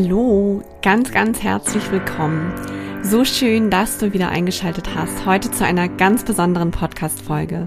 Hallo, 0.00 0.62
ganz, 0.80 1.10
ganz 1.10 1.42
herzlich 1.42 1.90
willkommen. 1.90 2.54
So 3.02 3.24
schön, 3.24 3.68
dass 3.68 3.98
du 3.98 4.12
wieder 4.12 4.28
eingeschaltet 4.28 4.94
hast, 4.94 5.26
heute 5.26 5.50
zu 5.50 5.64
einer 5.64 5.88
ganz 5.88 6.22
besonderen 6.22 6.70
Podcast-Folge. 6.70 7.66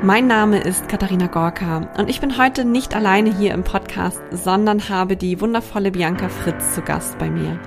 Mein 0.00 0.28
Name 0.28 0.60
ist 0.60 0.88
Katharina 0.88 1.26
Gorka 1.26 1.90
und 1.98 2.08
ich 2.08 2.20
bin 2.20 2.38
heute 2.38 2.64
nicht 2.64 2.94
alleine 2.94 3.36
hier 3.36 3.52
im 3.52 3.64
Podcast, 3.64 4.20
sondern 4.30 4.88
habe 4.88 5.16
die 5.16 5.40
wundervolle 5.40 5.90
Bianca 5.90 6.28
Fritz 6.28 6.72
zu 6.76 6.82
Gast 6.82 7.18
bei 7.18 7.28
mir. 7.28 7.58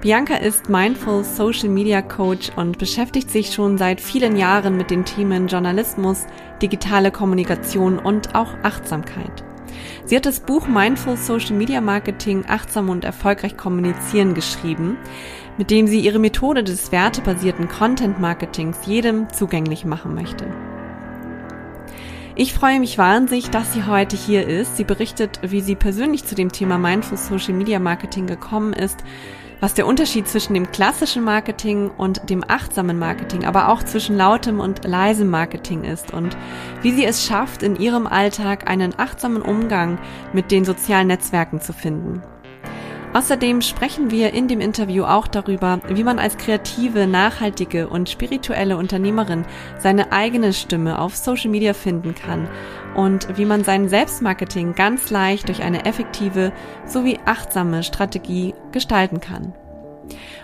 Bianca 0.00 0.36
ist 0.36 0.68
Mindful 0.68 1.24
Social 1.24 1.70
Media 1.70 2.02
Coach 2.02 2.52
und 2.54 2.78
beschäftigt 2.78 3.32
sich 3.32 3.52
schon 3.52 3.78
seit 3.78 4.00
vielen 4.00 4.36
Jahren 4.36 4.76
mit 4.76 4.92
den 4.92 5.04
Themen 5.04 5.48
Journalismus, 5.48 6.24
digitale 6.62 7.10
Kommunikation 7.10 7.98
und 7.98 8.36
auch 8.36 8.54
Achtsamkeit. 8.62 9.42
Sie 10.04 10.16
hat 10.16 10.26
das 10.26 10.40
Buch 10.40 10.66
Mindful 10.66 11.16
Social 11.16 11.56
Media 11.56 11.80
Marketing 11.80 12.44
achtsam 12.48 12.90
und 12.90 13.04
erfolgreich 13.04 13.56
kommunizieren 13.56 14.34
geschrieben, 14.34 14.98
mit 15.58 15.70
dem 15.70 15.86
sie 15.86 16.00
ihre 16.00 16.18
Methode 16.18 16.64
des 16.64 16.92
wertebasierten 16.92 17.68
Content 17.68 18.20
Marketings 18.20 18.78
jedem 18.86 19.32
zugänglich 19.32 19.84
machen 19.84 20.14
möchte. 20.14 20.46
Ich 22.36 22.52
freue 22.52 22.80
mich 22.80 22.98
wahnsinnig, 22.98 23.50
dass 23.50 23.72
sie 23.72 23.84
heute 23.84 24.16
hier 24.16 24.48
ist. 24.48 24.76
Sie 24.76 24.82
berichtet, 24.82 25.38
wie 25.42 25.60
sie 25.60 25.76
persönlich 25.76 26.24
zu 26.24 26.34
dem 26.34 26.50
Thema 26.50 26.78
Mindful 26.78 27.16
Social 27.16 27.54
Media 27.54 27.78
Marketing 27.78 28.26
gekommen 28.26 28.72
ist, 28.72 29.04
was 29.64 29.72
der 29.72 29.86
Unterschied 29.86 30.28
zwischen 30.28 30.52
dem 30.52 30.70
klassischen 30.72 31.24
Marketing 31.24 31.90
und 31.96 32.28
dem 32.28 32.44
achtsamen 32.46 32.98
Marketing, 32.98 33.46
aber 33.46 33.70
auch 33.70 33.82
zwischen 33.82 34.14
lautem 34.14 34.60
und 34.60 34.84
leisem 34.84 35.30
Marketing 35.30 35.84
ist 35.84 36.12
und 36.12 36.36
wie 36.82 36.92
sie 36.92 37.06
es 37.06 37.24
schafft, 37.24 37.62
in 37.62 37.74
ihrem 37.76 38.06
Alltag 38.06 38.68
einen 38.68 38.92
achtsamen 38.98 39.40
Umgang 39.40 39.98
mit 40.34 40.50
den 40.50 40.66
sozialen 40.66 41.06
Netzwerken 41.06 41.62
zu 41.62 41.72
finden. 41.72 42.22
Außerdem 43.14 43.62
sprechen 43.62 44.10
wir 44.10 44.32
in 44.34 44.48
dem 44.48 44.60
Interview 44.60 45.04
auch 45.04 45.28
darüber, 45.28 45.78
wie 45.86 46.02
man 46.02 46.18
als 46.18 46.36
kreative, 46.36 47.06
nachhaltige 47.06 47.88
und 47.88 48.10
spirituelle 48.10 48.76
Unternehmerin 48.76 49.44
seine 49.78 50.10
eigene 50.10 50.52
Stimme 50.52 50.98
auf 50.98 51.14
Social 51.14 51.48
Media 51.48 51.74
finden 51.74 52.16
kann 52.16 52.48
und 52.96 53.38
wie 53.38 53.44
man 53.44 53.62
sein 53.62 53.88
Selbstmarketing 53.88 54.74
ganz 54.74 55.10
leicht 55.10 55.46
durch 55.46 55.62
eine 55.62 55.84
effektive 55.84 56.52
sowie 56.86 57.20
achtsame 57.24 57.84
Strategie 57.84 58.52
gestalten 58.72 59.20
kann. 59.20 59.54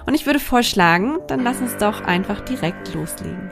Und 0.06 0.14
ich 0.14 0.26
würde 0.26 0.38
vorschlagen, 0.38 1.18
dann 1.26 1.42
lass 1.42 1.60
uns 1.60 1.76
doch 1.76 2.02
einfach 2.02 2.40
direkt 2.40 2.94
loslegen. 2.94 3.50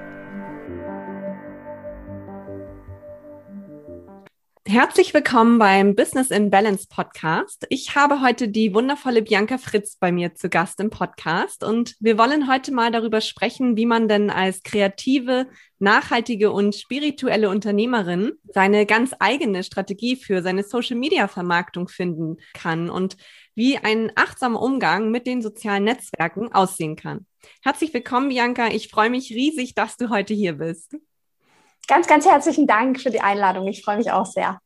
Herzlich 4.71 5.15
willkommen 5.15 5.59
beim 5.59 5.95
Business 5.95 6.31
in 6.31 6.51
Balance 6.51 6.89
Podcast. 6.91 7.65
Ich 7.71 7.95
habe 7.95 8.21
heute 8.21 8.49
die 8.49 8.75
wundervolle 8.75 9.23
Bianca 9.23 9.57
Fritz 9.57 9.97
bei 9.97 10.13
mir 10.13 10.35
zu 10.35 10.51
Gast 10.51 10.79
im 10.79 10.91
Podcast 10.91 11.65
und 11.65 11.97
wir 12.01 12.19
wollen 12.19 12.53
heute 12.53 12.71
mal 12.75 12.93
darüber 12.93 13.23
sprechen, 13.23 13.79
wie 13.79 13.87
man 13.87 14.09
denn 14.09 14.29
als 14.29 14.63
kreative, 14.63 15.47
nachhaltige 15.79 16.53
und 16.53 16.75
spirituelle 16.75 17.49
Unternehmerin 17.49 18.33
seine 18.53 18.85
ganz 18.85 19.15
eigene 19.21 19.65
Strategie 19.65 20.17
für 20.17 20.43
seine 20.43 20.63
Social 20.63 20.99
Media 20.99 21.29
Vermarktung 21.29 21.89
finden 21.89 22.37
kann 22.53 22.91
und 22.91 23.17
wie 23.55 23.79
ein 23.79 24.13
achtsamer 24.17 24.61
Umgang 24.61 25.11
mit 25.11 25.27
den 25.27 25.41
sozialen 25.41 25.85
Netzwerken 25.85 26.53
aussehen 26.53 26.95
kann. 26.95 27.25
Herzlich 27.63 27.95
willkommen, 27.95 28.29
Bianca. 28.29 28.69
Ich 28.69 28.89
freue 28.89 29.09
mich 29.09 29.31
riesig, 29.31 29.75
dass 29.75 29.97
du 29.97 30.11
heute 30.11 30.35
hier 30.35 30.59
bist. 30.59 30.95
Ganz, 31.89 32.07
ganz 32.07 32.27
herzlichen 32.27 32.67
Dank 32.67 33.01
für 33.01 33.11
die 33.11 33.23
Einladung. 33.23 33.67
Ich 33.67 33.83
freue 33.83 33.97
mich 33.97 34.13
auch 34.13 34.27
sehr. 34.27 34.61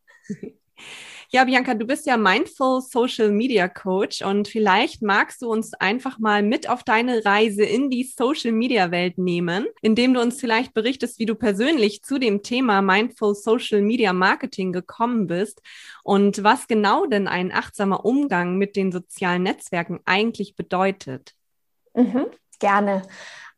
Ja, 1.35 1.45
Bianca, 1.45 1.73
du 1.73 1.87
bist 1.87 2.05
ja 2.05 2.19
Mindful 2.19 2.83
Social 2.83 3.31
Media 3.31 3.67
Coach 3.67 4.21
und 4.21 4.49
vielleicht 4.49 5.01
magst 5.01 5.41
du 5.41 5.51
uns 5.51 5.73
einfach 5.73 6.19
mal 6.19 6.43
mit 6.43 6.69
auf 6.69 6.85
deine 6.85 7.25
Reise 7.25 7.65
in 7.65 7.89
die 7.89 8.05
Social 8.05 8.53
Media 8.53 8.91
Welt 8.91 9.17
nehmen, 9.17 9.67
indem 9.81 10.13
du 10.13 10.21
uns 10.21 10.39
vielleicht 10.39 10.75
berichtest, 10.75 11.19
wie 11.19 11.25
du 11.25 11.35
persönlich 11.35 12.03
zu 12.03 12.19
dem 12.19 12.43
Thema 12.43 12.83
Mindful 12.83 13.35
Social 13.35 13.81
Media 13.81 14.13
Marketing 14.13 14.73
gekommen 14.73 15.27
bist 15.27 15.63
und 16.05 16.45
was 16.45 16.69
genau 16.69 17.07
denn 17.07 17.29
ein 17.29 17.51
achtsamer 17.51 18.05
Umgang 18.05 18.59
mit 18.59 18.77
den 18.77 18.93
sozialen 18.93 19.45
Netzwerken 19.45 20.01
eigentlich 20.05 20.55
bedeutet. 20.55 21.33
Mhm, 21.95 22.27
gerne. 22.59 23.05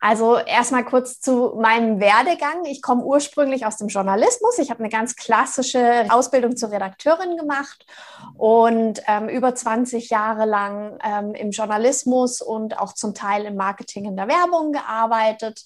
Also 0.06 0.36
erstmal 0.36 0.84
kurz 0.84 1.18
zu 1.18 1.54
meinem 1.58 1.98
Werdegang. 1.98 2.66
Ich 2.66 2.82
komme 2.82 3.02
ursprünglich 3.02 3.64
aus 3.64 3.78
dem 3.78 3.88
Journalismus. 3.88 4.58
Ich 4.58 4.68
habe 4.68 4.80
eine 4.80 4.90
ganz 4.90 5.16
klassische 5.16 6.04
Ausbildung 6.10 6.58
zur 6.58 6.70
Redakteurin 6.70 7.38
gemacht 7.38 7.86
und 8.36 9.00
ähm, 9.08 9.30
über 9.30 9.54
20 9.54 10.10
Jahre 10.10 10.44
lang 10.44 10.98
ähm, 11.02 11.32
im 11.34 11.52
Journalismus 11.52 12.42
und 12.42 12.78
auch 12.78 12.92
zum 12.92 13.14
Teil 13.14 13.46
im 13.46 13.56
Marketing 13.56 14.04
in 14.04 14.14
der 14.14 14.28
Werbung 14.28 14.72
gearbeitet. 14.72 15.64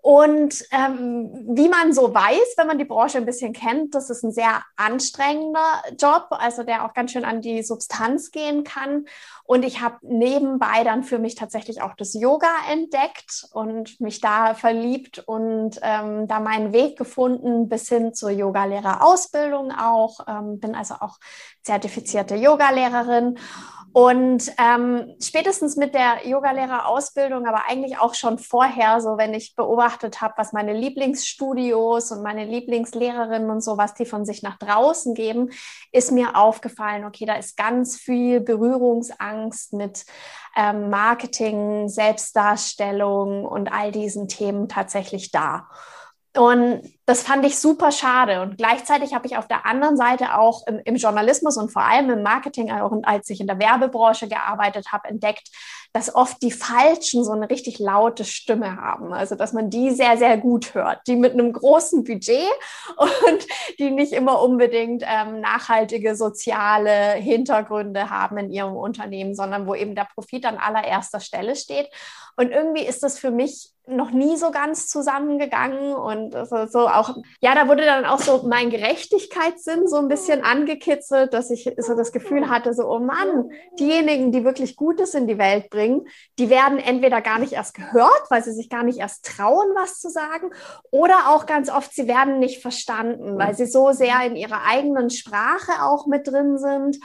Und 0.00 0.64
ähm, 0.70 1.30
wie 1.56 1.68
man 1.68 1.92
so 1.92 2.14
weiß, 2.14 2.54
wenn 2.56 2.68
man 2.68 2.78
die 2.78 2.84
Branche 2.84 3.18
ein 3.18 3.26
bisschen 3.26 3.52
kennt, 3.52 3.94
das 3.94 4.08
ist 4.08 4.22
ein 4.22 4.30
sehr 4.30 4.62
anstrengender 4.76 5.82
Job, 5.98 6.28
also 6.30 6.62
der 6.62 6.84
auch 6.84 6.94
ganz 6.94 7.10
schön 7.10 7.24
an 7.24 7.40
die 7.40 7.62
Substanz 7.64 8.30
gehen 8.30 8.62
kann. 8.62 9.06
Und 9.44 9.64
ich 9.64 9.80
habe 9.80 9.96
nebenbei 10.02 10.84
dann 10.84 11.02
für 11.02 11.18
mich 11.18 11.34
tatsächlich 11.34 11.82
auch 11.82 11.94
das 11.96 12.14
Yoga 12.14 12.50
entdeckt 12.70 13.48
und 13.52 14.00
mich 14.00 14.20
da 14.20 14.54
verliebt 14.54 15.18
und 15.26 15.80
ähm, 15.82 16.28
da 16.28 16.38
meinen 16.38 16.72
Weg 16.72 16.96
gefunden 16.96 17.68
bis 17.68 17.88
hin 17.88 18.14
zur 18.14 18.30
Yogalehrerausbildung 18.30 19.72
auch. 19.72 20.20
Ähm, 20.28 20.60
bin 20.60 20.74
also 20.74 20.94
auch 21.00 21.18
zertifizierte 21.62 22.36
Yogalehrerin. 22.36 23.38
Und 23.96 24.52
ähm, 24.58 25.16
spätestens 25.22 25.76
mit 25.76 25.94
der 25.94 26.26
Yogalehrerausbildung, 26.26 27.46
aber 27.46 27.62
eigentlich 27.66 27.98
auch 27.98 28.12
schon 28.12 28.38
vorher, 28.38 29.00
so 29.00 29.16
wenn 29.16 29.32
ich 29.32 29.54
beobachtet 29.54 30.20
habe, 30.20 30.34
was 30.36 30.52
meine 30.52 30.74
Lieblingsstudios 30.74 32.12
und 32.12 32.22
meine 32.22 32.44
Lieblingslehrerinnen 32.44 33.48
und 33.48 33.62
so, 33.62 33.78
was 33.78 33.94
die 33.94 34.04
von 34.04 34.26
sich 34.26 34.42
nach 34.42 34.58
draußen 34.58 35.14
geben, 35.14 35.48
ist 35.92 36.12
mir 36.12 36.36
aufgefallen, 36.36 37.06
okay, 37.06 37.24
da 37.24 37.36
ist 37.36 37.56
ganz 37.56 37.96
viel 37.96 38.42
Berührungsangst 38.42 39.72
mit 39.72 40.04
ähm, 40.54 40.90
Marketing, 40.90 41.88
Selbstdarstellung 41.88 43.46
und 43.46 43.72
all 43.72 43.92
diesen 43.92 44.28
Themen 44.28 44.68
tatsächlich 44.68 45.30
da. 45.30 45.70
Und 46.36 46.82
das 47.06 47.22
fand 47.22 47.46
ich 47.46 47.56
super 47.58 47.92
schade. 47.92 48.42
Und 48.42 48.58
gleichzeitig 48.58 49.14
habe 49.14 49.28
ich 49.28 49.36
auf 49.36 49.46
der 49.46 49.64
anderen 49.64 49.96
Seite 49.96 50.36
auch 50.36 50.66
im, 50.66 50.80
im, 50.84 50.96
Journalismus 50.96 51.56
und 51.56 51.70
vor 51.70 51.82
allem 51.82 52.10
im 52.10 52.22
Marketing, 52.24 52.72
auch 52.72 52.92
als 53.04 53.30
ich 53.30 53.40
in 53.40 53.46
der 53.46 53.60
Werbebranche 53.60 54.28
gearbeitet 54.28 54.90
habe, 54.90 55.08
entdeckt, 55.08 55.48
dass 55.92 56.12
oft 56.12 56.42
die 56.42 56.50
Falschen 56.50 57.22
so 57.22 57.30
eine 57.30 57.48
richtig 57.48 57.78
laute 57.78 58.24
Stimme 58.24 58.76
haben. 58.76 59.12
Also, 59.12 59.36
dass 59.36 59.52
man 59.52 59.70
die 59.70 59.92
sehr, 59.92 60.18
sehr 60.18 60.36
gut 60.36 60.74
hört. 60.74 61.00
Die 61.06 61.14
mit 61.14 61.34
einem 61.34 61.52
großen 61.52 62.02
Budget 62.02 62.50
und 62.96 63.46
die 63.78 63.92
nicht 63.92 64.12
immer 64.12 64.42
unbedingt 64.42 65.04
ähm, 65.06 65.40
nachhaltige 65.40 66.16
soziale 66.16 67.12
Hintergründe 67.12 68.10
haben 68.10 68.36
in 68.38 68.50
ihrem 68.50 68.74
Unternehmen, 68.74 69.36
sondern 69.36 69.68
wo 69.68 69.76
eben 69.76 69.94
der 69.94 70.08
Profit 70.12 70.44
an 70.44 70.58
allererster 70.58 71.20
Stelle 71.20 71.54
steht. 71.54 71.88
Und 72.36 72.50
irgendwie 72.50 72.84
ist 72.84 73.04
das 73.04 73.18
für 73.18 73.30
mich 73.30 73.70
noch 73.86 74.10
nie 74.10 74.36
so 74.36 74.50
ganz 74.50 74.88
zusammengegangen 74.88 75.94
und 75.94 76.32
so, 76.48 76.88
auch, 76.96 77.16
ja, 77.40 77.54
da 77.54 77.68
wurde 77.68 77.84
dann 77.84 78.04
auch 78.04 78.18
so 78.18 78.44
mein 78.46 78.70
Gerechtigkeitssinn 78.70 79.86
so 79.86 79.96
ein 79.96 80.08
bisschen 80.08 80.44
angekitzelt, 80.44 81.32
dass 81.32 81.50
ich 81.50 81.70
so 81.78 81.94
das 81.94 82.12
Gefühl 82.12 82.48
hatte, 82.48 82.74
so, 82.74 82.88
oh 82.88 82.98
Mann, 82.98 83.50
diejenigen, 83.78 84.32
die 84.32 84.44
wirklich 84.44 84.76
Gutes 84.76 85.14
in 85.14 85.26
die 85.26 85.38
Welt 85.38 85.70
bringen, 85.70 86.06
die 86.38 86.50
werden 86.50 86.78
entweder 86.78 87.20
gar 87.20 87.38
nicht 87.38 87.52
erst 87.52 87.74
gehört, 87.74 88.30
weil 88.30 88.42
sie 88.42 88.52
sich 88.52 88.68
gar 88.68 88.82
nicht 88.82 88.98
erst 88.98 89.24
trauen, 89.26 89.68
was 89.74 90.00
zu 90.00 90.10
sagen, 90.10 90.50
oder 90.90 91.28
auch 91.28 91.46
ganz 91.46 91.70
oft, 91.70 91.94
sie 91.94 92.08
werden 92.08 92.38
nicht 92.38 92.62
verstanden, 92.62 93.38
weil 93.38 93.54
sie 93.54 93.66
so 93.66 93.92
sehr 93.92 94.20
in 94.24 94.36
ihrer 94.36 94.64
eigenen 94.66 95.10
Sprache 95.10 95.82
auch 95.82 96.06
mit 96.06 96.26
drin 96.26 96.58
sind 96.58 96.98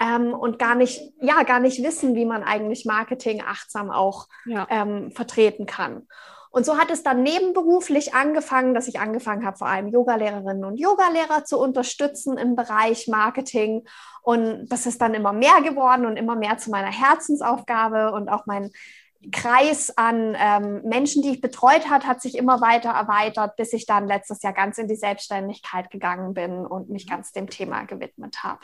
ähm, 0.00 0.34
und 0.34 0.58
gar 0.58 0.74
nicht, 0.74 1.00
ja, 1.20 1.42
gar 1.42 1.60
nicht 1.60 1.82
wissen, 1.82 2.14
wie 2.14 2.24
man 2.24 2.42
eigentlich 2.42 2.84
Marketing 2.84 3.42
achtsam 3.46 3.90
auch 3.90 4.28
ja. 4.44 4.66
ähm, 4.70 5.10
vertreten 5.12 5.66
kann. 5.66 6.06
Und 6.56 6.64
so 6.64 6.78
hat 6.78 6.90
es 6.90 7.02
dann 7.02 7.22
nebenberuflich 7.22 8.14
angefangen, 8.14 8.72
dass 8.72 8.88
ich 8.88 8.98
angefangen 8.98 9.44
habe, 9.44 9.58
vor 9.58 9.66
allem 9.66 9.88
Yogalehrerinnen 9.88 10.64
und 10.64 10.80
Yogalehrer 10.80 11.44
zu 11.44 11.58
unterstützen 11.60 12.38
im 12.38 12.56
Bereich 12.56 13.08
Marketing. 13.08 13.86
Und 14.22 14.66
das 14.68 14.86
ist 14.86 15.02
dann 15.02 15.12
immer 15.12 15.34
mehr 15.34 15.60
geworden 15.60 16.06
und 16.06 16.16
immer 16.16 16.34
mehr 16.34 16.56
zu 16.56 16.70
meiner 16.70 16.90
Herzensaufgabe 16.90 18.10
und 18.12 18.30
auch 18.30 18.46
mein 18.46 18.70
Kreis 19.32 19.98
an 19.98 20.34
ähm, 20.40 20.80
Menschen, 20.82 21.22
die 21.22 21.32
ich 21.32 21.42
betreut 21.42 21.90
hat, 21.90 22.06
hat 22.06 22.22
sich 22.22 22.38
immer 22.38 22.62
weiter 22.62 22.88
erweitert, 22.88 23.56
bis 23.56 23.74
ich 23.74 23.84
dann 23.84 24.06
letztes 24.06 24.40
Jahr 24.40 24.54
ganz 24.54 24.78
in 24.78 24.88
die 24.88 24.96
Selbstständigkeit 24.96 25.90
gegangen 25.90 26.32
bin 26.32 26.64
und 26.64 26.88
mich 26.88 27.06
ganz 27.06 27.32
dem 27.32 27.50
Thema 27.50 27.84
gewidmet 27.84 28.42
habe. 28.42 28.60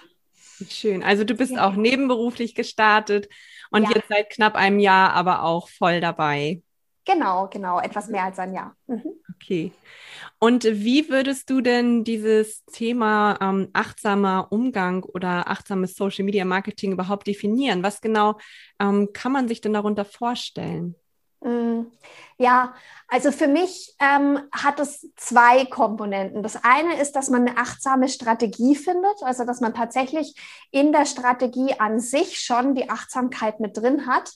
Schön. 0.70 1.02
Also 1.02 1.24
du 1.24 1.34
bist 1.34 1.58
auch 1.58 1.74
nebenberuflich 1.74 2.54
gestartet 2.54 3.28
und 3.70 3.82
ja. 3.82 3.90
jetzt 3.96 4.08
seit 4.08 4.30
knapp 4.30 4.54
einem 4.54 4.78
Jahr 4.78 5.12
aber 5.12 5.42
auch 5.42 5.68
voll 5.68 6.00
dabei. 6.00 6.62
Genau, 7.04 7.48
genau, 7.48 7.80
etwas 7.80 8.08
mehr 8.08 8.24
als 8.24 8.38
ein 8.38 8.54
Jahr. 8.54 8.76
Mhm. 8.86 9.12
Okay. 9.34 9.72
Und 10.38 10.64
wie 10.64 11.08
würdest 11.08 11.50
du 11.50 11.60
denn 11.60 12.04
dieses 12.04 12.64
Thema 12.66 13.38
ähm, 13.40 13.70
achtsamer 13.72 14.48
Umgang 14.50 15.02
oder 15.02 15.48
achtsames 15.48 15.94
Social 15.94 16.24
Media 16.24 16.44
Marketing 16.44 16.92
überhaupt 16.92 17.26
definieren? 17.26 17.82
Was 17.82 18.00
genau 18.00 18.38
ähm, 18.78 19.10
kann 19.12 19.32
man 19.32 19.48
sich 19.48 19.60
denn 19.60 19.72
darunter 19.72 20.04
vorstellen? 20.04 20.94
Mm, 21.40 21.86
ja, 22.38 22.74
also 23.08 23.32
für 23.32 23.48
mich 23.48 23.94
ähm, 23.98 24.38
hat 24.52 24.78
es 24.78 25.08
zwei 25.16 25.64
Komponenten. 25.64 26.42
Das 26.44 26.62
eine 26.62 27.00
ist, 27.00 27.12
dass 27.16 27.28
man 27.28 27.48
eine 27.48 27.58
achtsame 27.58 28.08
Strategie 28.08 28.76
findet, 28.76 29.22
also 29.22 29.44
dass 29.44 29.60
man 29.60 29.74
tatsächlich 29.74 30.34
in 30.70 30.92
der 30.92 31.06
Strategie 31.06 31.74
an 31.80 31.98
sich 31.98 32.40
schon 32.40 32.76
die 32.76 32.90
Achtsamkeit 32.90 33.58
mit 33.58 33.76
drin 33.76 34.06
hat. 34.06 34.30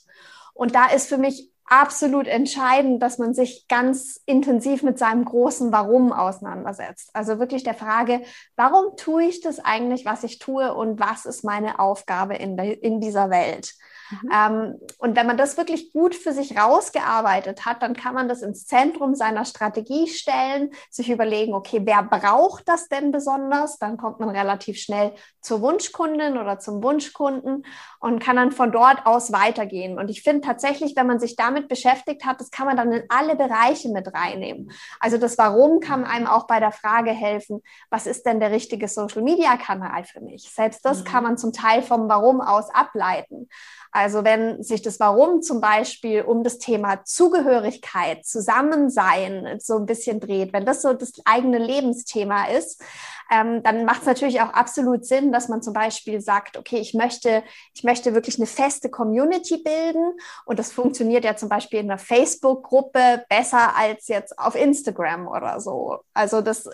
Und 0.52 0.74
da 0.74 0.86
ist 0.86 1.08
für 1.08 1.18
mich 1.18 1.50
absolut 1.66 2.26
entscheidend, 2.26 3.02
dass 3.02 3.18
man 3.18 3.34
sich 3.34 3.66
ganz 3.68 4.20
intensiv 4.24 4.82
mit 4.82 4.98
seinem 4.98 5.24
großen 5.24 5.72
Warum 5.72 6.12
auseinandersetzt. 6.12 7.10
Also 7.12 7.38
wirklich 7.38 7.64
der 7.64 7.74
Frage, 7.74 8.22
warum 8.54 8.96
tue 8.96 9.24
ich 9.24 9.40
das 9.40 9.58
eigentlich, 9.58 10.04
was 10.04 10.24
ich 10.24 10.38
tue 10.38 10.74
und 10.74 11.00
was 11.00 11.26
ist 11.26 11.44
meine 11.44 11.78
Aufgabe 11.78 12.36
in, 12.36 12.56
der, 12.56 12.82
in 12.82 13.00
dieser 13.00 13.30
Welt? 13.30 13.74
Mhm. 14.10 14.30
Ähm, 14.32 14.80
und 14.98 15.16
wenn 15.16 15.26
man 15.26 15.36
das 15.36 15.56
wirklich 15.56 15.92
gut 15.92 16.14
für 16.14 16.32
sich 16.32 16.58
rausgearbeitet 16.58 17.64
hat, 17.64 17.82
dann 17.82 17.94
kann 17.94 18.14
man 18.14 18.28
das 18.28 18.42
ins 18.42 18.66
Zentrum 18.66 19.14
seiner 19.14 19.44
Strategie 19.44 20.08
stellen, 20.08 20.70
sich 20.90 21.10
überlegen, 21.10 21.54
okay, 21.54 21.80
wer 21.84 22.02
braucht 22.02 22.68
das 22.68 22.88
denn 22.88 23.12
besonders? 23.12 23.78
Dann 23.78 23.96
kommt 23.96 24.20
man 24.20 24.30
relativ 24.30 24.78
schnell 24.78 25.12
zur 25.40 25.60
Wunschkundin 25.60 26.38
oder 26.38 26.58
zum 26.58 26.82
Wunschkunden 26.82 27.64
und 28.00 28.18
kann 28.20 28.36
dann 28.36 28.52
von 28.52 28.72
dort 28.72 29.06
aus 29.06 29.32
weitergehen. 29.32 29.98
Und 29.98 30.08
ich 30.08 30.22
finde 30.22 30.46
tatsächlich, 30.46 30.96
wenn 30.96 31.06
man 31.06 31.20
sich 31.20 31.36
damit 31.36 31.68
beschäftigt 31.68 32.24
hat, 32.24 32.40
das 32.40 32.50
kann 32.50 32.66
man 32.66 32.76
dann 32.76 32.92
in 32.92 33.04
alle 33.08 33.36
Bereiche 33.36 33.88
mit 33.88 34.12
reinnehmen. 34.12 34.70
Also 35.00 35.18
das 35.18 35.38
Warum 35.38 35.80
kann 35.80 36.04
einem 36.04 36.26
auch 36.26 36.46
bei 36.46 36.60
der 36.60 36.72
Frage 36.72 37.10
helfen, 37.10 37.62
was 37.90 38.06
ist 38.06 38.26
denn 38.26 38.40
der 38.40 38.50
richtige 38.50 38.88
Social-Media-Kanal 38.88 40.04
für 40.04 40.20
mich? 40.20 40.50
Selbst 40.52 40.84
das 40.84 41.00
mhm. 41.00 41.04
kann 41.04 41.22
man 41.24 41.38
zum 41.38 41.52
Teil 41.52 41.82
vom 41.82 42.08
Warum 42.08 42.40
aus 42.40 42.70
ableiten. 42.74 43.48
Also 43.96 44.25
wenn 44.25 44.62
sich 44.62 44.82
das 44.82 45.00
Warum 45.00 45.40
zum 45.40 45.62
Beispiel 45.62 46.20
um 46.20 46.44
das 46.44 46.58
Thema 46.58 47.02
Zugehörigkeit, 47.06 48.26
Zusammensein 48.26 49.58
so 49.58 49.78
ein 49.78 49.87
bisschen 49.87 50.20
dreht, 50.20 50.52
wenn 50.52 50.66
das 50.66 50.82
so 50.82 50.93
das 50.93 51.14
eigene 51.25 51.56
Lebensthema 51.56 52.44
ist, 52.44 52.84
ähm, 53.31 53.62
dann 53.62 53.87
macht 53.87 54.02
es 54.02 54.06
natürlich 54.06 54.43
auch 54.43 54.50
absolut 54.50 55.06
Sinn, 55.06 55.32
dass 55.32 55.48
man 55.48 55.62
zum 55.62 55.72
Beispiel 55.72 56.20
sagt, 56.20 56.58
okay, 56.58 56.76
ich 56.76 56.93
möchte, 56.93 57.43
ich 57.72 57.84
möchte 57.84 58.12
wirklich 58.12 58.37
eine 58.37 58.46
feste 58.46 58.90
Community 58.90 59.62
bilden 59.64 60.12
und 60.44 60.58
das 60.58 60.72
funktioniert 60.72 61.25
ja 61.25 61.34
zum 61.34 61.49
Beispiel 61.49 61.81
in 61.81 61.90
einer 61.90 61.99
Facebook-Gruppe 61.99 63.25
besser 63.31 63.76
als 63.78 64.08
jetzt 64.08 64.38
auf 64.38 64.56
Instagram 64.56 65.26
oder 65.26 65.58
so. 65.58 66.00
Also 66.12 66.42
das 66.42 66.69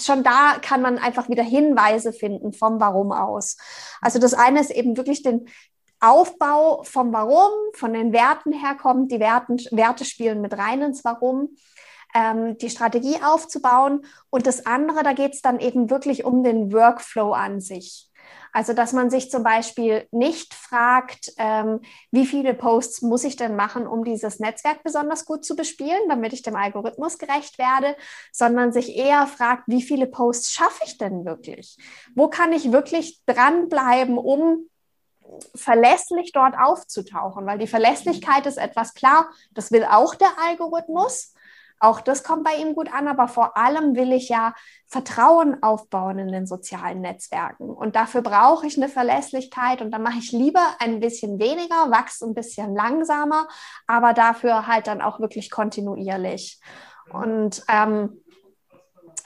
schon 0.00 0.22
da 0.22 0.56
kann 0.60 0.82
man 0.82 0.98
einfach 0.98 1.28
wieder 1.28 1.42
Hinweise 1.42 2.12
finden 2.12 2.52
vom 2.52 2.80
Warum 2.80 3.12
aus. 3.12 3.56
Also 4.00 4.18
das 4.18 4.34
eine 4.34 4.60
ist 4.60 4.70
eben 4.70 4.96
wirklich 4.96 5.22
den, 5.22 5.46
Aufbau 6.04 6.82
vom 6.82 7.12
Warum, 7.12 7.50
von 7.72 7.92
den 7.92 8.12
Werten 8.12 8.52
herkommt. 8.52 9.10
Die 9.10 9.20
Werten, 9.20 9.56
Werte 9.70 10.04
spielen 10.04 10.40
mit 10.40 10.56
rein 10.56 10.82
ins 10.82 11.04
Warum. 11.04 11.56
Ähm, 12.14 12.58
die 12.58 12.70
Strategie 12.70 13.16
aufzubauen. 13.24 14.04
Und 14.30 14.46
das 14.46 14.66
andere, 14.66 15.02
da 15.02 15.14
geht 15.14 15.34
es 15.34 15.42
dann 15.42 15.58
eben 15.58 15.90
wirklich 15.90 16.24
um 16.24 16.44
den 16.44 16.72
Workflow 16.72 17.32
an 17.32 17.60
sich. 17.60 18.10
Also, 18.52 18.72
dass 18.72 18.92
man 18.92 19.10
sich 19.10 19.32
zum 19.32 19.42
Beispiel 19.42 20.06
nicht 20.12 20.54
fragt, 20.54 21.32
ähm, 21.38 21.80
wie 22.12 22.24
viele 22.24 22.54
Posts 22.54 23.02
muss 23.02 23.24
ich 23.24 23.34
denn 23.34 23.56
machen, 23.56 23.86
um 23.86 24.04
dieses 24.04 24.38
Netzwerk 24.38 24.84
besonders 24.84 25.24
gut 25.24 25.44
zu 25.44 25.56
bespielen, 25.56 26.08
damit 26.08 26.32
ich 26.32 26.42
dem 26.42 26.54
Algorithmus 26.54 27.18
gerecht 27.18 27.58
werde, 27.58 27.96
sondern 28.30 28.72
sich 28.72 28.96
eher 28.96 29.26
fragt, 29.26 29.64
wie 29.66 29.82
viele 29.82 30.06
Posts 30.06 30.52
schaffe 30.52 30.82
ich 30.86 30.98
denn 30.98 31.24
wirklich? 31.24 31.76
Wo 32.14 32.28
kann 32.28 32.52
ich 32.52 32.70
wirklich 32.70 33.20
dranbleiben, 33.26 34.18
um 34.18 34.68
verlässlich 35.54 36.32
dort 36.32 36.54
aufzutauchen, 36.58 37.46
weil 37.46 37.58
die 37.58 37.66
Verlässlichkeit 37.66 38.46
ist 38.46 38.58
etwas 38.58 38.94
klar, 38.94 39.28
das 39.52 39.72
will 39.72 39.84
auch 39.84 40.14
der 40.14 40.30
Algorithmus. 40.46 41.34
Auch 41.80 42.00
das 42.00 42.22
kommt 42.22 42.44
bei 42.44 42.54
ihm 42.54 42.74
gut 42.74 42.92
an, 42.92 43.08
aber 43.08 43.28
vor 43.28 43.56
allem 43.56 43.94
will 43.94 44.12
ich 44.12 44.28
ja 44.28 44.54
Vertrauen 44.86 45.62
aufbauen 45.62 46.18
in 46.18 46.32
den 46.32 46.46
sozialen 46.46 47.00
Netzwerken. 47.00 47.68
Und 47.68 47.96
dafür 47.96 48.22
brauche 48.22 48.66
ich 48.66 48.76
eine 48.76 48.88
Verlässlichkeit 48.88 49.82
und 49.82 49.90
dann 49.90 50.02
mache 50.02 50.18
ich 50.18 50.32
lieber 50.32 50.64
ein 50.78 51.00
bisschen 51.00 51.38
weniger, 51.38 51.90
wachse 51.90 52.24
ein 52.24 52.34
bisschen 52.34 52.74
langsamer, 52.74 53.48
aber 53.86 54.14
dafür 54.14 54.66
halt 54.66 54.86
dann 54.86 55.02
auch 55.02 55.20
wirklich 55.20 55.50
kontinuierlich. 55.50 56.60
Und 57.12 57.62
ähm, 57.68 58.24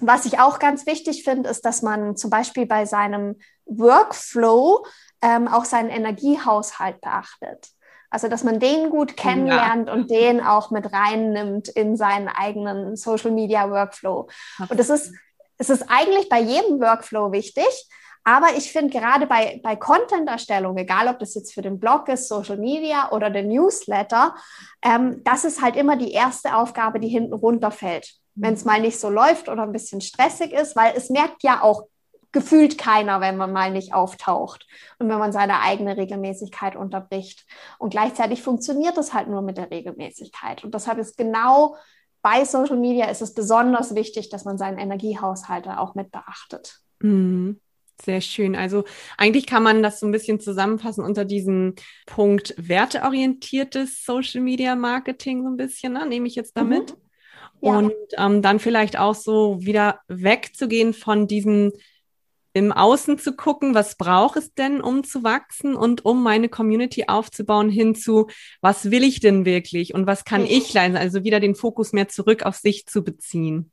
was 0.01 0.25
ich 0.25 0.41
auch 0.41 0.59
ganz 0.59 0.87
wichtig 0.87 1.25
finde, 1.25 1.51
ist, 1.51 1.65
dass 1.65 1.83
man 1.83 2.17
zum 2.17 2.31
Beispiel 2.31 2.67
bei 2.67 2.87
seinem 2.87 3.37
Workflow 3.67 4.85
ähm, 5.23 5.49
auch 5.49 5.65
seinen 5.65 5.91
Energiehaushalt 5.91 7.01
beachtet. 7.01 7.69
Also, 8.11 8.29
dass 8.29 8.43
man 8.43 8.59
den 8.59 8.89
gut 8.89 9.17
kennenlernt 9.17 9.89
ja. 9.89 9.93
und 9.93 10.11
den 10.11 10.41
auch 10.41 10.71
mit 10.71 10.93
reinnimmt 10.93 11.69
in 11.69 11.97
seinen 11.97 12.29
eigenen 12.29 12.97
Social 12.97 13.31
Media 13.31 13.71
Workflow. 13.71 14.29
Und 14.69 14.81
es 14.81 14.89
ist, 14.89 15.13
es 15.59 15.69
ist 15.69 15.85
eigentlich 15.89 16.29
bei 16.29 16.41
jedem 16.41 16.81
Workflow 16.81 17.33
wichtig. 17.33 17.89
Aber 18.25 18.49
ich 18.57 18.73
finde 18.73 18.99
gerade 18.99 19.27
bei, 19.27 19.61
bei 19.63 19.75
Content-Erstellung, 19.75 20.77
egal 20.77 21.09
ob 21.09 21.19
das 21.19 21.35
jetzt 21.35 21.55
für 21.55 21.63
den 21.63 21.81
Blog 21.81 22.09
ist, 22.09 22.29
Social 22.29 22.59
Media 22.59 23.11
oder 23.13 23.31
den 23.31 23.49
Newsletter, 23.49 24.35
ähm, 24.83 25.23
das 25.25 25.45
ist 25.45 25.63
halt 25.63 25.77
immer 25.77 25.97
die 25.97 26.13
erste 26.13 26.55
Aufgabe, 26.55 27.01
die 27.01 27.09
hinten 27.09 27.33
runterfällt. 27.33 28.17
Wenn 28.35 28.55
es 28.55 28.65
mal 28.67 28.81
nicht 28.81 29.01
so 29.01 29.09
läuft 29.09 29.49
oder 29.49 29.63
ein 29.63 29.73
bisschen 29.73 30.01
stressig 30.01 30.53
ist, 30.53 30.77
weil 30.77 30.93
es 30.95 31.09
merkt 31.09 31.43
ja 31.43 31.63
auch 31.63 31.85
gefühlt 32.33 32.79
keiner, 32.79 33.21
wenn 33.21 33.37
man 33.37 33.53
mal 33.53 33.71
nicht 33.71 33.95
auftaucht 33.95 34.67
und 34.99 35.09
wenn 35.09 35.19
man 35.19 35.33
seine 35.33 35.61
eigene 35.61 35.97
Regelmäßigkeit 35.97 36.77
unterbricht. 36.77 37.47
Und 37.79 37.91
gleichzeitig 37.91 38.43
funktioniert 38.43 38.97
das 38.97 39.15
halt 39.15 39.29
nur 39.29 39.43
mit 39.43 39.57
der 39.57 39.71
Regelmäßigkeit. 39.71 40.65
Und 40.65 40.75
deshalb 40.75 40.99
ist 40.99 41.17
genau 41.17 41.77
bei 42.23 42.45
Social 42.45 42.77
Media 42.77 43.07
ist 43.07 43.23
es 43.23 43.33
besonders 43.35 43.95
wichtig, 43.95 44.29
dass 44.29 44.45
man 44.45 44.59
seinen 44.59 44.79
Energiehaushalt 44.79 45.69
auch 45.69 45.95
mit 45.95 46.11
beachtet. 46.11 46.81
Mhm. 47.01 47.61
Sehr 48.01 48.21
schön. 48.21 48.55
Also 48.55 48.85
eigentlich 49.17 49.47
kann 49.47 49.65
man 49.65 49.83
das 49.83 49.99
so 49.99 50.07
ein 50.07 50.13
bisschen 50.13 50.39
zusammenfassen 50.39 51.03
unter 51.03 51.25
diesem 51.25 51.75
Punkt 52.07 52.55
werteorientiertes 52.57 54.05
Social 54.05 54.41
Media 54.41 54.77
Marketing 54.77 55.43
so 55.43 55.49
ein 55.49 55.57
bisschen, 55.57 55.95
ne? 55.95 56.07
nehme 56.07 56.29
ich 56.29 56.37
jetzt 56.37 56.57
damit. 56.57 56.93
Mhm. 56.93 56.97
Ja. 57.61 57.79
Und 57.79 57.93
ähm, 58.17 58.41
dann 58.41 58.61
vielleicht 58.61 58.99
auch 58.99 59.17
so 59.17 59.61
wieder 59.61 60.01
wegzugehen 60.07 60.93
von 60.95 61.27
diesem 61.27 61.73
im 62.59 62.73
Außen 62.73 63.19
zu 63.19 63.37
gucken, 63.37 63.75
was 63.75 63.97
braucht 63.97 64.37
es 64.37 64.53
denn, 64.53 64.81
um 64.81 65.05
zu 65.05 65.23
wachsen 65.23 65.77
und 65.77 66.05
um 66.05 66.23
meine 66.23 66.49
Community 66.49 67.05
aufzubauen, 67.07 67.71
hinzu, 67.71 68.27
was 68.61 68.91
will 68.91 69.05
ich 69.05 69.21
denn 69.21 69.45
wirklich 69.45 69.95
und 69.95 70.07
was 70.07 70.25
kann 70.25 70.45
ich 70.45 70.73
leisten? 70.75 70.97
Also 70.97 71.25
wieder 71.25 71.41
den 71.41 71.55
Fokus 71.55 71.93
mehr 71.93 72.09
zurück 72.09 72.43
auf 72.43 72.57
sich 72.57 72.87
zu 72.87 73.05
beziehen. 73.05 73.71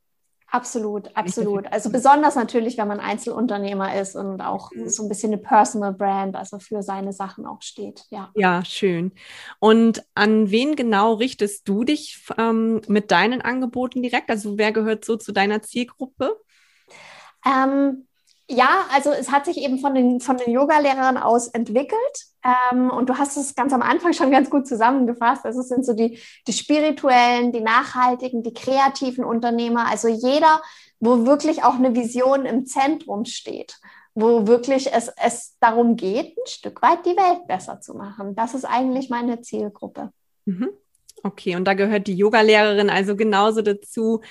Absolut, 0.47 1.09
absolut. 1.17 1.65
Also 1.73 1.89
besonders 1.89 2.35
natürlich, 2.35 2.77
wenn 2.77 2.87
man 2.87 2.99
Einzelunternehmer 2.99 3.99
ist 3.99 4.15
und 4.15 4.39
auch 4.39 4.71
mhm. 4.71 4.87
so 4.87 5.03
ein 5.03 5.09
bisschen 5.09 5.33
eine 5.33 5.41
Personal 5.41 5.91
Brand, 5.91 6.35
also 6.35 6.59
für 6.59 6.81
seine 6.81 7.11
Sachen 7.11 7.45
auch 7.45 7.61
steht. 7.61 8.03
Ja, 8.09 8.31
ja 8.35 8.63
schön. 8.63 9.11
Und 9.59 10.05
an 10.13 10.51
wen 10.51 10.75
genau 10.75 11.15
richtest 11.15 11.67
du 11.67 11.83
dich 11.83 12.23
ähm, 12.37 12.79
mit 12.87 13.11
deinen 13.11 13.41
Angeboten 13.41 14.01
direkt? 14.01 14.29
Also 14.29 14.57
wer 14.57 14.71
gehört 14.71 15.03
so 15.03 15.17
zu 15.17 15.33
deiner 15.33 15.61
Zielgruppe? 15.61 16.39
Ähm, 17.45 18.07
ja, 18.47 18.85
also 18.93 19.11
es 19.11 19.31
hat 19.31 19.45
sich 19.45 19.57
eben 19.57 19.79
von 19.79 19.95
den, 19.95 20.19
von 20.19 20.37
den 20.37 20.51
Yoga-Lehrern 20.51 21.17
aus 21.17 21.47
entwickelt. 21.47 21.99
Ähm, 22.43 22.91
und 22.91 23.09
du 23.09 23.17
hast 23.17 23.37
es 23.37 23.55
ganz 23.55 23.73
am 23.73 23.81
Anfang 23.81 24.13
schon 24.13 24.29
ganz 24.29 24.49
gut 24.49 24.67
zusammengefasst. 24.67 25.45
Also 25.45 25.61
es 25.61 25.69
sind 25.69 25.85
so 25.85 25.93
die, 25.93 26.19
die 26.47 26.53
spirituellen, 26.53 27.51
die 27.51 27.61
nachhaltigen, 27.61 28.43
die 28.43 28.53
kreativen 28.53 29.25
Unternehmer. 29.25 29.87
Also 29.89 30.07
jeder, 30.07 30.61
wo 30.99 31.25
wirklich 31.25 31.63
auch 31.63 31.75
eine 31.75 31.95
Vision 31.95 32.45
im 32.45 32.67
Zentrum 32.67 33.25
steht, 33.25 33.79
wo 34.13 34.45
wirklich 34.45 34.93
es, 34.93 35.11
es 35.21 35.57
darum 35.59 35.95
geht, 35.95 36.37
ein 36.37 36.47
Stück 36.47 36.81
weit 36.83 37.05
die 37.05 37.17
Welt 37.17 37.47
besser 37.47 37.81
zu 37.81 37.95
machen. 37.95 38.35
Das 38.35 38.53
ist 38.53 38.65
eigentlich 38.65 39.09
meine 39.09 39.41
Zielgruppe. 39.41 40.11
Mhm. 40.45 40.69
Okay, 41.23 41.55
und 41.55 41.65
da 41.65 41.73
gehört 41.73 42.05
die 42.05 42.15
Yoga-Lehrerin 42.15 42.91
also 42.91 43.15
genauso 43.15 43.63
dazu 43.63 44.21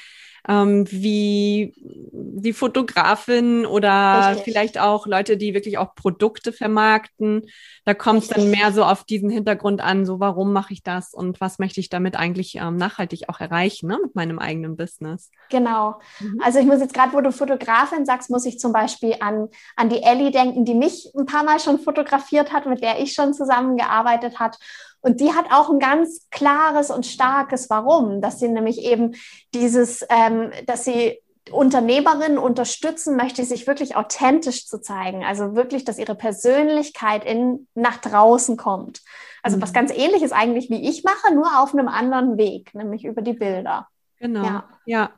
ähm, 0.46 0.86
wie 0.90 1.72
die 2.12 2.52
Fotografin 2.52 3.64
oder 3.64 4.28
Richtig. 4.28 4.44
vielleicht 4.44 4.78
auch 4.78 5.06
Leute, 5.06 5.36
die 5.36 5.54
wirklich 5.54 5.78
auch 5.78 5.94
Produkte 5.94 6.52
vermarkten. 6.52 7.42
Da 7.84 7.94
kommt 7.94 8.24
es 8.24 8.28
dann 8.28 8.50
mehr 8.50 8.72
so 8.72 8.84
auf 8.84 9.04
diesen 9.04 9.30
Hintergrund 9.30 9.82
an, 9.82 10.04
so 10.04 10.20
warum 10.20 10.52
mache 10.52 10.72
ich 10.72 10.82
das 10.82 11.14
und 11.14 11.40
was 11.40 11.58
möchte 11.58 11.80
ich 11.80 11.88
damit 11.88 12.16
eigentlich 12.16 12.56
ähm, 12.56 12.76
nachhaltig 12.76 13.28
auch 13.28 13.40
erreichen 13.40 13.88
ne, 13.88 13.98
mit 14.02 14.14
meinem 14.14 14.38
eigenen 14.38 14.76
Business. 14.76 15.30
Genau. 15.50 16.00
Mhm. 16.20 16.40
Also 16.42 16.58
ich 16.58 16.66
muss 16.66 16.80
jetzt 16.80 16.94
gerade, 16.94 17.12
wo 17.14 17.20
du 17.20 17.32
Fotografin 17.32 18.04
sagst, 18.04 18.30
muss 18.30 18.44
ich 18.44 18.58
zum 18.58 18.72
Beispiel 18.72 19.16
an, 19.20 19.48
an 19.76 19.88
die 19.88 20.02
Ellie 20.02 20.30
denken, 20.30 20.64
die 20.64 20.74
mich 20.74 21.10
ein 21.16 21.26
paar 21.26 21.44
Mal 21.44 21.60
schon 21.60 21.78
fotografiert 21.78 22.52
hat, 22.52 22.66
mit 22.66 22.82
der 22.82 23.00
ich 23.00 23.14
schon 23.14 23.32
zusammengearbeitet 23.32 24.38
hat. 24.38 24.58
Und 25.04 25.20
die 25.20 25.34
hat 25.34 25.52
auch 25.52 25.68
ein 25.68 25.80
ganz 25.80 26.28
klares 26.30 26.90
und 26.90 27.04
starkes 27.04 27.68
Warum, 27.68 28.22
dass 28.22 28.38
sie 28.38 28.48
nämlich 28.48 28.78
eben 28.78 29.14
dieses, 29.52 30.04
ähm, 30.08 30.50
dass 30.66 30.84
sie 30.84 31.20
Unternehmerinnen 31.50 32.38
unterstützen 32.38 33.14
möchte, 33.14 33.44
sich 33.44 33.66
wirklich 33.66 33.96
authentisch 33.96 34.66
zu 34.66 34.80
zeigen. 34.80 35.22
Also 35.22 35.54
wirklich, 35.54 35.84
dass 35.84 35.98
ihre 35.98 36.14
Persönlichkeit 36.14 37.22
in, 37.22 37.68
nach 37.74 37.98
draußen 37.98 38.56
kommt. 38.56 39.02
Also 39.42 39.58
mhm. 39.58 39.62
was 39.62 39.74
ganz 39.74 39.92
ähnliches 39.92 40.32
eigentlich 40.32 40.70
wie 40.70 40.88
ich 40.88 41.04
mache, 41.04 41.34
nur 41.34 41.60
auf 41.60 41.74
einem 41.74 41.88
anderen 41.88 42.38
Weg, 42.38 42.74
nämlich 42.74 43.04
über 43.04 43.20
die 43.20 43.34
Bilder. 43.34 43.88
Genau. 44.18 44.42
Ja, 44.42 44.64
ja. 44.86 45.10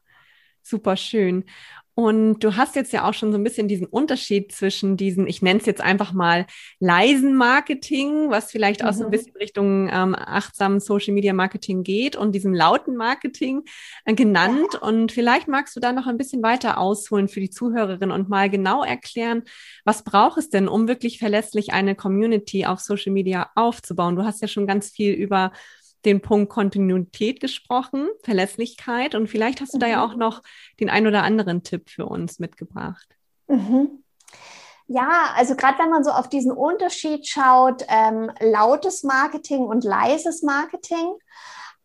Super 0.68 0.96
schön. 0.96 1.44
Und 1.98 2.40
du 2.40 2.56
hast 2.56 2.76
jetzt 2.76 2.92
ja 2.92 3.08
auch 3.08 3.14
schon 3.14 3.32
so 3.32 3.38
ein 3.38 3.42
bisschen 3.42 3.68
diesen 3.68 3.86
Unterschied 3.86 4.52
zwischen 4.52 4.98
diesen, 4.98 5.26
ich 5.26 5.40
nenne 5.40 5.60
es 5.60 5.64
jetzt 5.64 5.80
einfach 5.80 6.12
mal 6.12 6.44
leisen 6.78 7.34
Marketing, 7.34 8.28
was 8.28 8.50
vielleicht 8.50 8.82
mhm. 8.82 8.88
auch 8.88 8.92
so 8.92 9.04
ein 9.04 9.06
mhm. 9.06 9.12
bisschen 9.12 9.36
Richtung 9.38 9.88
ähm, 9.90 10.14
achtsamen 10.14 10.78
Social 10.78 11.14
Media 11.14 11.32
Marketing 11.32 11.84
geht 11.84 12.14
und 12.14 12.32
diesem 12.32 12.52
lauten 12.52 12.96
Marketing 12.96 13.62
äh, 14.04 14.12
genannt. 14.12 14.74
Ja. 14.74 14.80
Und 14.80 15.10
vielleicht 15.10 15.48
magst 15.48 15.74
du 15.74 15.80
da 15.80 15.94
noch 15.94 16.06
ein 16.06 16.18
bisschen 16.18 16.42
weiter 16.42 16.76
ausholen 16.76 17.28
für 17.28 17.40
die 17.40 17.48
Zuhörerin 17.48 18.10
und 18.10 18.28
mal 18.28 18.50
genau 18.50 18.84
erklären, 18.84 19.44
was 19.86 20.04
braucht 20.04 20.36
es 20.36 20.50
denn, 20.50 20.68
um 20.68 20.88
wirklich 20.88 21.18
verlässlich 21.18 21.72
eine 21.72 21.94
Community 21.94 22.66
auf 22.66 22.80
Social 22.80 23.14
Media 23.14 23.50
aufzubauen? 23.54 24.16
Du 24.16 24.24
hast 24.24 24.42
ja 24.42 24.48
schon 24.48 24.66
ganz 24.66 24.90
viel 24.90 25.14
über 25.14 25.50
den 26.04 26.20
Punkt 26.20 26.52
Kontinuität 26.52 27.40
gesprochen, 27.40 28.08
Verlässlichkeit. 28.22 29.14
Und 29.14 29.28
vielleicht 29.28 29.60
hast 29.60 29.72
du 29.72 29.78
mhm. 29.78 29.80
da 29.80 29.86
ja 29.88 30.04
mhm. 30.04 30.12
auch 30.12 30.16
noch 30.16 30.42
den 30.80 30.90
ein 30.90 31.06
oder 31.06 31.22
anderen 31.22 31.62
Tipp 31.62 31.90
für 31.90 32.06
uns 32.06 32.38
mitgebracht. 32.38 33.08
Mhm. 33.48 34.02
Ja, 34.88 35.30
also 35.34 35.56
gerade 35.56 35.78
wenn 35.80 35.90
man 35.90 36.04
so 36.04 36.10
auf 36.10 36.28
diesen 36.28 36.52
Unterschied 36.52 37.26
schaut, 37.26 37.84
ähm, 37.88 38.30
lautes 38.38 39.02
Marketing 39.02 39.64
und 39.64 39.82
leises 39.82 40.42
Marketing, 40.42 41.12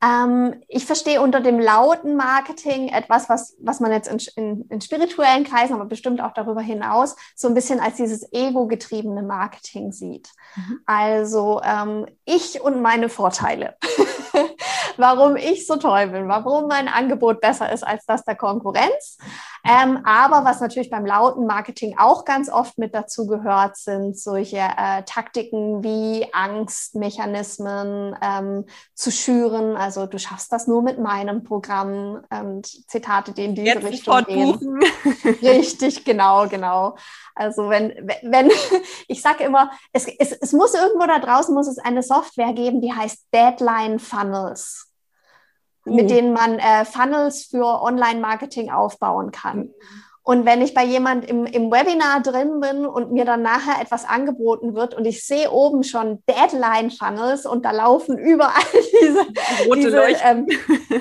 ähm, 0.03 0.61
ich 0.67 0.85
verstehe 0.85 1.21
unter 1.21 1.41
dem 1.41 1.59
lauten 1.59 2.15
Marketing 2.15 2.89
etwas, 2.89 3.29
was, 3.29 3.55
was 3.59 3.79
man 3.79 3.91
jetzt 3.91 4.07
in, 4.07 4.19
in, 4.35 4.65
in, 4.69 4.81
spirituellen 4.81 5.43
Kreisen, 5.43 5.73
aber 5.73 5.85
bestimmt 5.85 6.21
auch 6.21 6.33
darüber 6.33 6.61
hinaus, 6.61 7.15
so 7.35 7.47
ein 7.47 7.53
bisschen 7.53 7.79
als 7.79 7.97
dieses 7.97 8.31
ego-getriebene 8.33 9.21
Marketing 9.21 9.91
sieht. 9.91 10.29
Mhm. 10.55 10.79
Also 10.85 11.61
ähm, 11.63 12.07
ich 12.25 12.61
und 12.61 12.81
meine 12.81 13.09
Vorteile. 13.09 13.77
warum 14.97 15.35
ich 15.35 15.67
so 15.67 15.75
toll 15.77 16.07
bin, 16.07 16.27
warum 16.27 16.67
mein 16.67 16.87
Angebot 16.87 17.41
besser 17.41 17.71
ist 17.71 17.83
als 17.83 18.05
das 18.05 18.23
der 18.23 18.35
Konkurrenz. 18.35 19.17
Ähm, 19.63 19.99
aber 20.05 20.43
was 20.43 20.59
natürlich 20.59 20.89
beim 20.89 21.05
lauten 21.05 21.45
Marketing 21.45 21.95
auch 21.97 22.25
ganz 22.25 22.49
oft 22.49 22.77
mit 22.77 22.95
dazu 22.95 23.27
gehört, 23.27 23.77
sind 23.77 24.17
solche 24.17 24.57
äh, 24.57 25.03
Taktiken 25.05 25.83
wie 25.83 26.27
Angstmechanismen 26.33 28.15
ähm, 28.21 28.65
zu 28.95 29.11
schüren. 29.11 29.75
Also 29.75 30.07
du 30.07 30.17
schaffst 30.17 30.51
das 30.51 30.67
nur 30.67 30.81
mit 30.81 30.99
meinem 30.99 31.43
Programm 31.43 32.21
und 32.29 32.65
Zitate, 32.89 33.33
die 33.33 33.45
in 33.45 33.55
diese 33.55 33.67
Jetzt 33.67 33.85
Richtung 33.85 34.23
gehen. 34.25 34.59
Richtig, 35.41 36.05
genau, 36.05 36.47
genau. 36.47 36.95
Also 37.35 37.69
wenn, 37.69 37.93
wenn, 38.23 38.51
ich 39.07 39.21
sage 39.21 39.43
immer, 39.43 39.71
es, 39.93 40.07
es, 40.07 40.31
es 40.31 40.53
muss 40.53 40.73
irgendwo 40.73 41.05
da 41.05 41.19
draußen 41.19 41.53
muss 41.53 41.67
es 41.67 41.77
eine 41.77 42.03
Software 42.03 42.53
geben, 42.53 42.81
die 42.81 42.93
heißt 42.93 43.27
Deadline 43.33 43.99
Funnels 43.99 44.90
mit 45.85 46.05
mhm. 46.05 46.07
denen 46.07 46.33
man 46.33 46.59
äh, 46.59 46.85
Funnels 46.85 47.45
für 47.45 47.81
Online-Marketing 47.81 48.69
aufbauen 48.69 49.31
kann. 49.31 49.57
Mhm. 49.57 49.73
Und 50.23 50.45
wenn 50.45 50.61
ich 50.61 50.75
bei 50.75 50.85
jemand 50.85 51.27
im, 51.27 51.47
im 51.47 51.71
Webinar 51.71 52.21
drin 52.21 52.59
bin 52.59 52.85
und 52.85 53.11
mir 53.11 53.25
dann 53.25 53.41
nachher 53.41 53.81
etwas 53.81 54.05
angeboten 54.05 54.75
wird 54.75 54.93
und 54.93 55.05
ich 55.05 55.25
sehe 55.25 55.49
oben 55.49 55.83
schon 55.83 56.23
Deadline-Funnels 56.29 57.47
und 57.47 57.65
da 57.65 57.71
laufen 57.71 58.19
überall 58.19 58.61
diese, 59.01 59.19
rote 59.65 59.79
diese, 59.79 60.01
ähm, 60.23 60.47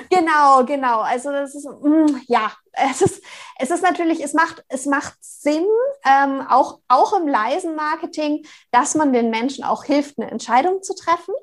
genau, 0.09 0.65
genau. 0.65 1.01
Also 1.01 1.31
das 1.31 1.53
ist 1.53 1.65
mh, 1.65 1.87
mm, 1.87 2.21
ja, 2.27 2.51
es 2.71 3.03
ist 3.03 3.23
es 3.59 3.69
ist 3.69 3.83
natürlich, 3.83 4.23
es 4.23 4.33
macht 4.33 4.63
es 4.69 4.87
macht 4.87 5.13
Sinn, 5.21 5.67
ähm, 6.03 6.41
auch 6.49 6.79
auch 6.87 7.13
im 7.13 7.27
leisen 7.27 7.75
Marketing, 7.75 8.43
dass 8.71 8.95
man 8.95 9.13
den 9.13 9.29
Menschen 9.29 9.63
auch 9.63 9.83
hilft, 9.83 10.17
eine 10.17 10.31
Entscheidung 10.31 10.81
zu 10.81 10.95
treffen. 10.95 11.35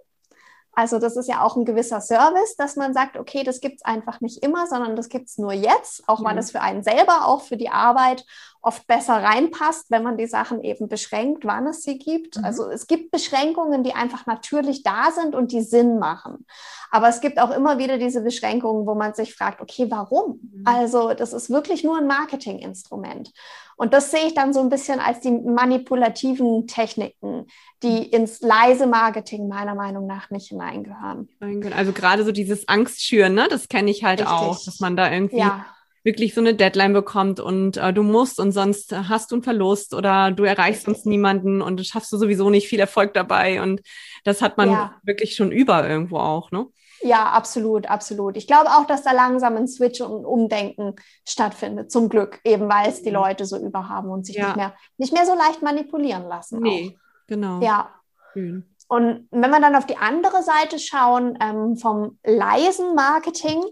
Also 0.79 1.01
das 1.01 1.17
ist 1.17 1.29
ja 1.29 1.43
auch 1.43 1.57
ein 1.57 1.65
gewisser 1.65 2.01
Service, 2.01 2.55
dass 2.55 2.77
man 2.77 2.95
sagt, 2.95 3.17
okay, 3.17 3.43
das 3.43 3.61
gibt 3.61 3.79
es 3.79 3.85
einfach 3.85 4.21
nicht 4.21 4.45
immer, 4.45 4.69
sondern 4.69 4.95
das 4.95 5.09
gibt 5.09 5.27
es 5.27 5.37
nur 5.37 5.53
jetzt, 5.53 6.05
auch 6.07 6.23
weil 6.23 6.39
es 6.39 6.53
für 6.53 6.61
einen 6.61 6.85
selber, 6.85 7.27
auch 7.27 7.43
für 7.43 7.57
die 7.57 7.69
Arbeit 7.69 8.25
oft 8.61 8.87
besser 8.87 9.15
reinpasst, 9.23 9.91
wenn 9.91 10.03
man 10.03 10.17
die 10.17 10.27
Sachen 10.27 10.63
eben 10.63 10.89
beschränkt, 10.89 11.45
wann 11.45 11.67
es 11.67 11.83
sie 11.83 11.99
gibt. 11.99 12.37
Mhm. 12.37 12.45
Also 12.45 12.69
es 12.71 12.87
gibt 12.87 13.11
Beschränkungen, 13.11 13.85
die 13.85 13.95
einfach 13.95 14.27
natürlich 14.27 14.83
da 14.83 15.11
sind 15.13 15.35
und 15.35 15.53
die 15.53 15.63
Sinn 15.63 15.99
machen. 15.99 16.47
Aber 16.91 17.09
es 17.09 17.21
gibt 17.21 17.39
auch 17.39 17.51
immer 17.51 17.79
wieder 17.79 17.99
diese 17.99 18.23
Beschränkungen, 18.23 18.87
wo 18.87 18.95
man 18.95 19.15
sich 19.15 19.35
fragt, 19.35 19.61
okay, 19.61 19.87
warum? 19.91 20.41
Mhm. 20.43 20.63
Also 20.65 21.13
das 21.15 21.33
ist 21.33 21.51
wirklich 21.51 21.85
nur 21.85 21.99
ein 21.99 22.07
Marketinginstrument. 22.07 23.31
Und 23.77 23.95
das 23.95 24.11
sehe 24.11 24.27
ich 24.27 24.35
dann 24.35 24.53
so 24.53 24.61
ein 24.61 24.71
bisschen 24.71 24.99
als 24.99 25.21
die 25.21 25.31
manipulativen 25.31 26.67
Techniken, 26.67 27.47
die 27.83 28.01
mhm. 28.01 28.11
ins 28.11 28.41
leise 28.41 28.87
Marketing 28.87 29.49
meiner 29.49 29.77
Meinung 29.77 30.07
nach 30.07 30.31
nicht 30.31 30.49
hineingehören. 30.49 31.29
Also 31.75 31.93
gerade 31.93 32.25
so 32.25 32.33
dieses 32.33 32.67
Angstschüren, 32.67 33.35
ne? 33.35 33.47
das 33.49 33.69
kenne 33.69 33.91
ich 33.91 34.03
halt 34.03 34.21
Richtig. 34.21 34.37
auch, 34.37 34.65
dass 34.65 34.81
man 34.81 34.97
da 34.97 35.11
irgendwie 35.13 35.39
ja 35.39 35.65
wirklich 36.09 36.33
so 36.33 36.41
eine 36.41 36.55
Deadline 36.55 36.95
bekommt 36.95 37.39
und 37.39 37.77
äh, 37.77 37.93
du 37.93 38.03
musst 38.03 38.41
und 38.41 38.53
sonst 38.53 38.97
hast 38.97 39.31
du 39.31 39.37
einen 39.37 39.43
Verlust 39.43 39.93
oder 39.93 40.31
du 40.31 40.45
erreichst 40.45 40.87
sonst 40.87 41.05
niemanden 41.05 41.61
und 41.61 41.87
schaffst 41.87 42.11
du 42.13 42.17
sowieso 42.17 42.49
nicht 42.49 42.67
viel 42.67 42.81
Erfolg 42.81 43.13
dabei 43.13 43.61
und 43.61 43.83
das 44.25 44.41
hat 44.41 44.57
man 44.57 44.71
ja. 44.71 44.95
wirklich 45.03 45.37
schon 45.37 45.53
über 45.53 45.87
irgendwo 45.87 46.17
auch, 46.17 46.51
ne? 46.51 46.67
Ja, 47.03 47.27
absolut, 47.27 47.89
absolut. 47.89 48.37
Ich 48.39 48.47
glaube 48.47 48.71
auch, 48.71 48.87
dass 48.87 49.03
da 49.03 49.13
langsam 49.13 49.57
ein 49.57 49.69
Switch 49.69 50.01
und 50.01 50.25
Umdenken 50.25 50.97
stattfindet, 51.29 51.93
zum 51.93 52.09
Glück, 52.09 52.41
eben 52.43 52.69
weil 52.69 52.89
es 52.89 53.03
die 53.03 53.11
Leute 53.11 53.45
so 53.45 53.59
überhaben 53.59 54.09
und 54.09 54.25
sich 54.27 54.37
ja. 54.37 54.47
nicht, 54.47 54.57
mehr, 54.57 54.75
nicht 54.97 55.13
mehr 55.13 55.27
so 55.27 55.35
leicht 55.35 55.63
manipulieren 55.63 56.27
lassen. 56.27 56.61
Nee, 56.61 56.97
auch. 56.97 57.27
genau. 57.29 57.61
Ja. 57.61 57.95
Schön. 58.33 58.65
Und 58.89 59.29
wenn 59.31 59.51
wir 59.51 59.61
dann 59.61 59.77
auf 59.77 59.85
die 59.85 59.99
andere 59.99 60.43
Seite 60.43 60.79
schauen, 60.79 61.39
ähm, 61.41 61.77
vom 61.77 62.19
leisen 62.25 62.95
Marketing, 62.95 63.63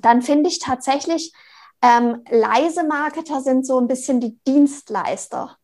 dann 0.00 0.22
finde 0.22 0.48
ich 0.48 0.58
tatsächlich, 0.58 1.32
ähm, 1.82 2.22
leise 2.30 2.84
Marketer 2.84 3.40
sind 3.40 3.66
so 3.66 3.78
ein 3.78 3.88
bisschen 3.88 4.20
die 4.20 4.38
Dienstleister, 4.46 5.56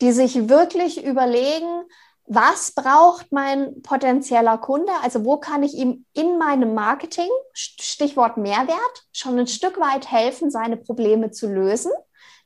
die 0.00 0.12
sich 0.12 0.48
wirklich 0.48 1.04
überlegen, 1.04 1.84
was 2.26 2.72
braucht 2.72 3.32
mein 3.32 3.82
potenzieller 3.82 4.58
Kunde? 4.58 4.92
Also 5.02 5.24
wo 5.24 5.38
kann 5.38 5.62
ich 5.62 5.74
ihm 5.74 6.06
in 6.12 6.38
meinem 6.38 6.74
Marketing, 6.74 7.28
Stichwort 7.52 8.36
Mehrwert, 8.36 9.06
schon 9.12 9.38
ein 9.38 9.46
Stück 9.46 9.80
weit 9.80 10.10
helfen, 10.10 10.50
seine 10.50 10.76
Probleme 10.76 11.30
zu 11.30 11.48
lösen? 11.48 11.90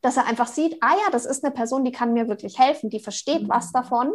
Dass 0.03 0.17
er 0.17 0.27
einfach 0.27 0.47
sieht, 0.47 0.79
ah 0.83 0.95
ja, 0.95 1.11
das 1.11 1.27
ist 1.27 1.45
eine 1.45 1.53
Person, 1.53 1.85
die 1.85 1.93
kann 1.93 2.13
mir 2.13 2.29
wirklich 2.29 2.59
helfen, 2.59 2.91
die 2.91 3.01
versteht 3.01 3.43
mhm. 3.43 3.49
was 3.49 3.73
davon 3.73 4.13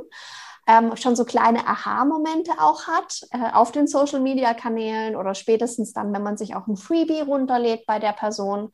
ähm, 0.67 0.95
schon 0.95 1.15
so 1.15 1.25
kleine 1.25 1.67
Aha-Momente 1.67 2.51
auch 2.59 2.87
hat 2.87 3.21
äh, 3.31 3.51
auf 3.51 3.71
den 3.71 3.87
Social-Media-Kanälen 3.87 5.15
oder 5.15 5.33
spätestens 5.33 5.93
dann, 5.93 6.13
wenn 6.13 6.23
man 6.23 6.37
sich 6.37 6.55
auch 6.55 6.67
ein 6.67 6.77
Freebie 6.77 7.21
runterlädt 7.21 7.85
bei 7.85 7.99
der 7.99 8.13
Person. 8.13 8.71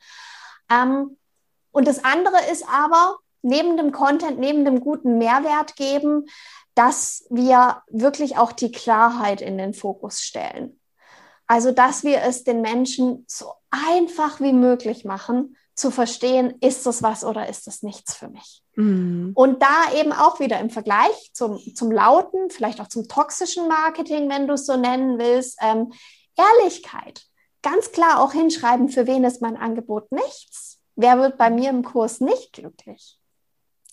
Ähm, 0.69 1.17
und 1.71 1.87
das 1.87 2.03
andere 2.03 2.37
ist 2.51 2.67
aber, 2.67 3.17
neben 3.41 3.77
dem 3.77 3.91
Content, 3.91 4.39
neben 4.39 4.65
dem 4.65 4.81
guten 4.81 5.17
Mehrwert 5.17 5.75
geben, 5.75 6.25
dass 6.75 7.25
wir 7.29 7.81
wirklich 7.89 8.37
auch 8.37 8.51
die 8.51 8.71
Klarheit 8.71 9.41
in 9.41 9.57
den 9.57 9.73
Fokus 9.73 10.21
stellen. 10.21 10.79
Also, 11.47 11.71
dass 11.71 12.03
wir 12.03 12.21
es 12.23 12.43
den 12.43 12.61
Menschen 12.61 13.25
so 13.27 13.53
einfach 13.71 14.41
wie 14.41 14.53
möglich 14.53 15.05
machen, 15.05 15.55
zu 15.77 15.91
verstehen, 15.91 16.55
ist 16.59 16.85
das 16.87 17.03
was 17.03 17.23
oder 17.23 17.47
ist 17.47 17.67
das 17.67 17.83
nichts 17.83 18.15
für 18.15 18.29
mich? 18.29 18.63
Mhm. 18.75 19.31
Und 19.35 19.61
da 19.61 19.93
eben 19.95 20.11
auch 20.11 20.39
wieder 20.39 20.59
im 20.59 20.71
Vergleich 20.71 21.31
zum, 21.33 21.59
zum 21.75 21.91
lauten, 21.91 22.49
vielleicht 22.49 22.81
auch 22.81 22.87
zum 22.87 23.07
toxischen 23.07 23.67
Marketing, 23.67 24.29
wenn 24.29 24.47
du 24.47 24.55
es 24.55 24.65
so 24.65 24.75
nennen 24.75 25.19
willst, 25.19 25.59
ähm, 25.61 25.93
Ehrlichkeit. 26.35 27.23
Ganz 27.61 27.91
klar 27.91 28.21
auch 28.21 28.33
hinschreiben, 28.33 28.89
für 28.89 29.07
wen 29.07 29.23
ist 29.23 29.41
mein 29.41 29.55
Angebot 29.55 30.11
nichts. 30.11 30.79
Wer 30.95 31.19
wird 31.19 31.37
bei 31.37 31.51
mir 31.51 31.69
im 31.69 31.83
Kurs 31.83 32.21
nicht 32.21 32.53
glücklich? 32.53 33.19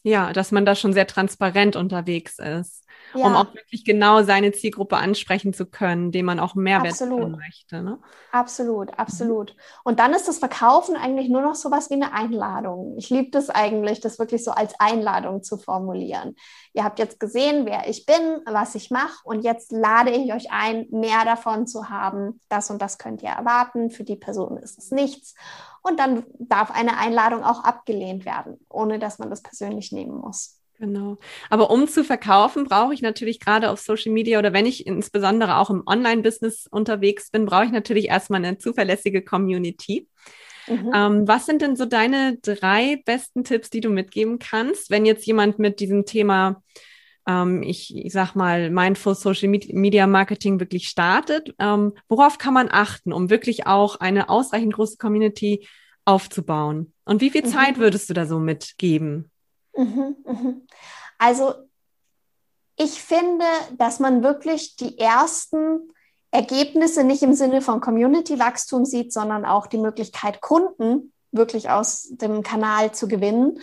Ja, 0.03 0.33
dass 0.33 0.53
man 0.53 0.65
da 0.65 0.75
schon 0.75 0.95
sehr 0.95 1.07
transparent 1.07 1.77
unterwegs 1.77 2.39
ist 2.39 2.84
ja. 3.15 3.27
um 3.27 3.35
auch 3.35 3.55
wirklich 3.55 3.85
genau 3.85 4.23
seine 4.23 4.53
Zielgruppe 4.53 4.97
ansprechen 4.97 5.53
zu 5.53 5.67
können, 5.67 6.13
dem 6.13 6.27
man 6.27 6.41
auch 6.41 6.55
Mehrwert 6.55 6.93
absolut. 6.93 7.37
möchte. 7.37 7.83
Ne? 7.83 7.99
Absolut, 8.33 8.99
absolut. 8.99 9.57
Und 9.85 9.99
dann 9.99 10.13
ist 10.13 10.29
das 10.29 10.39
Verkaufen 10.39 10.97
eigentlich 10.97 11.29
nur 11.29 11.43
noch 11.43 11.55
so 11.55 11.71
was 11.71 11.91
wie 11.91 11.95
eine 11.95 12.13
Einladung. 12.13 12.97
Ich 12.99 13.11
liebe 13.11 13.31
das 13.31 13.51
eigentlich, 13.51 14.01
das 14.01 14.19
wirklich 14.19 14.45
so 14.45 14.51
als 14.51 14.75
Einladung 14.79 15.43
zu 15.43 15.57
formulieren. 15.57 16.35
Ihr 16.73 16.85
habt 16.85 16.99
jetzt 16.99 17.21
gesehen, 17.21 17.67
wer 17.67 17.89
ich 17.89 18.07
bin, 18.07 18.41
was 18.47 18.75
ich 18.75 18.91
mache 18.91 19.21
und 19.25 19.45
jetzt 19.45 19.73
lade 19.73 20.11
ich 20.11 20.33
euch 20.33 20.51
ein, 20.51 20.87
mehr 20.91 21.25
davon 21.25 21.67
zu 21.67 21.89
haben. 21.89 22.41
Das 22.49 22.71
und 22.71 22.83
das 22.83 22.99
könnt 22.99 23.23
ihr 23.23 23.31
erwarten. 23.31 23.91
Für 23.91 24.05
die 24.05 24.17
Person 24.17 24.57
ist 24.57 24.79
es 24.79 24.91
nichts. 24.91 25.35
Und 25.83 26.01
dann 26.01 26.25
darf 26.39 26.71
eine 26.71 26.97
Einladung 26.97 27.45
auch 27.45 27.63
abgelehnt 27.63 28.25
werden, 28.25 28.59
ohne 28.69 28.99
dass 28.99 29.19
man 29.19 29.31
das 29.31 29.43
persönlich 29.43 29.93
nehmen 29.93 30.17
muss. 30.17 30.64
Genau. 30.79 31.19
Aber 31.51 31.71
um 31.71 31.87
zu 31.87 32.03
verkaufen, 32.03 32.65
brauche 32.65 32.95
ich 32.95 33.01
natürlich 33.01 33.39
gerade 33.39 33.71
auf 33.71 33.81
Social 33.81 34.13
Media 34.13 34.39
oder 34.39 34.53
wenn 34.53 34.67
ich 34.67 34.87
insbesondere 34.87 35.59
auch 35.59 35.71
im 35.71 35.85
Online-Business 35.87 36.67
unterwegs 36.71 37.31
bin, 37.31 37.47
brauche 37.47 37.67
ich 37.67 37.71
natürlich 37.71 38.09
erstmal 38.09 38.45
eine 38.45 38.59
zuverlässige 38.59 39.23
Community. 39.23 40.09
Mhm. 40.67 40.91
Ähm, 40.95 41.29
was 41.29 41.47
sind 41.47 41.63
denn 41.63 41.77
so 41.77 41.85
deine 41.85 42.39
drei 42.39 43.03
besten 43.05 43.45
Tipps, 43.45 43.71
die 43.71 43.81
du 43.81 43.91
mitgeben 43.91 44.39
kannst, 44.39 44.91
wenn 44.91 45.07
jetzt 45.07 45.27
jemand 45.27 45.59
mit 45.59 45.79
diesem 45.79 46.07
Thema, 46.07 46.63
ähm, 47.27 47.63
ich, 47.63 47.95
ich 47.97 48.13
sag 48.13 48.35
mal, 48.35 48.71
Mindful 48.71 49.15
Social 49.15 49.49
Media 49.49 50.07
Marketing 50.07 50.59
wirklich 50.59 50.89
startet? 50.89 51.55
Ähm, 51.59 51.93
worauf 52.09 52.39
kann 52.39 52.55
man 52.55 52.69
achten, 52.71 53.13
um 53.13 53.31
wirklich 53.31 53.67
auch 53.67 54.01
eine 54.01 54.29
ausreichend 54.29 54.75
große 54.75 54.97
Community 54.97 55.69
aufzubauen? 56.05 56.93
Und 57.05 57.21
wie 57.21 57.31
viel 57.31 57.45
mhm. 57.45 57.49
Zeit 57.49 57.79
würdest 57.79 58.11
du 58.11 58.15
da 58.15 58.27
so 58.27 58.39
mitgeben? 58.39 59.31
Mhm, 59.77 60.17
mhm. 60.25 60.67
Also 61.19 61.55
ich 62.77 63.03
finde, 63.03 63.45
dass 63.77 64.01
man 64.01 64.23
wirklich 64.23 64.77
die 64.77 64.99
ersten 64.99 65.93
Ergebnisse 66.31 67.05
nicht 67.05 67.23
im 67.23 67.35
Sinne 67.35 67.63
von 67.63 67.81
Community-Wachstum 67.81 68.85
sieht, 68.85 69.13
sondern 69.13 69.45
auch 69.45 69.67
die 69.69 69.79
Möglichkeit, 69.79 70.41
Kunden 70.41 71.13
wirklich 71.31 71.71
aus 71.71 72.09
dem 72.11 72.43
Kanal 72.43 72.93
zu 72.93 73.07
gewinnen. 73.07 73.61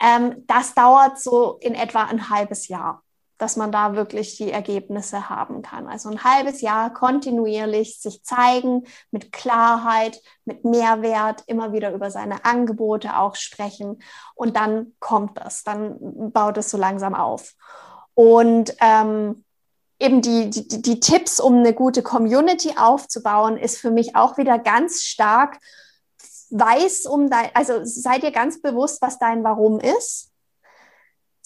Ähm, 0.00 0.44
das 0.46 0.74
dauert 0.74 1.20
so 1.20 1.58
in 1.60 1.74
etwa 1.74 2.04
ein 2.04 2.30
halbes 2.30 2.68
Jahr, 2.68 3.02
dass 3.40 3.56
man 3.56 3.72
da 3.72 3.94
wirklich 3.94 4.36
die 4.36 4.52
Ergebnisse 4.52 5.30
haben 5.30 5.62
kann. 5.62 5.88
Also 5.88 6.10
ein 6.10 6.22
halbes 6.24 6.60
Jahr 6.60 6.92
kontinuierlich 6.92 7.98
sich 7.98 8.22
zeigen, 8.22 8.84
mit 9.10 9.32
Klarheit, 9.32 10.20
mit 10.44 10.64
Mehrwert, 10.64 11.44
immer 11.46 11.72
wieder 11.72 11.92
über 11.92 12.10
seine 12.10 12.44
Angebote 12.44 13.16
auch 13.16 13.36
sprechen. 13.36 14.02
Und 14.34 14.56
dann 14.56 14.92
kommt 15.00 15.38
das, 15.38 15.64
dann 15.64 15.96
baut 16.32 16.58
es 16.58 16.70
so 16.70 16.76
langsam 16.76 17.14
auf. 17.14 17.54
Und 18.12 18.76
ähm, 18.80 19.44
eben 19.98 20.20
die, 20.20 20.50
die, 20.50 20.82
die 20.82 21.00
Tipps, 21.00 21.40
um 21.40 21.60
eine 21.60 21.72
gute 21.72 22.02
Community 22.02 22.74
aufzubauen, 22.76 23.56
ist 23.56 23.78
für 23.78 23.90
mich 23.90 24.16
auch 24.16 24.36
wieder 24.36 24.58
ganz 24.58 25.04
stark, 25.04 25.58
weiß 26.50 27.06
um 27.06 27.30
dein, 27.30 27.48
also 27.54 27.80
sei 27.84 28.18
dir 28.18 28.32
ganz 28.32 28.60
bewusst, 28.60 29.00
was 29.00 29.18
dein 29.18 29.44
Warum 29.44 29.80
ist. 29.80 30.29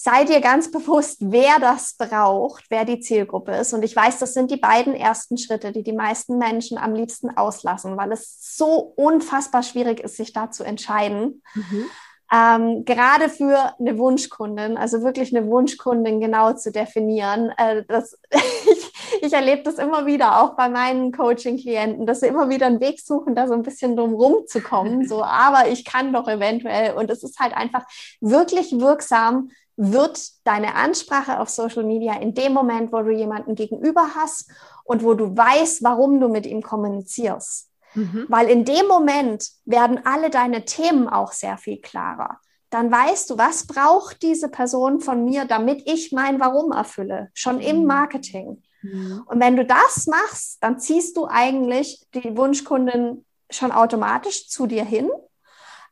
Sei 0.05 0.23
dir 0.23 0.39
ganz 0.39 0.69
bewusst, 0.69 1.17
wer 1.19 1.57
das 1.59 1.95
braucht, 1.97 2.65
wer 2.69 2.85
die 2.85 2.99
Zielgruppe 2.99 3.53
ist. 3.53 3.73
Und 3.73 3.81
ich 3.81 3.95
weiß, 3.95 4.19
das 4.19 4.35
sind 4.35 4.51
die 4.51 4.57
beiden 4.57 4.93
ersten 4.93 5.35
Schritte, 5.35 5.71
die 5.71 5.81
die 5.81 5.93
meisten 5.93 6.37
Menschen 6.37 6.77
am 6.77 6.93
liebsten 6.93 7.35
auslassen, 7.35 7.97
weil 7.97 8.11
es 8.11 8.55
so 8.55 8.93
unfassbar 8.95 9.63
schwierig 9.63 10.01
ist, 10.01 10.17
sich 10.17 10.31
da 10.31 10.51
zu 10.51 10.63
entscheiden. 10.63 11.41
Mhm. 11.55 11.85
Ähm, 12.31 12.85
gerade 12.85 13.29
für 13.29 13.73
eine 13.79 13.97
Wunschkundin, 13.97 14.77
also 14.77 15.01
wirklich 15.01 15.35
eine 15.35 15.47
Wunschkundin 15.47 16.19
genau 16.19 16.53
zu 16.53 16.71
definieren. 16.71 17.51
Äh, 17.57 17.83
das, 17.87 18.15
ich, 18.29 18.91
ich 19.23 19.33
erlebe 19.33 19.63
das 19.63 19.79
immer 19.79 20.05
wieder, 20.05 20.39
auch 20.39 20.55
bei 20.55 20.69
meinen 20.69 21.13
Coaching-Klienten, 21.13 22.05
dass 22.05 22.19
sie 22.19 22.27
immer 22.27 22.47
wieder 22.49 22.67
einen 22.67 22.79
Weg 22.79 22.99
suchen, 22.99 23.33
da 23.33 23.47
so 23.47 23.55
ein 23.55 23.63
bisschen 23.63 23.95
drum 23.95 24.13
rumzukommen. 24.13 25.07
So, 25.15 25.23
aber 25.23 25.67
ich 25.67 25.83
kann 25.83 26.13
doch 26.13 26.27
eventuell. 26.27 26.93
Und 26.93 27.09
es 27.09 27.23
ist 27.23 27.39
halt 27.39 27.55
einfach 27.55 27.85
wirklich 28.21 28.71
wirksam, 28.71 29.49
wird 29.77 30.45
deine 30.45 30.75
Ansprache 30.75 31.39
auf 31.39 31.49
Social 31.49 31.83
Media 31.83 32.15
in 32.15 32.33
dem 32.33 32.53
Moment, 32.53 32.91
wo 32.93 33.01
du 33.01 33.11
jemanden 33.11 33.55
gegenüber 33.55 34.09
hast 34.15 34.49
und 34.83 35.03
wo 35.03 35.13
du 35.13 35.35
weißt, 35.35 35.83
warum 35.83 36.19
du 36.19 36.29
mit 36.29 36.45
ihm 36.45 36.61
kommunizierst. 36.61 37.69
Mhm. 37.93 38.25
Weil 38.29 38.49
in 38.49 38.65
dem 38.65 38.87
Moment 38.87 39.49
werden 39.65 40.05
alle 40.05 40.29
deine 40.29 40.65
Themen 40.65 41.07
auch 41.09 41.31
sehr 41.31 41.57
viel 41.57 41.81
klarer. 41.81 42.39
Dann 42.69 42.91
weißt 42.91 43.29
du, 43.29 43.37
was 43.37 43.67
braucht 43.67 44.21
diese 44.21 44.49
Person 44.49 44.99
von 44.99 45.23
mir, 45.23 45.45
damit 45.45 45.83
ich 45.85 46.11
mein 46.11 46.39
Warum 46.39 46.71
erfülle, 46.71 47.29
schon 47.33 47.59
im 47.59 47.81
mhm. 47.81 47.85
Marketing. 47.85 48.63
Mhm. 48.81 49.23
Und 49.25 49.39
wenn 49.39 49.55
du 49.55 49.65
das 49.65 50.07
machst, 50.07 50.57
dann 50.61 50.79
ziehst 50.79 51.15
du 51.17 51.27
eigentlich 51.27 52.05
die 52.13 52.35
Wunschkundin 52.37 53.25
schon 53.49 53.71
automatisch 53.71 54.49
zu 54.49 54.67
dir 54.67 54.83
hin. 54.83 55.09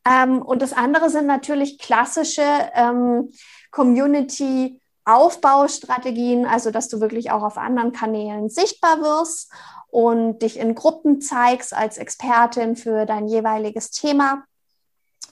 Ähm, 0.06 0.42
und 0.42 0.62
das 0.62 0.74
andere 0.74 1.10
sind 1.10 1.28
natürlich 1.28 1.80
klassische 1.80 2.44
ähm, 2.74 3.30
Community- 3.74 4.80
Aufbaustrategien, 5.06 6.46
also 6.46 6.72
dass 6.72 6.88
du 6.88 7.02
wirklich 7.02 7.32
auch 7.32 7.44
auf 7.44 7.58
anderen 7.58 7.92
Kanälen 7.92 8.50
sichtbar 8.50 9.02
wirst 9.02 9.52
und 9.90 10.40
dich 10.40 10.58
in 10.58 10.76
Gruppen 10.76 11.22
zeigst 11.22 11.74
als 11.74 11.98
Expertin 11.98 12.76
für 12.76 13.06
dein 13.06 13.28
jeweiliges 13.28 13.92
Thema. 13.92 14.46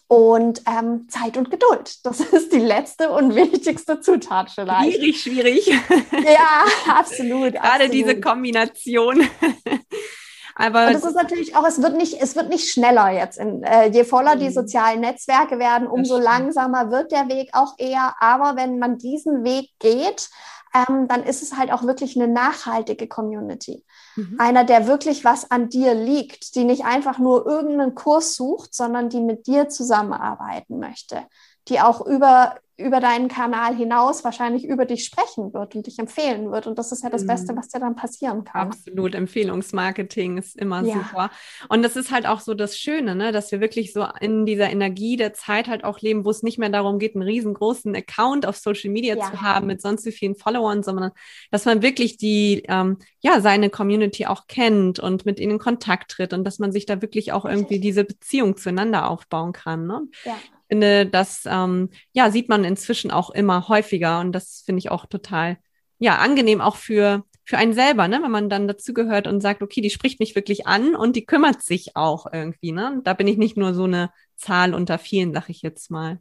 Und 0.08 0.64
ähm, 0.68 1.08
Zeit 1.08 1.38
und 1.38 1.50
Geduld. 1.50 2.06
Das 2.06 2.20
ist 2.34 2.52
die 2.52 2.60
letzte 2.60 3.12
und 3.12 3.34
wichtigste 3.34 4.02
Zutat 4.02 4.52
vielleicht. 4.52 4.98
Schwierig, 4.98 5.22
schwierig. 5.22 5.68
Ja, 5.68 6.66
absolut. 6.90 7.54
Gerade 7.54 7.86
absolut. 7.86 7.94
diese 7.94 8.20
Kombination. 8.20 9.26
Aber 10.62 10.88
und 10.88 10.96
es 10.96 11.04
ist 11.04 11.16
natürlich 11.16 11.56
auch, 11.56 11.66
es 11.68 11.82
wird 11.82 11.98
nicht, 11.98 12.22
es 12.22 12.36
wird 12.36 12.50
nicht 12.50 12.70
schneller 12.70 13.10
jetzt. 13.10 13.40
In, 13.40 13.64
äh, 13.64 13.88
je 13.88 14.04
voller 14.04 14.36
die 14.36 14.50
mhm. 14.50 14.54
sozialen 14.54 15.02
Netzwerke 15.02 15.58
werden, 15.58 15.88
umso 15.88 16.18
langsamer 16.18 16.92
wird 16.92 17.12
der 17.12 17.28
Weg 17.30 17.50
auch 17.54 17.74
eher. 17.78 18.16
Aber 18.20 18.56
wenn 18.56 18.78
man 18.78 18.98
diesen 19.00 19.44
Weg 19.44 19.72
geht, 19.80 20.30
ähm, 20.74 21.08
dann 21.08 21.24
ist 21.24 21.42
es 21.42 21.58
halt 21.58 21.72
auch 21.72 21.84
wirklich 21.84 22.16
eine 22.16 22.28
nachhaltige 22.28 23.08
Community. 23.08 23.84
Mhm. 24.16 24.36
Einer, 24.40 24.64
der 24.64 24.88
wirklich 24.88 25.26
was 25.26 25.50
an 25.50 25.70
dir 25.70 25.94
liegt, 25.94 26.56
die 26.56 26.64
nicht 26.64 26.86
einfach 26.86 27.18
nur 27.18 27.46
irgendeinen 27.46 27.96
Kurs 27.96 28.36
sucht, 28.36 28.74
sondern 28.74 29.10
die 29.10 29.20
mit 29.20 29.48
dir 29.48 29.68
zusammenarbeiten 29.68 30.80
möchte, 30.80 31.24
die 31.68 31.80
auch 31.80 32.06
über, 32.06 32.56
über 32.78 33.00
deinen 33.00 33.28
Kanal 33.28 33.76
hinaus 33.76 34.24
wahrscheinlich 34.24 34.66
über 34.66 34.86
dich 34.86 35.06
sprechen 35.06 35.54
wird 35.54 35.76
und 35.76 35.86
dich 35.86 36.00
empfehlen 36.00 36.52
wird. 36.52 36.66
Und 36.66 36.80
das 36.80 36.92
ist 36.92 37.04
ja 37.04 37.10
das 37.10 37.28
Beste, 37.28 37.54
mhm. 37.54 37.58
was 37.58 37.68
dir 37.68 37.80
dann 37.80 37.96
passieren 37.96 38.44
kann. 38.44 38.70
Absolut. 38.70 39.14
Empfehlungsmarketing 39.14 40.38
ist 40.38 40.58
immer 40.58 40.84
ja. 40.84 40.96
super. 40.96 41.30
Und 41.70 41.84
das 41.84 41.96
ist 41.96 42.12
halt 42.12 42.26
auch 42.26 42.40
so 42.40 42.54
das 42.54 42.78
Schöne, 42.78 43.16
ne? 43.16 43.32
dass 43.32 43.52
wir 43.52 43.62
wirklich 43.62 43.94
so 43.94 44.08
in 44.20 44.46
dieser 44.46 44.72
Energie 44.72 45.18
der 45.18 45.34
Zeit 45.34 45.68
halt 45.68 45.84
auch 45.84 46.00
leben, 46.00 46.26
wo 46.26 46.32
es 46.32 46.44
nicht 46.44 46.58
mehr 46.58 46.70
darum 46.70 46.98
geht, 46.98 47.16
einen 47.16 47.24
riesengroßen 47.24 47.96
Account 47.96 48.46
auf 48.46 48.58
Social 48.58 48.90
Media 48.90 49.16
ja. 49.16 49.30
zu 49.30 49.42
haben 49.42 49.68
mit 49.68 49.82
sonst 49.82 50.06
wie 50.06 50.12
vielen 50.12 50.36
Followern, 50.36 50.82
sondern 50.82 51.12
dass 51.52 51.66
man 51.66 51.84
wirklich 51.84 52.18
die, 52.18 52.64
ähm, 52.68 52.98
ja, 53.20 53.40
seine 53.42 53.70
Community 53.70 54.26
auch 54.26 54.48
kennt 54.48 55.00
und 55.00 55.26
mit 55.26 55.40
ihnen 55.40 55.52
in 55.52 55.60
Kontakt 55.60 56.12
tritt 56.12 56.34
und 56.34 56.44
dass 56.44 56.58
man 56.58 56.72
sich 56.72 56.86
da 56.86 57.02
wirklich 57.02 57.34
auch 57.34 57.46
irgendwie 57.46 57.80
diese 57.80 58.04
Beziehung 58.04 58.58
zueinander 58.58 59.10
aufbauen 59.10 59.54
kann. 59.54 59.86
Ne? 59.86 60.08
Ja 60.26 60.36
finde, 60.72 61.06
das 61.06 61.44
ähm, 61.46 61.90
ja 62.14 62.32
sieht 62.32 62.48
man 62.48 62.64
inzwischen 62.64 63.12
auch 63.12 63.30
immer 63.30 63.68
häufiger 63.68 64.22
und 64.22 64.32
das 64.32 64.64
finde 64.66 64.80
ich 64.80 64.90
auch 64.90 65.06
total 65.06 65.58
ja 66.00 66.18
angenehm 66.18 66.62
auch 66.62 66.78
für 66.78 67.24
für 67.44 67.58
einen 67.58 67.74
selber, 67.74 68.08
ne, 68.08 68.22
wenn 68.24 68.32
man 68.32 68.50
dann 68.50 68.68
dazugehört 68.68 69.28
und 69.28 69.42
sagt, 69.42 69.62
okay, 69.62 69.82
die 69.82 69.90
spricht 69.90 70.20
mich 70.22 70.36
wirklich 70.36 70.68
an 70.68 70.96
und 70.96 71.16
die 71.16 71.26
kümmert 71.26 71.62
sich 71.62 71.98
auch 71.98 72.28
irgendwie, 72.32 72.72
ne? 72.72 73.02
Da 73.04 73.14
bin 73.14 73.28
ich 73.28 73.38
nicht 73.38 73.58
nur 73.58 73.74
so 73.74 73.84
eine 73.84 74.12
Zahl 74.38 74.74
unter 74.74 74.98
vielen, 74.98 75.34
sag 75.34 75.50
ich 75.50 75.62
jetzt 75.62 75.92
mal. 75.92 76.20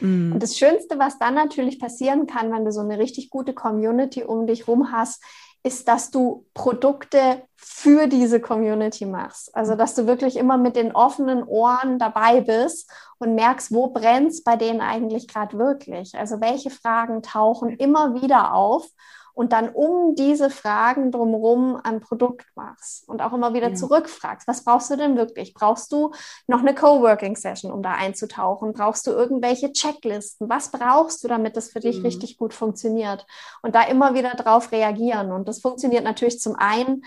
Mm. 0.00 0.32
Und 0.32 0.40
das 0.40 0.56
Schönste, 0.56 0.98
was 0.98 1.18
dann 1.18 1.34
natürlich 1.34 1.80
passieren 1.80 2.26
kann, 2.26 2.52
wenn 2.52 2.64
du 2.64 2.70
so 2.70 2.80
eine 2.80 2.98
richtig 2.98 3.30
gute 3.30 3.52
Community 3.52 4.22
um 4.22 4.46
dich 4.46 4.68
rum 4.68 4.92
hast, 4.92 5.24
ist, 5.64 5.88
dass 5.88 6.10
du 6.10 6.46
Produkte 6.52 7.42
für 7.56 8.06
diese 8.06 8.38
Community 8.38 9.06
machst. 9.06 9.54
Also, 9.56 9.74
dass 9.74 9.94
du 9.94 10.06
wirklich 10.06 10.36
immer 10.36 10.58
mit 10.58 10.76
den 10.76 10.92
offenen 10.92 11.42
Ohren 11.42 11.98
dabei 11.98 12.42
bist 12.42 12.90
und 13.18 13.34
merkst, 13.34 13.72
wo 13.72 13.88
brennt 13.88 14.44
bei 14.44 14.56
denen 14.56 14.82
eigentlich 14.82 15.26
gerade 15.26 15.58
wirklich. 15.58 16.14
Also, 16.16 16.40
welche 16.42 16.68
Fragen 16.68 17.22
tauchen 17.22 17.70
immer 17.70 18.20
wieder 18.20 18.52
auf 18.52 18.86
und 19.34 19.52
dann 19.52 19.68
um 19.68 20.14
diese 20.14 20.48
Fragen 20.48 21.10
drumherum 21.10 21.78
ein 21.82 22.00
Produkt 22.00 22.46
machst 22.54 23.08
und 23.08 23.20
auch 23.20 23.32
immer 23.32 23.52
wieder 23.52 23.70
ja. 23.70 23.74
zurückfragst, 23.74 24.46
was 24.46 24.64
brauchst 24.64 24.90
du 24.90 24.96
denn 24.96 25.16
wirklich? 25.16 25.54
Brauchst 25.54 25.92
du 25.92 26.12
noch 26.46 26.60
eine 26.60 26.74
Coworking-Session, 26.74 27.72
um 27.72 27.82
da 27.82 27.92
einzutauchen? 27.92 28.72
Brauchst 28.72 29.06
du 29.06 29.10
irgendwelche 29.10 29.72
Checklisten? 29.72 30.48
Was 30.48 30.70
brauchst 30.70 31.24
du, 31.24 31.28
damit 31.28 31.56
das 31.56 31.70
für 31.70 31.80
dich 31.80 31.98
mhm. 31.98 32.06
richtig 32.06 32.38
gut 32.38 32.54
funktioniert? 32.54 33.26
Und 33.62 33.74
da 33.74 33.82
immer 33.82 34.14
wieder 34.14 34.30
drauf 34.30 34.70
reagieren. 34.70 35.32
Und 35.32 35.48
das 35.48 35.60
funktioniert 35.60 36.04
natürlich 36.04 36.40
zum 36.40 36.54
einen, 36.54 37.02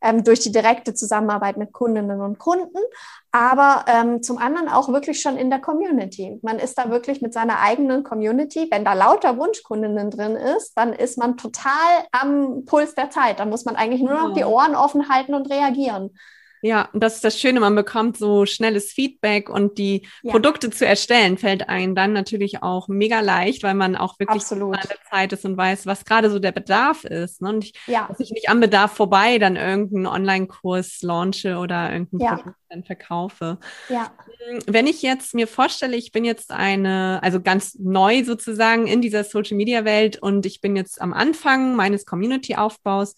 ähm, 0.00 0.24
durch 0.24 0.40
die 0.40 0.52
direkte 0.52 0.94
Zusammenarbeit 0.94 1.56
mit 1.56 1.72
Kundinnen 1.72 2.20
und 2.20 2.38
Kunden, 2.38 2.78
aber 3.32 3.84
ähm, 3.88 4.22
zum 4.22 4.38
anderen 4.38 4.68
auch 4.68 4.88
wirklich 4.88 5.20
schon 5.20 5.36
in 5.36 5.50
der 5.50 5.60
Community. 5.60 6.38
Man 6.42 6.58
ist 6.58 6.78
da 6.78 6.90
wirklich 6.90 7.20
mit 7.20 7.32
seiner 7.32 7.60
eigenen 7.60 8.04
Community. 8.04 8.68
Wenn 8.70 8.84
da 8.84 8.94
lauter 8.94 9.36
Wunschkundinnen 9.36 10.10
drin 10.10 10.36
ist, 10.36 10.72
dann 10.76 10.92
ist 10.92 11.18
man 11.18 11.36
total 11.36 11.72
am 12.12 12.64
Puls 12.64 12.94
der 12.94 13.10
Zeit. 13.10 13.40
Da 13.40 13.44
muss 13.44 13.64
man 13.64 13.76
eigentlich 13.76 14.02
nur 14.02 14.14
noch 14.14 14.34
die 14.34 14.44
Ohren 14.44 14.74
offen 14.74 15.08
halten 15.08 15.34
und 15.34 15.50
reagieren. 15.50 16.10
Ja, 16.62 16.88
und 16.92 17.02
das 17.02 17.16
ist 17.16 17.24
das 17.24 17.38
Schöne, 17.38 17.60
man 17.60 17.74
bekommt 17.74 18.16
so 18.16 18.46
schnelles 18.46 18.92
Feedback 18.92 19.48
und 19.48 19.78
die 19.78 20.06
ja. 20.22 20.32
Produkte 20.32 20.70
zu 20.70 20.86
erstellen 20.86 21.38
fällt 21.38 21.68
einem 21.68 21.94
dann 21.94 22.12
natürlich 22.12 22.62
auch 22.62 22.88
mega 22.88 23.20
leicht, 23.20 23.62
weil 23.62 23.74
man 23.74 23.96
auch 23.96 24.18
wirklich 24.18 24.42
Absolut. 24.42 24.76
an 24.76 24.88
der 24.88 24.98
Zeit 25.10 25.32
ist 25.32 25.44
und 25.44 25.56
weiß, 25.56 25.86
was 25.86 26.04
gerade 26.04 26.30
so 26.30 26.38
der 26.38 26.52
Bedarf 26.52 27.04
ist. 27.04 27.42
Ne? 27.42 27.50
Und 27.50 27.64
ich, 27.64 27.74
ja. 27.86 28.06
dass 28.08 28.20
ich 28.20 28.30
nicht 28.30 28.48
am 28.48 28.60
Bedarf 28.60 28.92
vorbei 28.92 29.38
dann 29.38 29.56
irgendeinen 29.56 30.06
Online-Kurs 30.06 31.02
launche 31.02 31.58
oder 31.58 31.92
irgendein 31.92 32.20
ja. 32.20 32.36
Produkt 32.36 32.56
dann 32.68 32.84
verkaufe. 32.84 33.58
Ja. 33.88 34.12
Hm, 34.48 34.60
wenn 34.66 34.86
ich 34.86 35.02
jetzt 35.02 35.34
mir 35.34 35.46
vorstelle, 35.46 35.96
ich 35.96 36.12
bin 36.12 36.24
jetzt 36.24 36.50
eine, 36.50 37.20
also 37.22 37.40
ganz 37.40 37.76
neu 37.78 38.24
sozusagen 38.24 38.86
in 38.86 39.00
dieser 39.00 39.24
Social-Media-Welt 39.24 40.20
und 40.20 40.46
ich 40.46 40.60
bin 40.60 40.76
jetzt 40.76 41.00
am 41.00 41.12
Anfang 41.12 41.76
meines 41.76 42.04
Community-Aufbaus 42.04 43.14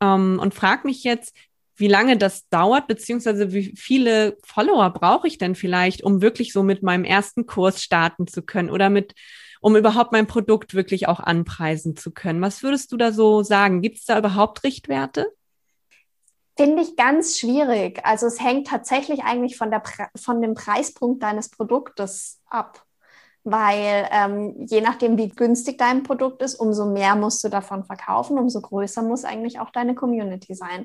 ähm, 0.00 0.38
und 0.40 0.54
frage 0.54 0.86
mich 0.86 1.04
jetzt, 1.04 1.34
wie 1.78 1.88
lange 1.88 2.16
das 2.16 2.48
dauert, 2.48 2.88
beziehungsweise 2.88 3.52
wie 3.52 3.74
viele 3.76 4.36
Follower 4.44 4.90
brauche 4.90 5.28
ich 5.28 5.38
denn 5.38 5.54
vielleicht, 5.54 6.02
um 6.02 6.20
wirklich 6.20 6.52
so 6.52 6.62
mit 6.62 6.82
meinem 6.82 7.04
ersten 7.04 7.46
Kurs 7.46 7.82
starten 7.82 8.26
zu 8.26 8.42
können 8.42 8.68
oder 8.68 8.90
mit, 8.90 9.14
um 9.60 9.76
überhaupt 9.76 10.12
mein 10.12 10.26
Produkt 10.26 10.74
wirklich 10.74 11.08
auch 11.08 11.20
anpreisen 11.20 11.96
zu 11.96 12.10
können. 12.10 12.42
Was 12.42 12.62
würdest 12.62 12.90
du 12.92 12.96
da 12.96 13.12
so 13.12 13.42
sagen? 13.42 13.80
Gibt 13.80 13.98
es 13.98 14.04
da 14.04 14.18
überhaupt 14.18 14.64
Richtwerte? 14.64 15.32
Finde 16.56 16.82
ich 16.82 16.96
ganz 16.96 17.38
schwierig. 17.38 18.00
Also 18.04 18.26
es 18.26 18.42
hängt 18.42 18.66
tatsächlich 18.66 19.22
eigentlich 19.22 19.56
von, 19.56 19.70
der, 19.70 19.82
von 20.16 20.42
dem 20.42 20.54
Preispunkt 20.54 21.22
deines 21.22 21.50
Produktes 21.50 22.40
ab. 22.46 22.84
Weil 23.44 24.08
ähm, 24.10 24.66
je 24.68 24.80
nachdem, 24.80 25.16
wie 25.16 25.28
günstig 25.28 25.78
dein 25.78 26.02
Produkt 26.02 26.42
ist, 26.42 26.56
umso 26.56 26.86
mehr 26.86 27.14
musst 27.14 27.44
du 27.44 27.48
davon 27.48 27.84
verkaufen, 27.84 28.36
umso 28.36 28.60
größer 28.60 29.02
muss 29.02 29.24
eigentlich 29.24 29.60
auch 29.60 29.70
deine 29.70 29.94
Community 29.94 30.54
sein. 30.56 30.84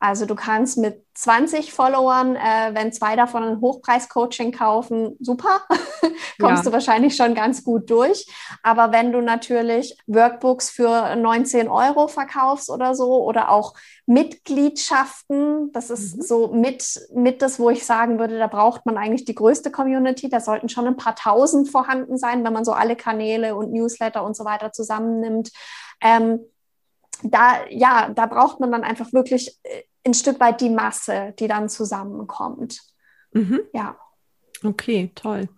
Also 0.00 0.26
du 0.26 0.36
kannst 0.36 0.78
mit 0.78 1.04
20 1.14 1.72
Followern, 1.72 2.36
äh, 2.36 2.70
wenn 2.72 2.92
zwei 2.92 3.16
davon 3.16 3.42
ein 3.42 3.60
Hochpreis-Coaching 3.60 4.52
kaufen, 4.52 5.16
super, 5.18 5.62
kommst 6.40 6.64
ja. 6.64 6.70
du 6.70 6.72
wahrscheinlich 6.72 7.16
schon 7.16 7.34
ganz 7.34 7.64
gut 7.64 7.90
durch. 7.90 8.26
Aber 8.62 8.92
wenn 8.92 9.10
du 9.10 9.20
natürlich 9.20 9.98
Workbooks 10.06 10.70
für 10.70 11.16
19 11.16 11.68
Euro 11.68 12.06
verkaufst 12.06 12.70
oder 12.70 12.94
so 12.94 13.24
oder 13.24 13.50
auch 13.50 13.74
Mitgliedschaften, 14.06 15.72
das 15.72 15.90
ist 15.90 16.16
mhm. 16.16 16.22
so 16.22 16.48
mit, 16.48 17.00
mit 17.12 17.42
das, 17.42 17.58
wo 17.58 17.68
ich 17.68 17.84
sagen 17.84 18.20
würde, 18.20 18.38
da 18.38 18.46
braucht 18.46 18.86
man 18.86 18.96
eigentlich 18.96 19.24
die 19.24 19.34
größte 19.34 19.72
Community. 19.72 20.28
Da 20.28 20.38
sollten 20.38 20.68
schon 20.68 20.86
ein 20.86 20.96
paar 20.96 21.16
tausend 21.16 21.70
vorhanden 21.70 22.18
sein, 22.18 22.44
wenn 22.44 22.52
man 22.52 22.64
so 22.64 22.72
alle 22.72 22.94
Kanäle 22.94 23.56
und 23.56 23.72
Newsletter 23.72 24.24
und 24.24 24.36
so 24.36 24.44
weiter 24.44 24.70
zusammennimmt. 24.70 25.50
Ähm, 26.00 26.38
da, 27.22 27.66
ja, 27.70 28.10
da 28.10 28.26
braucht 28.26 28.60
man 28.60 28.72
dann 28.72 28.84
einfach 28.84 29.12
wirklich 29.12 29.58
äh, 29.62 29.82
ein 30.04 30.14
Stück 30.14 30.40
weit 30.40 30.60
die 30.60 30.70
Masse, 30.70 31.34
die 31.38 31.48
dann 31.48 31.68
zusammenkommt. 31.68 32.80
Mhm. 33.32 33.60
Ja. 33.72 33.96
Okay, 34.64 35.10
toll. 35.14 35.48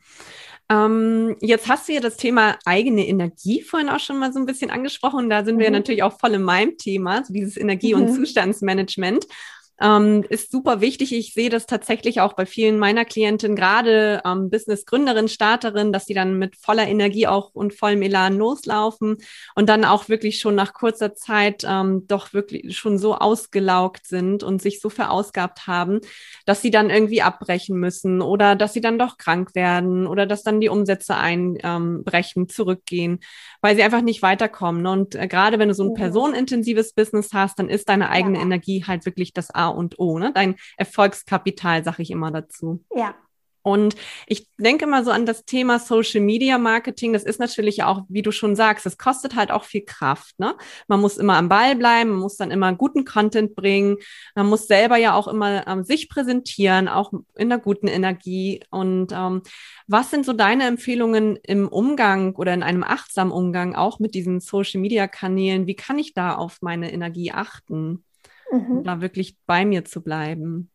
Ähm, 0.69 1.37
jetzt 1.41 1.69
hast 1.69 1.89
du 1.89 1.93
ja 1.93 2.01
das 2.01 2.17
Thema 2.17 2.57
eigene 2.65 3.07
Energie 3.07 3.63
vorhin 3.63 3.89
auch 3.89 3.99
schon 3.99 4.19
mal 4.19 4.33
so 4.33 4.39
ein 4.39 4.47
bisschen 4.47 4.71
angesprochen. 4.71 5.29
Da 5.29 5.45
sind 5.45 5.57
mhm. 5.57 5.61
wir 5.61 5.71
natürlich 5.71 6.03
auch 6.03 6.19
voll 6.19 6.35
in 6.35 6.43
meinem 6.43 6.79
Thema, 6.79 7.25
so 7.25 7.33
dieses 7.33 7.57
Energie- 7.57 7.95
mhm. 7.95 8.03
und 8.03 8.15
Zustandsmanagement 8.15 9.27
ähm, 9.81 10.25
ist 10.29 10.53
super 10.53 10.81
wichtig. 10.81 11.13
Ich 11.13 11.33
sehe 11.33 11.49
das 11.49 11.67
tatsächlich 11.67 12.21
auch 12.21 12.35
bei 12.35 12.45
vielen 12.45 12.79
meiner 12.79 13.05
Klientinnen, 13.05 13.57
gerade 13.57 14.21
ähm, 14.27 14.51
Business-Gründerinnen, 14.51 15.29
Starterinnen, 15.29 15.93
dass 15.93 16.05
die 16.05 16.15
dann 16.15 16.39
mit 16.39 16.57
voller 16.57 16.87
Energie 16.87 17.27
auch 17.27 17.51
und 17.55 17.73
vollem 17.73 18.03
Elan 18.03 18.37
loslaufen 18.37 19.17
und 19.55 19.69
dann 19.69 19.85
auch 19.85 20.09
wirklich 20.09 20.39
schon 20.39 20.55
nach 20.55 20.75
kurzer 20.75 21.15
Zeit 21.15 21.65
ähm, 21.67 22.07
doch 22.07 22.35
wirklich 22.35 22.77
schon 22.77 22.99
so 22.99 23.15
ausgelaugt 23.15 24.07
sind 24.07 24.43
und 24.43 24.61
sich 24.61 24.81
so 24.81 24.91
verausgabt 24.91 25.67
haben, 25.67 26.01
dass 26.45 26.61
sie 26.61 26.71
dann 26.71 26.91
irgendwie 26.91 27.23
abbrechen 27.23 27.79
müssen 27.79 28.21
oder 28.21 28.57
dass 28.57 28.75
sie 28.75 28.83
dann 28.83 28.99
doch 28.99 29.17
krank 29.17 29.55
werden 29.55 30.07
oder 30.07 30.27
dass 30.27 30.43
dann 30.43 30.61
die 30.61 30.69
Umsätze 30.69 31.17
einbrechen, 31.17 32.49
zurückgehen, 32.49 33.21
weil 33.63 33.77
sie 33.77 33.83
einfach 33.83 34.03
nicht 34.03 34.21
weiterkommen. 34.21 34.87
Und 34.87 35.15
äh, 35.15 35.27
gerade 35.27 35.59
wenn 35.59 35.69
du 35.69 35.75
so 35.75 35.85
ein 35.85 35.95
personenintensives 35.95 36.93
Business 36.93 37.31
hast, 37.33 37.59
dann 37.59 37.71
ist 37.71 37.89
deine 37.89 38.11
eigene 38.11 38.39
ja. 38.39 38.45
Energie 38.45 38.85
halt 38.87 39.07
wirklich 39.07 39.33
das 39.33 39.55
A 39.55 39.70
und 39.75 39.99
O, 39.99 40.19
ne? 40.19 40.33
Dein 40.35 40.57
Erfolgskapital, 40.77 41.85
sage 41.85 42.03
ich 42.03 42.11
immer 42.11 42.31
dazu. 42.31 42.85
Ja. 42.95 43.15
Und 43.63 43.95
ich 44.27 44.49
denke 44.57 44.87
mal 44.87 45.05
so 45.05 45.11
an 45.11 45.27
das 45.27 45.45
Thema 45.45 45.79
Social 45.79 46.23
Media 46.23 46.57
Marketing. 46.57 47.13
Das 47.13 47.25
ist 47.25 47.39
natürlich 47.39 47.83
auch, 47.83 48.05
wie 48.09 48.23
du 48.23 48.33
schon 48.33 48.57
sagst, 48.57 48.87
es 48.87 48.97
kostet 48.97 49.37
halt 49.37 49.51
auch 49.51 49.65
viel 49.65 49.85
Kraft. 49.85 50.39
Ne? 50.39 50.55
Man 50.89 51.01
muss 51.01 51.19
immer 51.19 51.37
am 51.37 51.51
Ball 51.51 51.77
bleiben, 51.77 52.11
man 52.11 52.21
muss 52.21 52.37
dann 52.37 52.51
immer 52.51 52.73
guten 52.75 53.05
Content 53.05 53.55
bringen, 53.55 53.99
man 54.35 54.47
muss 54.47 54.67
selber 54.67 54.97
ja 54.97 55.15
auch 55.15 55.29
immer 55.29 55.67
ähm, 55.67 55.85
sich 55.85 56.09
präsentieren, 56.09 56.89
auch 56.89 57.13
in 57.13 57.53
einer 57.53 57.59
guten 57.59 57.87
Energie. 57.87 58.63
Und 58.71 59.13
ähm, 59.13 59.43
was 59.87 60.11
sind 60.11 60.25
so 60.25 60.33
deine 60.33 60.65
Empfehlungen 60.65 61.37
im 61.37 61.69
Umgang 61.69 62.35
oder 62.37 62.55
in 62.55 62.63
einem 62.63 62.83
achtsamen 62.83 63.33
Umgang 63.33 63.75
auch 63.75 63.99
mit 63.99 64.15
diesen 64.15 64.41
Social 64.41 64.81
Media 64.81 65.07
Kanälen? 65.07 65.67
Wie 65.67 65.77
kann 65.77 65.99
ich 65.99 66.15
da 66.15 66.35
auf 66.35 66.63
meine 66.63 66.93
Energie 66.93 67.33
achten? 67.33 68.05
Mhm. 68.51 68.85
da 68.85 69.01
wirklich 69.01 69.39
bei 69.47 69.65
mir 69.65 69.85
zu 69.85 70.03
bleiben. 70.03 70.71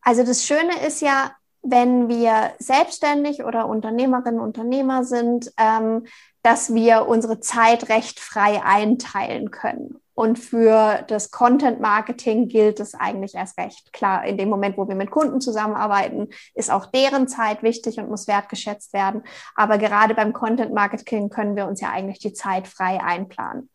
Also 0.00 0.24
das 0.24 0.44
Schöne 0.44 0.86
ist 0.86 1.00
ja, 1.00 1.32
wenn 1.62 2.08
wir 2.08 2.52
selbstständig 2.58 3.42
oder 3.44 3.66
Unternehmerinnen, 3.66 4.38
Unternehmer 4.38 5.04
sind, 5.04 5.50
ähm, 5.58 6.04
dass 6.42 6.74
wir 6.74 7.08
unsere 7.08 7.40
Zeit 7.40 7.88
recht 7.88 8.20
frei 8.20 8.62
einteilen 8.62 9.50
können. 9.50 9.96
Und 10.12 10.38
für 10.38 11.02
das 11.08 11.30
Content 11.32 11.80
Marketing 11.80 12.48
gilt 12.48 12.78
es 12.78 12.94
eigentlich 12.94 13.34
erst 13.34 13.58
recht. 13.58 13.92
Klar, 13.92 14.24
in 14.24 14.36
dem 14.36 14.48
Moment, 14.48 14.76
wo 14.76 14.86
wir 14.86 14.94
mit 14.94 15.10
Kunden 15.10 15.40
zusammenarbeiten, 15.40 16.28
ist 16.54 16.70
auch 16.70 16.86
deren 16.86 17.26
Zeit 17.26 17.62
wichtig 17.64 17.98
und 17.98 18.08
muss 18.08 18.28
wertgeschätzt 18.28 18.92
werden. 18.92 19.22
Aber 19.56 19.78
gerade 19.78 20.14
beim 20.14 20.32
Content 20.32 20.72
Marketing 20.72 21.30
können 21.30 21.56
wir 21.56 21.66
uns 21.66 21.80
ja 21.80 21.90
eigentlich 21.90 22.20
die 22.20 22.32
Zeit 22.32 22.68
frei 22.68 23.02
einplanen. 23.02 23.70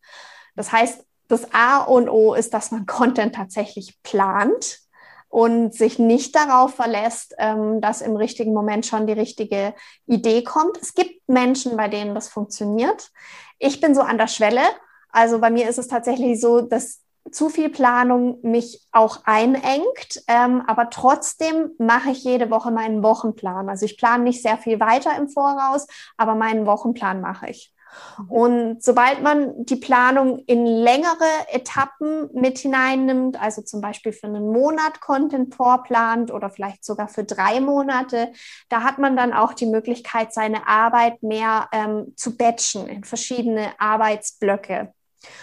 Das 0.55 0.71
heißt, 0.71 1.05
das 1.29 1.53
A 1.53 1.77
und 1.77 2.09
O 2.09 2.33
ist, 2.33 2.53
dass 2.53 2.71
man 2.71 2.85
Content 2.85 3.35
tatsächlich 3.35 3.97
plant 4.03 4.79
und 5.29 5.73
sich 5.75 5.99
nicht 5.99 6.35
darauf 6.35 6.75
verlässt, 6.75 7.35
ähm, 7.37 7.79
dass 7.81 8.01
im 8.01 8.17
richtigen 8.17 8.53
Moment 8.53 8.85
schon 8.85 9.07
die 9.07 9.13
richtige 9.13 9.73
Idee 10.07 10.43
kommt. 10.43 10.77
Es 10.81 10.95
gibt 10.95 11.29
Menschen, 11.29 11.77
bei 11.77 11.87
denen 11.87 12.15
das 12.15 12.27
funktioniert. 12.27 13.11
Ich 13.59 13.79
bin 13.79 13.95
so 13.95 14.01
an 14.01 14.17
der 14.17 14.27
Schwelle. 14.27 14.61
Also 15.11 15.39
bei 15.39 15.51
mir 15.51 15.69
ist 15.69 15.77
es 15.77 15.87
tatsächlich 15.87 16.41
so, 16.41 16.61
dass 16.61 17.01
zu 17.31 17.49
viel 17.49 17.69
Planung 17.69 18.39
mich 18.41 18.87
auch 18.91 19.19
einengt, 19.25 20.23
ähm, 20.27 20.63
aber 20.65 20.89
trotzdem 20.89 21.71
mache 21.77 22.09
ich 22.09 22.23
jede 22.23 22.49
Woche 22.49 22.71
meinen 22.71 23.03
Wochenplan. 23.03 23.69
Also 23.69 23.85
ich 23.85 23.97
plane 23.97 24.23
nicht 24.23 24.41
sehr 24.41 24.57
viel 24.57 24.79
weiter 24.79 25.15
im 25.15 25.29
Voraus, 25.29 25.85
aber 26.17 26.33
meinen 26.33 26.65
Wochenplan 26.65 27.21
mache 27.21 27.49
ich. 27.51 27.73
Mhm. 28.17 28.31
Und 28.31 28.83
sobald 28.83 29.21
man 29.21 29.65
die 29.65 29.75
Planung 29.75 30.39
in 30.47 30.65
längere 30.65 31.47
Etappen 31.51 32.29
mit 32.33 32.59
hineinnimmt, 32.59 33.39
also 33.41 33.61
zum 33.61 33.81
Beispiel 33.81 34.11
für 34.11 34.27
einen 34.27 34.51
Monat 34.51 35.01
Content 35.01 35.55
vorplant 35.55 36.31
oder 36.31 36.49
vielleicht 36.49 36.83
sogar 36.83 37.07
für 37.07 37.23
drei 37.23 37.59
Monate, 37.59 38.31
da 38.69 38.83
hat 38.83 38.99
man 38.99 39.15
dann 39.15 39.33
auch 39.33 39.53
die 39.53 39.65
Möglichkeit, 39.67 40.33
seine 40.33 40.67
Arbeit 40.67 41.23
mehr 41.23 41.69
ähm, 41.71 42.13
zu 42.15 42.37
batchen 42.37 42.87
in 42.87 43.03
verschiedene 43.03 43.71
Arbeitsblöcke. 43.79 44.93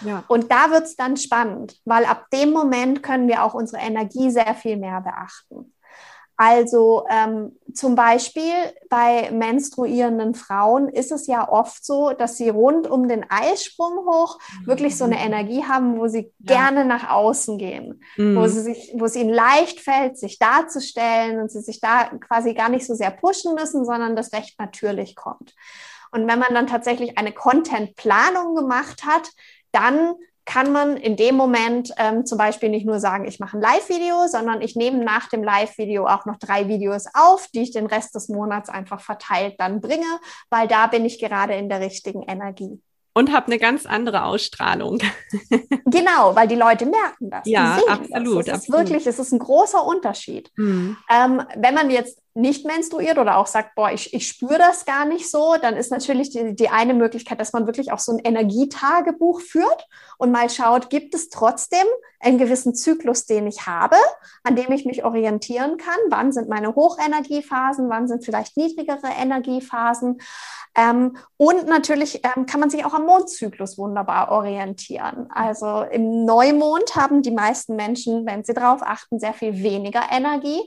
Ja. 0.02 0.24
Und 0.28 0.50
da 0.50 0.70
wird 0.70 0.84
es 0.84 0.96
dann 0.96 1.16
spannend, 1.16 1.78
weil 1.84 2.04
ab 2.04 2.26
dem 2.32 2.50
Moment 2.50 3.02
können 3.02 3.28
wir 3.28 3.42
auch 3.42 3.54
unsere 3.54 3.82
Energie 3.82 4.30
sehr 4.30 4.54
viel 4.54 4.76
mehr 4.76 5.00
beachten. 5.00 5.74
Also 6.38 7.06
ähm, 7.10 7.56
zum 7.74 7.94
Beispiel 7.94 8.52
bei 8.88 9.30
menstruierenden 9.30 10.34
Frauen 10.34 10.88
ist 10.88 11.12
es 11.12 11.26
ja 11.26 11.48
oft 11.48 11.84
so, 11.84 12.12
dass 12.12 12.36
sie 12.36 12.48
rund 12.48 12.88
um 12.88 13.08
den 13.08 13.24
Eisprung 13.28 14.06
hoch 14.06 14.38
wirklich 14.64 14.96
so 14.96 15.04
eine. 15.04 15.16
Energie 15.26 15.64
haben, 15.64 15.98
wo 15.98 16.06
sie 16.08 16.32
ja. 16.38 16.56
gerne 16.56 16.84
nach 16.84 17.10
außen 17.10 17.58
gehen, 17.58 18.02
mhm. 18.16 18.36
wo, 18.36 18.46
sie 18.46 18.60
sich, 18.60 18.92
wo 18.96 19.04
es 19.06 19.16
ihnen 19.16 19.32
leicht 19.32 19.80
fällt, 19.80 20.18
sich 20.18 20.38
darzustellen 20.38 21.40
und 21.40 21.50
sie 21.50 21.60
sich 21.60 21.80
da 21.80 22.04
quasi 22.20 22.54
gar 22.54 22.68
nicht 22.68 22.86
so 22.86 22.94
sehr 22.94 23.10
pushen 23.10 23.54
müssen, 23.54 23.84
sondern 23.84 24.16
das 24.16 24.32
recht 24.32 24.58
natürlich 24.58 25.16
kommt. 25.16 25.54
Und 26.12 26.28
wenn 26.28 26.38
man 26.38 26.54
dann 26.54 26.66
tatsächlich 26.66 27.18
eine 27.18 27.32
Content-Planung 27.32 28.54
gemacht 28.54 29.04
hat, 29.04 29.28
dann 29.72 30.14
kann 30.46 30.72
man 30.72 30.96
in 30.96 31.16
dem 31.16 31.34
Moment 31.34 31.92
ähm, 31.98 32.24
zum 32.24 32.38
Beispiel 32.38 32.68
nicht 32.68 32.86
nur 32.86 33.00
sagen, 33.00 33.26
ich 33.26 33.40
mache 33.40 33.58
ein 33.58 33.60
Live-Video, 33.60 34.28
sondern 34.28 34.62
ich 34.62 34.76
nehme 34.76 35.04
nach 35.04 35.28
dem 35.28 35.42
Live-Video 35.42 36.06
auch 36.06 36.24
noch 36.24 36.38
drei 36.38 36.68
Videos 36.68 37.06
auf, 37.12 37.48
die 37.48 37.62
ich 37.62 37.72
den 37.72 37.86
Rest 37.86 38.14
des 38.14 38.28
Monats 38.28 38.68
einfach 38.68 39.00
verteilt 39.00 39.56
dann 39.58 39.80
bringe, 39.80 40.06
weil 40.48 40.68
da 40.68 40.86
bin 40.86 41.04
ich 41.04 41.18
gerade 41.18 41.54
in 41.54 41.68
der 41.68 41.80
richtigen 41.80 42.22
Energie. 42.22 42.80
Und 43.12 43.32
habe 43.32 43.46
eine 43.46 43.58
ganz 43.58 43.86
andere 43.86 44.24
Ausstrahlung. 44.24 44.98
genau, 45.86 46.36
weil 46.36 46.46
die 46.46 46.54
Leute 46.54 46.86
merken 46.86 47.30
das. 47.30 47.42
Ja, 47.46 47.80
absolut. 47.88 48.46
Das. 48.46 48.58
Es 48.58 48.68
ist 48.68 48.68
absolut. 48.68 48.78
wirklich, 48.88 49.06
es 49.06 49.18
ist 49.18 49.32
ein 49.32 49.38
großer 49.38 49.84
Unterschied. 49.84 50.52
Mhm. 50.56 50.96
Ähm, 51.10 51.42
wenn 51.56 51.74
man 51.74 51.90
jetzt 51.90 52.20
nicht 52.36 52.66
menstruiert 52.66 53.18
oder 53.18 53.38
auch 53.38 53.46
sagt, 53.46 53.74
boah, 53.74 53.90
ich, 53.90 54.12
ich 54.14 54.28
spüre 54.28 54.58
das 54.58 54.84
gar 54.84 55.04
nicht 55.04 55.30
so, 55.30 55.56
dann 55.60 55.76
ist 55.76 55.90
natürlich 55.90 56.30
die, 56.30 56.54
die 56.54 56.68
eine 56.68 56.94
Möglichkeit, 56.94 57.40
dass 57.40 57.52
man 57.52 57.66
wirklich 57.66 57.92
auch 57.92 57.98
so 57.98 58.12
ein 58.12 58.18
Energietagebuch 58.18 59.40
führt 59.40 59.86
und 60.18 60.30
mal 60.32 60.50
schaut, 60.50 60.90
gibt 60.90 61.14
es 61.14 61.30
trotzdem 61.30 61.86
einen 62.20 62.38
gewissen 62.38 62.74
Zyklus, 62.74 63.26
den 63.26 63.46
ich 63.46 63.66
habe, 63.66 63.96
an 64.42 64.56
dem 64.56 64.70
ich 64.72 64.84
mich 64.84 65.04
orientieren 65.04 65.76
kann? 65.76 65.98
Wann 66.08 66.32
sind 66.32 66.48
meine 66.48 66.74
Hochenergiephasen? 66.74 67.88
Wann 67.88 68.08
sind 68.08 68.24
vielleicht 68.24 68.56
niedrigere 68.56 69.08
Energiephasen? 69.18 70.18
Ähm, 70.76 71.16
und 71.38 71.66
natürlich 71.66 72.22
ähm, 72.22 72.44
kann 72.44 72.60
man 72.60 72.68
sich 72.68 72.84
auch 72.84 72.92
am 72.92 73.06
Mondzyklus 73.06 73.78
wunderbar 73.78 74.30
orientieren. 74.30 75.28
Also 75.30 75.82
im 75.90 76.24
Neumond 76.26 76.94
haben 76.96 77.22
die 77.22 77.30
meisten 77.30 77.76
Menschen, 77.76 78.26
wenn 78.26 78.44
sie 78.44 78.52
darauf 78.52 78.82
achten, 78.82 79.18
sehr 79.18 79.32
viel 79.32 79.62
weniger 79.62 80.02
Energie. 80.10 80.60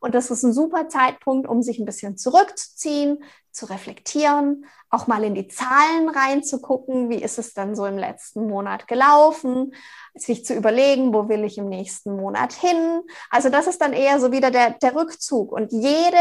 Und 0.00 0.14
das 0.14 0.30
ist 0.30 0.42
ein 0.42 0.52
super 0.52 0.88
Zeit 0.88 1.16
Zeitpunkt, 1.16 1.48
um 1.48 1.62
sich 1.62 1.78
ein 1.78 1.86
bisschen 1.86 2.16
zurückzuziehen, 2.16 3.22
zu 3.52 3.66
reflektieren, 3.66 4.66
auch 4.90 5.06
mal 5.06 5.24
in 5.24 5.34
die 5.34 5.48
Zahlen 5.48 6.08
reinzugucken, 6.08 7.08
wie 7.08 7.22
ist 7.22 7.38
es 7.38 7.54
denn 7.54 7.74
so 7.74 7.86
im 7.86 7.96
letzten 7.96 8.46
Monat 8.46 8.86
gelaufen, 8.86 9.74
sich 10.14 10.44
zu 10.44 10.54
überlegen, 10.54 11.14
wo 11.14 11.28
will 11.28 11.44
ich 11.44 11.58
im 11.58 11.68
nächsten 11.68 12.16
Monat 12.16 12.52
hin. 12.52 13.00
Also 13.30 13.48
das 13.48 13.66
ist 13.66 13.80
dann 13.80 13.92
eher 13.92 14.20
so 14.20 14.30
wieder 14.30 14.50
der, 14.50 14.70
der 14.70 14.94
Rückzug. 14.94 15.52
Und 15.52 15.72
jede, 15.72 16.18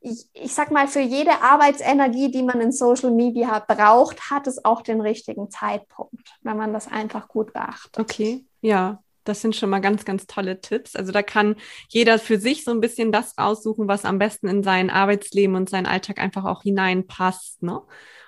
ich, 0.00 0.28
ich 0.34 0.54
sag 0.54 0.70
mal, 0.70 0.88
für 0.88 1.00
jede 1.00 1.42
Arbeitsenergie, 1.42 2.30
die 2.30 2.42
man 2.42 2.60
in 2.60 2.72
Social 2.72 3.10
Media 3.10 3.64
braucht, 3.66 4.30
hat 4.30 4.46
es 4.46 4.64
auch 4.64 4.82
den 4.82 5.00
richtigen 5.00 5.50
Zeitpunkt, 5.50 6.34
wenn 6.42 6.58
man 6.58 6.74
das 6.74 6.88
einfach 6.88 7.28
gut 7.28 7.54
beachtet. 7.54 7.98
Okay, 7.98 8.44
ja, 8.60 9.02
das 9.24 9.40
sind 9.40 9.56
schon 9.56 9.70
mal 9.70 9.80
ganz, 9.80 10.04
ganz 10.04 10.26
tolle 10.26 10.60
Tipps. 10.60 10.96
Also 10.96 11.12
da 11.12 11.22
kann 11.22 11.56
jeder 11.88 12.18
für 12.18 12.38
sich 12.38 12.64
so 12.64 12.70
ein 12.70 12.80
bisschen 12.80 13.12
das 13.12 13.36
raussuchen, 13.38 13.88
was 13.88 14.04
am 14.04 14.18
besten 14.18 14.48
in 14.48 14.62
sein 14.62 14.90
Arbeitsleben 14.90 15.56
und 15.56 15.68
seinen 15.68 15.86
Alltag 15.86 16.20
einfach 16.20 16.44
auch 16.44 16.62
hineinpasst. 16.62 17.62
Ne? 17.62 17.80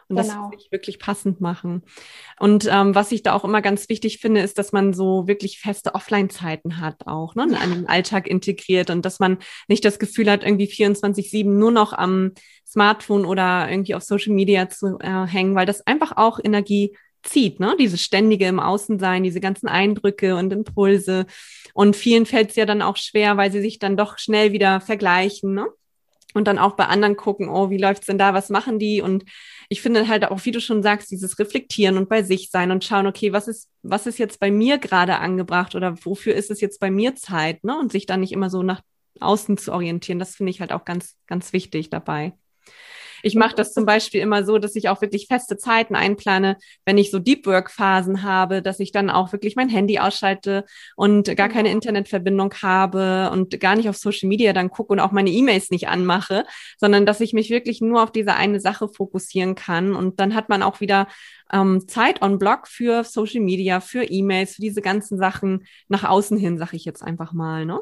Und 0.08 0.16
genau. 0.16 0.50
das 0.52 0.70
wirklich 0.70 1.00
passend 1.00 1.40
machen. 1.40 1.82
Und 2.38 2.68
ähm, 2.70 2.94
was 2.94 3.10
ich 3.10 3.24
da 3.24 3.32
auch 3.32 3.44
immer 3.44 3.60
ganz 3.60 3.88
wichtig 3.88 4.18
finde, 4.18 4.40
ist, 4.40 4.56
dass 4.56 4.70
man 4.72 4.92
so 4.92 5.26
wirklich 5.26 5.58
feste 5.58 5.96
Offline-Zeiten 5.96 6.80
hat 6.80 7.08
auch, 7.08 7.34
ne, 7.34 7.42
in 7.44 7.52
ja. 7.52 7.58
einen 7.58 7.86
Alltag 7.86 8.28
integriert 8.28 8.90
und 8.90 9.04
dass 9.04 9.18
man 9.18 9.38
nicht 9.66 9.84
das 9.84 9.98
Gefühl 9.98 10.30
hat, 10.30 10.44
irgendwie 10.44 10.68
24-7 10.68 11.50
nur 11.50 11.72
noch 11.72 11.92
am 11.92 12.32
Smartphone 12.64 13.24
oder 13.24 13.68
irgendwie 13.68 13.96
auf 13.96 14.02
Social 14.04 14.32
Media 14.32 14.68
zu 14.68 14.96
äh, 15.00 15.26
hängen, 15.26 15.56
weil 15.56 15.66
das 15.66 15.84
einfach 15.88 16.16
auch 16.16 16.38
Energie 16.42 16.96
zieht, 17.26 17.60
ne? 17.60 17.76
Diese 17.78 17.98
ständige 17.98 18.46
im 18.46 18.60
Außensein, 18.60 19.22
diese 19.22 19.40
ganzen 19.40 19.68
Eindrücke 19.68 20.36
und 20.36 20.52
Impulse. 20.52 21.26
Und 21.74 21.96
vielen 21.96 22.26
fällt 22.26 22.50
es 22.50 22.56
ja 22.56 22.66
dann 22.66 22.82
auch 22.82 22.96
schwer, 22.96 23.36
weil 23.36 23.52
sie 23.52 23.60
sich 23.60 23.78
dann 23.78 23.96
doch 23.96 24.18
schnell 24.18 24.52
wieder 24.52 24.80
vergleichen, 24.80 25.54
ne? 25.54 25.66
Und 26.34 26.46
dann 26.46 26.58
auch 26.58 26.72
bei 26.76 26.86
anderen 26.86 27.16
gucken, 27.16 27.48
oh, 27.48 27.70
wie 27.70 27.78
läuft's 27.78 28.06
denn 28.06 28.18
da, 28.18 28.34
was 28.34 28.50
machen 28.50 28.78
die? 28.78 29.00
Und 29.00 29.24
ich 29.70 29.80
finde 29.80 30.06
halt 30.06 30.26
auch, 30.26 30.44
wie 30.44 30.50
du 30.50 30.60
schon 30.60 30.82
sagst, 30.82 31.10
dieses 31.10 31.38
Reflektieren 31.38 31.96
und 31.96 32.08
bei 32.10 32.22
sich 32.22 32.50
sein 32.50 32.70
und 32.70 32.84
schauen, 32.84 33.06
okay, 33.06 33.32
was 33.32 33.48
ist, 33.48 33.70
was 33.82 34.06
ist 34.06 34.18
jetzt 34.18 34.38
bei 34.38 34.50
mir 34.50 34.76
gerade 34.78 35.16
angebracht 35.16 35.74
oder 35.74 35.96
wofür 36.04 36.34
ist 36.34 36.50
es 36.50 36.60
jetzt 36.60 36.78
bei 36.78 36.90
mir 36.90 37.16
Zeit, 37.16 37.64
ne? 37.64 37.78
Und 37.78 37.92
sich 37.92 38.06
dann 38.06 38.20
nicht 38.20 38.32
immer 38.32 38.50
so 38.50 38.62
nach 38.62 38.82
außen 39.20 39.56
zu 39.56 39.72
orientieren, 39.72 40.18
das 40.18 40.36
finde 40.36 40.50
ich 40.50 40.60
halt 40.60 40.72
auch 40.72 40.84
ganz, 40.84 41.16
ganz 41.26 41.52
wichtig 41.52 41.90
dabei. 41.90 42.34
Ich 43.22 43.34
mache 43.34 43.54
das 43.54 43.72
zum 43.72 43.86
Beispiel 43.86 44.20
immer 44.20 44.44
so, 44.44 44.58
dass 44.58 44.76
ich 44.76 44.88
auch 44.88 45.00
wirklich 45.00 45.26
feste 45.26 45.56
Zeiten 45.56 45.94
einplane, 45.94 46.56
wenn 46.84 46.98
ich 46.98 47.10
so 47.10 47.18
Deep 47.18 47.46
Work 47.46 47.70
Phasen 47.70 48.22
habe, 48.22 48.62
dass 48.62 48.80
ich 48.80 48.92
dann 48.92 49.10
auch 49.10 49.32
wirklich 49.32 49.56
mein 49.56 49.68
Handy 49.68 49.98
ausschalte 49.98 50.64
und 50.96 51.36
gar 51.36 51.48
keine 51.48 51.70
Internetverbindung 51.70 52.54
habe 52.62 53.30
und 53.32 53.58
gar 53.60 53.76
nicht 53.76 53.88
auf 53.88 53.96
Social 53.96 54.28
Media 54.28 54.52
dann 54.52 54.70
gucke 54.70 54.92
und 54.92 55.00
auch 55.00 55.12
meine 55.12 55.30
E-Mails 55.30 55.70
nicht 55.70 55.88
anmache, 55.88 56.44
sondern 56.78 57.06
dass 57.06 57.20
ich 57.20 57.32
mich 57.32 57.50
wirklich 57.50 57.80
nur 57.80 58.02
auf 58.02 58.12
diese 58.12 58.34
eine 58.34 58.60
Sache 58.60 58.88
fokussieren 58.88 59.54
kann. 59.54 59.94
Und 59.94 60.20
dann 60.20 60.34
hat 60.34 60.48
man 60.48 60.62
auch 60.62 60.80
wieder 60.80 61.08
ähm, 61.52 61.86
Zeit 61.88 62.22
on 62.22 62.38
Block 62.38 62.68
für 62.68 63.04
Social 63.04 63.40
Media, 63.40 63.80
für 63.80 64.04
E-Mails, 64.04 64.54
für 64.54 64.62
diese 64.62 64.82
ganzen 64.82 65.18
Sachen 65.18 65.66
nach 65.88 66.04
außen 66.04 66.36
hin, 66.36 66.58
sage 66.58 66.76
ich 66.76 66.84
jetzt 66.84 67.02
einfach 67.02 67.32
mal, 67.32 67.66
ne? 67.66 67.80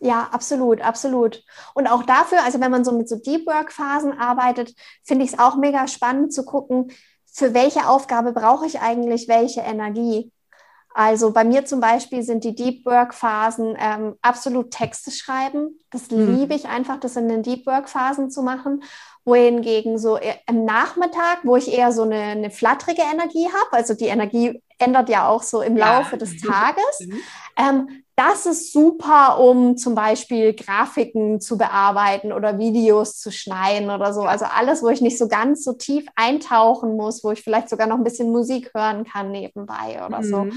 Ja, 0.00 0.28
absolut, 0.30 0.82
absolut. 0.82 1.42
Und 1.74 1.86
auch 1.86 2.02
dafür, 2.02 2.42
also 2.44 2.60
wenn 2.60 2.70
man 2.70 2.84
so 2.84 2.92
mit 2.92 3.08
so 3.08 3.16
Deep 3.16 3.46
Work 3.46 3.72
Phasen 3.72 4.18
arbeitet, 4.18 4.74
finde 5.04 5.24
ich 5.24 5.32
es 5.32 5.38
auch 5.38 5.56
mega 5.56 5.88
spannend 5.88 6.32
zu 6.34 6.44
gucken, 6.44 6.92
für 7.32 7.54
welche 7.54 7.88
Aufgabe 7.88 8.32
brauche 8.32 8.66
ich 8.66 8.80
eigentlich 8.80 9.28
welche 9.28 9.60
Energie. 9.60 10.32
Also 10.94 11.30
bei 11.30 11.44
mir 11.44 11.66
zum 11.66 11.80
Beispiel 11.80 12.22
sind 12.22 12.42
die 12.44 12.54
Deep 12.54 12.86
Work 12.86 13.12
Phasen 13.12 13.76
ähm, 13.78 14.14
absolut 14.22 14.70
Texte 14.70 15.10
schreiben. 15.10 15.78
Das 15.90 16.10
mhm. 16.10 16.34
liebe 16.34 16.54
ich 16.54 16.66
einfach, 16.66 16.98
das 16.98 17.16
in 17.16 17.28
den 17.28 17.42
Deep 17.42 17.66
Work 17.66 17.90
Phasen 17.90 18.30
zu 18.30 18.42
machen. 18.42 18.82
Wohingegen 19.26 19.98
so 19.98 20.18
im 20.46 20.64
Nachmittag, 20.64 21.40
wo 21.42 21.56
ich 21.56 21.70
eher 21.70 21.92
so 21.92 22.04
eine, 22.04 22.16
eine 22.16 22.50
flatterige 22.50 23.02
Energie 23.02 23.46
habe, 23.46 23.72
also 23.72 23.92
die 23.92 24.06
Energie 24.06 24.62
ändert 24.78 25.08
ja 25.08 25.28
auch 25.28 25.42
so 25.42 25.62
im 25.62 25.76
Laufe 25.76 26.12
ja. 26.12 26.18
des 26.18 26.36
Tages. 26.42 27.00
Mhm. 27.00 27.20
Ähm, 27.58 28.02
das 28.18 28.46
ist 28.46 28.72
super, 28.72 29.38
um 29.38 29.76
zum 29.76 29.94
Beispiel 29.94 30.54
Grafiken 30.54 31.38
zu 31.38 31.58
bearbeiten 31.58 32.32
oder 32.32 32.58
Videos 32.58 33.18
zu 33.18 33.30
schneiden 33.30 33.90
oder 33.90 34.14
so. 34.14 34.22
Also 34.22 34.46
alles, 34.46 34.82
wo 34.82 34.88
ich 34.88 35.02
nicht 35.02 35.18
so 35.18 35.28
ganz 35.28 35.62
so 35.62 35.74
tief 35.74 36.06
eintauchen 36.16 36.96
muss, 36.96 37.22
wo 37.22 37.32
ich 37.32 37.42
vielleicht 37.42 37.68
sogar 37.68 37.86
noch 37.86 37.98
ein 37.98 38.04
bisschen 38.04 38.32
Musik 38.32 38.70
hören 38.74 39.04
kann 39.04 39.32
nebenbei 39.32 40.02
oder 40.06 40.22
so. 40.22 40.44
Mhm, 40.44 40.52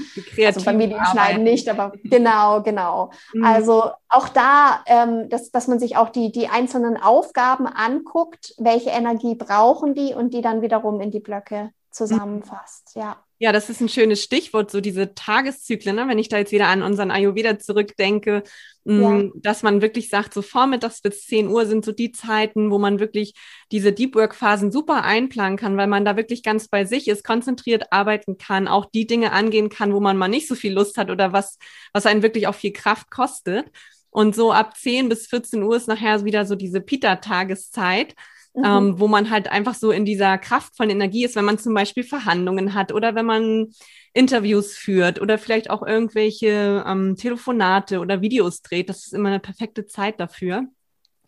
also 0.46 0.64
beim 0.64 0.78
Videoschneiden 0.78 1.42
nicht, 1.42 1.68
aber 1.68 1.92
genau, 2.04 2.62
genau. 2.62 3.10
Mhm. 3.34 3.44
Also 3.44 3.90
auch 4.08 4.30
da, 4.30 4.82
ähm, 4.86 5.28
dass, 5.28 5.50
dass 5.50 5.68
man 5.68 5.78
sich 5.78 5.98
auch 5.98 6.08
die, 6.08 6.32
die 6.32 6.48
einzelnen 6.48 6.96
Aufgaben 6.96 7.66
anguckt, 7.66 8.54
welche 8.56 8.88
Energie 8.88 9.34
brauchen 9.34 9.94
die 9.94 10.14
und 10.14 10.32
die 10.32 10.40
dann 10.40 10.62
wiederum 10.62 10.98
in 11.02 11.10
die 11.10 11.20
Blöcke. 11.20 11.72
Zusammenfasst. 11.90 12.92
Ja. 12.94 13.24
Ja, 13.42 13.52
das 13.52 13.70
ist 13.70 13.80
ein 13.80 13.88
schönes 13.88 14.22
Stichwort, 14.22 14.70
so 14.70 14.82
diese 14.82 15.14
Tageszyklen, 15.14 15.96
ne? 15.96 16.06
wenn 16.08 16.18
ich 16.18 16.28
da 16.28 16.36
jetzt 16.36 16.52
wieder 16.52 16.66
an 16.66 16.82
unseren 16.82 17.10
Ayurveda 17.10 17.58
zurückdenke, 17.58 18.42
mm, 18.84 19.00
ja. 19.00 19.30
dass 19.36 19.62
man 19.62 19.80
wirklich 19.80 20.10
sagt, 20.10 20.34
so 20.34 20.42
vormittags 20.42 21.00
bis 21.00 21.24
10 21.24 21.48
Uhr 21.48 21.64
sind 21.64 21.82
so 21.82 21.92
die 21.92 22.12
Zeiten, 22.12 22.70
wo 22.70 22.78
man 22.78 23.00
wirklich 23.00 23.32
diese 23.72 23.94
Deep 23.94 24.14
Work 24.14 24.34
Phasen 24.34 24.70
super 24.70 25.04
einplanen 25.04 25.56
kann, 25.56 25.78
weil 25.78 25.86
man 25.86 26.04
da 26.04 26.18
wirklich 26.18 26.42
ganz 26.42 26.68
bei 26.68 26.84
sich 26.84 27.08
ist, 27.08 27.24
konzentriert 27.24 27.90
arbeiten 27.92 28.36
kann, 28.36 28.68
auch 28.68 28.84
die 28.84 29.06
Dinge 29.06 29.32
angehen 29.32 29.70
kann, 29.70 29.94
wo 29.94 30.00
man 30.00 30.18
mal 30.18 30.28
nicht 30.28 30.46
so 30.46 30.54
viel 30.54 30.74
Lust 30.74 30.98
hat 30.98 31.10
oder 31.10 31.32
was, 31.32 31.56
was 31.94 32.04
einen 32.04 32.22
wirklich 32.22 32.46
auch 32.46 32.54
viel 32.54 32.74
Kraft 32.74 33.10
kostet. 33.10 33.70
Und 34.10 34.34
so 34.34 34.52
ab 34.52 34.76
10 34.76 35.08
bis 35.08 35.28
14 35.28 35.62
Uhr 35.62 35.76
ist 35.76 35.88
nachher 35.88 36.26
wieder 36.26 36.44
so 36.44 36.56
diese 36.56 36.82
Pita-Tageszeit 36.82 38.14
Mhm. 38.54 38.64
Ähm, 38.64 39.00
wo 39.00 39.06
man 39.06 39.30
halt 39.30 39.50
einfach 39.50 39.74
so 39.74 39.92
in 39.92 40.04
dieser 40.04 40.36
kraftvollen 40.36 40.90
Energie 40.90 41.24
ist, 41.24 41.36
wenn 41.36 41.44
man 41.44 41.58
zum 41.58 41.72
Beispiel 41.72 42.02
Verhandlungen 42.02 42.74
hat 42.74 42.92
oder 42.92 43.14
wenn 43.14 43.26
man 43.26 43.68
Interviews 44.12 44.74
führt 44.76 45.20
oder 45.20 45.38
vielleicht 45.38 45.70
auch 45.70 45.86
irgendwelche 45.86 46.84
ähm, 46.86 47.16
Telefonate 47.16 48.00
oder 48.00 48.22
Videos 48.22 48.62
dreht. 48.62 48.88
Das 48.88 49.06
ist 49.06 49.14
immer 49.14 49.28
eine 49.28 49.38
perfekte 49.38 49.86
Zeit 49.86 50.18
dafür. 50.18 50.64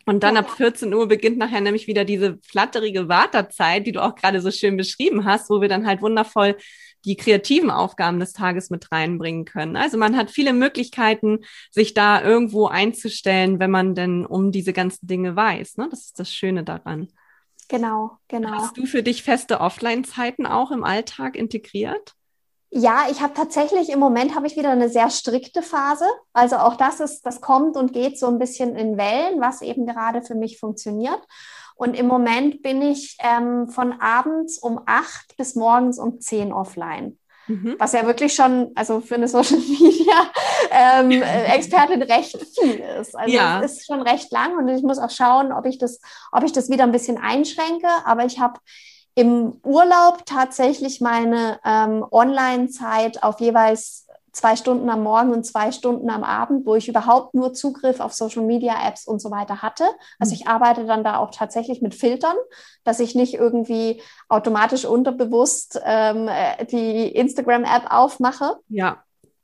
Und 0.05 0.23
dann 0.23 0.35
ja. 0.35 0.41
ab 0.41 0.51
14 0.51 0.93
Uhr 0.93 1.07
beginnt 1.07 1.37
nachher 1.37 1.61
nämlich 1.61 1.87
wieder 1.87 2.03
diese 2.03 2.37
flatterige 2.41 3.07
Wartezeit, 3.07 3.87
die 3.87 3.93
du 3.93 4.03
auch 4.03 4.15
gerade 4.15 4.41
so 4.41 4.51
schön 4.51 4.75
beschrieben 4.75 5.23
hast, 5.23 5.49
wo 5.49 5.61
wir 5.61 5.69
dann 5.69 5.87
halt 5.87 6.01
wundervoll 6.01 6.57
die 7.05 7.15
kreativen 7.15 7.69
Aufgaben 7.69 8.19
des 8.19 8.33
Tages 8.33 8.69
mit 8.69 8.91
reinbringen 8.91 9.45
können. 9.45 9.75
Also 9.75 9.97
man 9.97 10.15
hat 10.15 10.31
viele 10.31 10.53
Möglichkeiten, 10.53 11.39
sich 11.71 11.93
da 11.93 12.21
irgendwo 12.21 12.67
einzustellen, 12.67 13.59
wenn 13.59 13.71
man 13.71 13.95
denn 13.95 14.25
um 14.25 14.51
diese 14.51 14.73
ganzen 14.73 15.07
Dinge 15.07 15.35
weiß. 15.35 15.77
Ne? 15.77 15.87
Das 15.89 16.05
ist 16.05 16.19
das 16.19 16.31
Schöne 16.31 16.63
daran. 16.63 17.09
Genau, 17.67 18.17
genau. 18.27 18.51
Hast 18.51 18.77
du 18.77 18.85
für 18.85 19.03
dich 19.03 19.23
feste 19.23 19.59
Offline-Zeiten 19.59 20.45
auch 20.45 20.71
im 20.71 20.83
Alltag 20.83 21.35
integriert? 21.35 22.13
Ja, 22.75 23.05
ich 23.11 23.21
habe 23.21 23.35
tatsächlich 23.35 23.89
im 23.89 23.99
Moment 23.99 24.35
habe 24.35 24.47
ich 24.47 24.57
wieder 24.57 24.71
eine 24.71 24.89
sehr 24.89 25.11
strikte 25.11 25.61
Phase. 25.61 26.05
Also 26.33 26.55
auch 26.57 26.75
das 26.75 26.99
ist, 26.99 27.21
das 27.23 27.39
kommt 27.39 27.77
und 27.77 27.93
geht 27.93 28.17
so 28.17 28.25
ein 28.27 28.39
bisschen 28.39 28.75
in 28.75 28.97
Wellen, 28.97 29.39
was 29.39 29.61
eben 29.61 29.85
gerade 29.85 30.23
für 30.23 30.33
mich 30.33 30.59
funktioniert. 30.59 31.21
Und 31.75 31.95
im 31.95 32.07
Moment 32.07 32.61
bin 32.61 32.81
ich 32.81 33.17
ähm, 33.19 33.67
von 33.67 33.99
abends 33.99 34.57
um 34.59 34.81
acht 34.85 35.35
bis 35.37 35.55
morgens 35.55 35.99
um 35.99 36.19
zehn 36.19 36.53
offline. 36.53 37.17
Mhm. 37.47 37.75
Was 37.77 37.91
ja 37.91 38.05
wirklich 38.05 38.33
schon, 38.33 38.71
also 38.75 39.01
für 39.01 39.15
eine 39.15 39.27
Social 39.27 39.57
Media 39.57 40.13
ähm, 40.71 41.11
Expertin 41.21 42.01
recht 42.01 42.37
viel 42.37 42.79
ist. 42.99 43.15
Also 43.17 43.33
ja. 43.33 43.61
es 43.61 43.79
ist 43.79 43.87
schon 43.87 44.01
recht 44.01 44.31
lang 44.31 44.57
und 44.57 44.67
ich 44.69 44.81
muss 44.83 44.99
auch 44.99 45.09
schauen, 45.09 45.51
ob 45.51 45.65
ich 45.65 45.77
das, 45.77 45.99
ob 46.31 46.43
ich 46.43 46.53
das 46.53 46.69
wieder 46.69 46.83
ein 46.83 46.91
bisschen 46.91 47.17
einschränke. 47.17 47.87
Aber 48.05 48.23
ich 48.25 48.39
habe 48.39 48.59
im 49.15 49.59
Urlaub 49.63 50.25
tatsächlich 50.25 51.01
meine 51.01 51.59
ähm, 51.65 52.05
Online-Zeit 52.09 53.23
auf 53.23 53.39
jeweils 53.39 54.02
zwei 54.33 54.55
Stunden 54.55 54.89
am 54.89 55.03
Morgen 55.03 55.31
und 55.31 55.45
zwei 55.45 55.71
Stunden 55.71 56.09
am 56.09 56.23
Abend, 56.23 56.65
wo 56.65 56.75
ich 56.75 56.89
überhaupt 56.89 57.35
nur 57.35 57.53
Zugriff 57.53 57.99
auf 57.99 58.13
Social 58.13 58.43
Media 58.43 58.75
Apps 58.85 59.07
und 59.07 59.21
so 59.21 59.31
weiter 59.31 59.61
hatte. 59.61 59.85
Also 60.19 60.33
mhm. 60.33 60.41
ich 60.41 60.47
arbeite 60.47 60.85
dann 60.85 61.03
da 61.03 61.17
auch 61.17 61.31
tatsächlich 61.31 61.81
mit 61.81 61.95
Filtern, 61.95 62.35
dass 62.83 62.99
ich 62.99 63.15
nicht 63.15 63.35
irgendwie 63.35 64.01
automatisch 64.27 64.85
unterbewusst 64.85 65.79
ähm, 65.85 66.27
äh, 66.27 66.65
die 66.65 67.07
Instagram 67.09 67.63
App 67.63 67.91
aufmache. 67.91 68.57
Ja. 68.69 69.03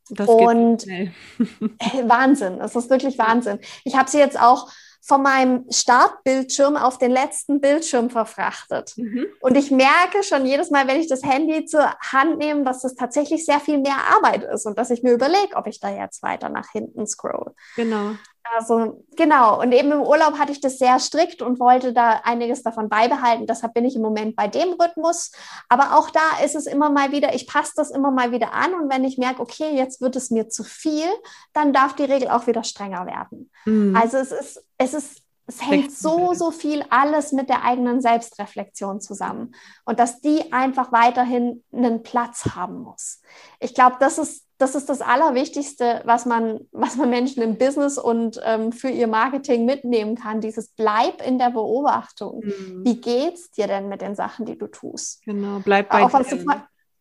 Das 0.09 0.27
und 0.27 0.85
geht 0.85 1.11
Wahnsinn, 2.09 2.57
das 2.57 2.75
ist 2.75 2.89
wirklich 2.89 3.19
Wahnsinn. 3.19 3.59
Ich 3.83 3.95
habe 3.95 4.09
sie 4.09 4.17
jetzt 4.17 4.41
auch 4.41 4.71
von 5.01 5.21
meinem 5.23 5.65
Startbildschirm 5.71 6.75
auf 6.75 6.97
den 6.97 7.11
letzten 7.11 7.61
Bildschirm 7.61 8.09
verfrachtet. 8.09 8.93
Mhm. 8.97 9.27
Und 9.39 9.57
ich 9.57 9.71
merke 9.71 10.23
schon 10.23 10.45
jedes 10.45 10.69
Mal, 10.69 10.87
wenn 10.87 10.99
ich 10.99 11.07
das 11.07 11.23
Handy 11.23 11.65
zur 11.65 11.91
Hand 11.99 12.37
nehme, 12.37 12.63
dass 12.63 12.81
das 12.81 12.95
tatsächlich 12.95 13.45
sehr 13.45 13.59
viel 13.59 13.79
mehr 13.79 13.97
Arbeit 14.15 14.43
ist 14.43 14.65
und 14.65 14.77
dass 14.77 14.89
ich 14.89 15.03
mir 15.03 15.13
überlege, 15.13 15.55
ob 15.55 15.67
ich 15.67 15.79
da 15.79 15.89
jetzt 15.89 16.21
weiter 16.23 16.49
nach 16.49 16.71
hinten 16.71 17.07
scroll. 17.07 17.53
Genau. 17.75 18.11
Also 18.55 19.03
genau, 19.15 19.61
und 19.61 19.71
eben 19.71 19.91
im 19.91 20.01
Urlaub 20.01 20.37
hatte 20.39 20.51
ich 20.51 20.61
das 20.61 20.79
sehr 20.79 20.99
strikt 20.99 21.41
und 21.41 21.59
wollte 21.59 21.93
da 21.93 22.21
einiges 22.23 22.63
davon 22.63 22.89
beibehalten. 22.89 23.47
Deshalb 23.47 23.73
bin 23.73 23.85
ich 23.85 23.95
im 23.95 24.01
Moment 24.01 24.35
bei 24.35 24.47
dem 24.47 24.73
Rhythmus. 24.73 25.31
Aber 25.67 25.97
auch 25.97 26.09
da 26.09 26.43
ist 26.43 26.55
es 26.55 26.65
immer 26.65 26.89
mal 26.89 27.11
wieder, 27.11 27.33
ich 27.35 27.47
passe 27.47 27.73
das 27.75 27.91
immer 27.91 28.11
mal 28.11 28.31
wieder 28.31 28.53
an 28.53 28.73
und 28.73 28.91
wenn 28.91 29.03
ich 29.03 29.17
merke, 29.17 29.41
okay, 29.41 29.75
jetzt 29.75 30.01
wird 30.01 30.15
es 30.15 30.31
mir 30.31 30.49
zu 30.49 30.63
viel, 30.63 31.07
dann 31.53 31.73
darf 31.73 31.95
die 31.95 32.05
Regel 32.05 32.29
auch 32.29 32.47
wieder 32.47 32.63
strenger 32.63 33.05
werden. 33.05 33.51
Mhm. 33.65 33.95
Also 33.95 34.17
es 34.17 34.31
ist, 34.31 34.65
es 34.77 34.93
ist 34.93 35.21
Es 35.49 35.61
hängt 35.65 35.91
so, 35.91 36.35
so 36.35 36.51
viel 36.51 36.85
alles 36.91 37.31
mit 37.31 37.49
der 37.49 37.63
eigenen 37.63 38.01
Selbstreflexion 38.01 39.01
zusammen 39.01 39.55
und 39.83 39.97
dass 39.99 40.21
die 40.21 40.53
einfach 40.53 40.91
weiterhin 40.91 41.63
einen 41.73 42.03
Platz 42.03 42.51
haben 42.55 42.83
muss. 42.83 43.21
Ich 43.59 43.73
glaube, 43.73 43.95
das 43.99 44.19
ist, 44.19 44.45
das 44.59 44.75
ist 44.75 44.89
das 44.89 45.01
Allerwichtigste, 45.01 46.01
was 46.03 46.25
man, 46.25 46.67
was 46.71 46.97
man 46.97 47.09
Menschen 47.09 47.41
im 47.41 47.57
Business 47.57 47.97
und 47.97 48.39
ähm, 48.43 48.73
für 48.73 48.89
ihr 48.89 49.07
Marketing 49.07 49.65
mitnehmen 49.65 50.15
kann. 50.15 50.41
Dieses 50.41 50.67
Bleib 50.67 51.25
in 51.25 51.39
der 51.39 51.49
Beobachtung. 51.49 52.41
Mhm. 52.43 52.83
Wie 52.83 52.99
geht's 52.99 53.51
dir 53.51 53.67
denn 53.67 53.87
mit 53.87 54.01
den 54.01 54.15
Sachen, 54.15 54.45
die 54.45 54.57
du 54.57 54.67
tust? 54.67 55.23
Genau, 55.23 55.61
bleib 55.63 55.89
bei 55.89 56.03
auch, 56.03 56.11
dir. 56.11 56.45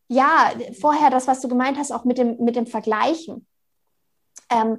ja, 0.07 0.53
vorher 0.81 1.11
das, 1.11 1.27
was 1.27 1.41
du 1.41 1.49
gemeint 1.49 1.79
hast, 1.79 1.91
auch 1.91 2.05
mit 2.05 2.17
dem, 2.17 2.37
mit 2.39 2.55
dem 2.55 2.67
Vergleichen. 2.67 3.45
Ähm, 4.51 4.79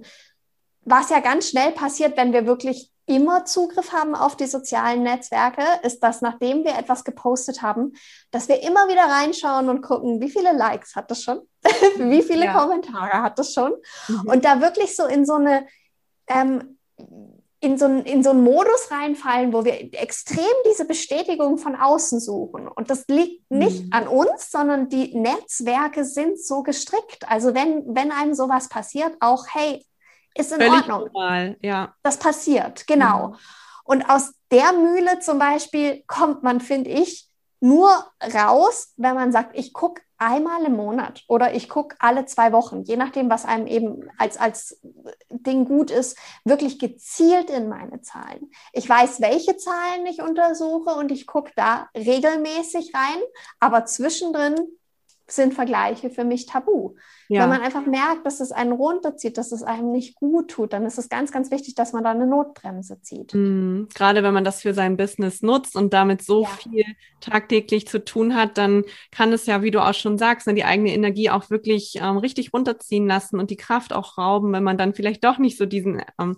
was 0.85 1.09
ja 1.09 1.19
ganz 1.19 1.49
schnell 1.49 1.73
passiert, 1.73 2.15
wenn 2.15 2.31
wir 2.31 2.47
wirklich 2.47 2.91
immer 3.09 3.43
Zugriff 3.45 3.91
haben 3.91 4.15
auf 4.15 4.37
die 4.37 4.45
sozialen 4.45 5.03
Netzwerke, 5.03 5.63
ist, 5.83 6.01
dass 6.01 6.21
nachdem 6.21 6.63
wir 6.63 6.77
etwas 6.77 7.03
gepostet 7.03 7.61
haben, 7.61 7.93
dass 8.31 8.47
wir 8.47 8.61
immer 8.61 8.87
wieder 8.87 9.03
reinschauen 9.03 9.67
und 9.69 9.81
gucken, 9.81 10.21
wie 10.21 10.29
viele 10.29 10.53
Likes 10.53 10.95
hat 10.95 11.09
das 11.09 11.23
schon, 11.23 11.41
wie 11.97 12.21
viele 12.21 12.45
ja. 12.45 12.53
Kommentare 12.53 13.21
hat 13.21 13.39
das 13.39 13.53
schon 13.53 13.73
mhm. 14.07 14.29
und 14.29 14.45
da 14.45 14.61
wirklich 14.61 14.95
so 14.95 15.05
in 15.05 15.25
so 15.25 15.33
eine 15.33 15.65
ähm, 16.27 16.77
in 17.61 17.77
so, 17.77 17.87
in 17.87 18.23
so 18.23 18.29
einen 18.29 18.43
Modus 18.43 18.89
reinfallen, 18.89 19.51
wo 19.51 19.65
wir 19.65 19.73
extrem 19.93 20.45
diese 20.65 20.85
Bestätigung 20.85 21.57
von 21.57 21.75
außen 21.75 22.21
suchen. 22.21 22.69
Und 22.69 22.89
das 22.89 23.05
liegt 23.09 23.51
nicht 23.51 23.85
mhm. 23.85 23.89
an 23.91 24.07
uns, 24.07 24.49
sondern 24.49 24.87
die 24.87 25.13
Netzwerke 25.17 26.05
sind 26.05 26.41
so 26.41 26.63
gestrickt. 26.63 27.27
Also 27.27 27.53
wenn, 27.53 27.83
wenn 27.93 28.13
einem 28.13 28.33
sowas 28.33 28.69
passiert, 28.69 29.17
auch, 29.19 29.45
hey, 29.51 29.85
ist 30.35 30.51
in 30.51 30.59
Völlig 30.59 30.89
Ordnung. 30.89 31.09
Normal, 31.13 31.57
ja. 31.61 31.93
Das 32.03 32.17
passiert, 32.17 32.87
genau. 32.87 33.29
Mhm. 33.29 33.35
Und 33.83 34.09
aus 34.09 34.33
der 34.51 34.71
Mühle 34.73 35.19
zum 35.19 35.39
Beispiel 35.39 36.03
kommt 36.07 36.43
man, 36.43 36.61
finde 36.61 36.91
ich, 36.91 37.29
nur 37.61 37.89
raus, 38.33 38.93
wenn 38.97 39.15
man 39.15 39.31
sagt, 39.31 39.57
ich 39.57 39.73
gucke 39.73 40.01
einmal 40.17 40.63
im 40.65 40.75
Monat 40.75 41.23
oder 41.27 41.53
ich 41.53 41.69
gucke 41.69 41.95
alle 41.99 42.25
zwei 42.25 42.51
Wochen, 42.51 42.83
je 42.83 42.97
nachdem, 42.97 43.29
was 43.29 43.45
einem 43.45 43.67
eben 43.67 44.09
als, 44.17 44.37
als 44.37 44.79
Ding 45.29 45.65
gut 45.65 45.91
ist, 45.91 46.17
wirklich 46.43 46.77
gezielt 46.77 47.49
in 47.49 47.69
meine 47.69 48.01
Zahlen. 48.01 48.51
Ich 48.73 48.87
weiß, 48.87 49.21
welche 49.21 49.57
Zahlen 49.57 50.05
ich 50.05 50.21
untersuche 50.21 50.91
und 50.91 51.11
ich 51.11 51.25
gucke 51.25 51.51
da 51.55 51.89
regelmäßig 51.95 52.93
rein, 52.93 53.21
aber 53.59 53.85
zwischendrin 53.85 54.55
sind 55.35 55.53
Vergleiche 55.53 56.09
für 56.09 56.23
mich 56.23 56.45
tabu. 56.45 56.95
Ja. 57.27 57.43
Wenn 57.43 57.49
man 57.49 57.61
einfach 57.61 57.85
merkt, 57.85 58.25
dass 58.25 58.39
es 58.39 58.51
einen 58.51 58.71
runterzieht, 58.71 59.37
dass 59.37 59.51
es 59.51 59.61
einem 59.61 59.91
nicht 59.91 60.15
gut 60.15 60.49
tut, 60.49 60.73
dann 60.73 60.85
ist 60.85 60.97
es 60.97 61.09
ganz, 61.09 61.31
ganz 61.31 61.51
wichtig, 61.51 61.75
dass 61.75 61.93
man 61.93 62.03
da 62.03 62.11
eine 62.11 62.25
Notbremse 62.25 63.01
zieht. 63.01 63.33
Mhm. 63.33 63.87
Gerade 63.93 64.23
wenn 64.23 64.33
man 64.33 64.43
das 64.43 64.61
für 64.61 64.73
sein 64.73 64.97
Business 64.97 65.41
nutzt 65.41 65.75
und 65.75 65.93
damit 65.93 66.23
so 66.23 66.43
ja. 66.43 66.49
viel 66.49 66.85
tagtäglich 67.21 67.87
zu 67.87 68.03
tun 68.03 68.35
hat, 68.35 68.57
dann 68.57 68.83
kann 69.11 69.31
es 69.31 69.45
ja, 69.45 69.61
wie 69.61 69.71
du 69.71 69.83
auch 69.83 69.93
schon 69.93 70.17
sagst, 70.17 70.47
ne, 70.47 70.55
die 70.55 70.65
eigene 70.65 70.93
Energie 70.93 71.29
auch 71.29 71.49
wirklich 71.49 71.99
ähm, 72.01 72.17
richtig 72.17 72.53
runterziehen 72.53 73.07
lassen 73.07 73.39
und 73.39 73.51
die 73.51 73.57
Kraft 73.57 73.93
auch 73.93 74.17
rauben, 74.17 74.51
wenn 74.51 74.63
man 74.63 74.77
dann 74.77 74.93
vielleicht 74.93 75.23
doch 75.23 75.37
nicht 75.37 75.57
so 75.57 75.65
diesen 75.65 76.01
ähm, 76.19 76.37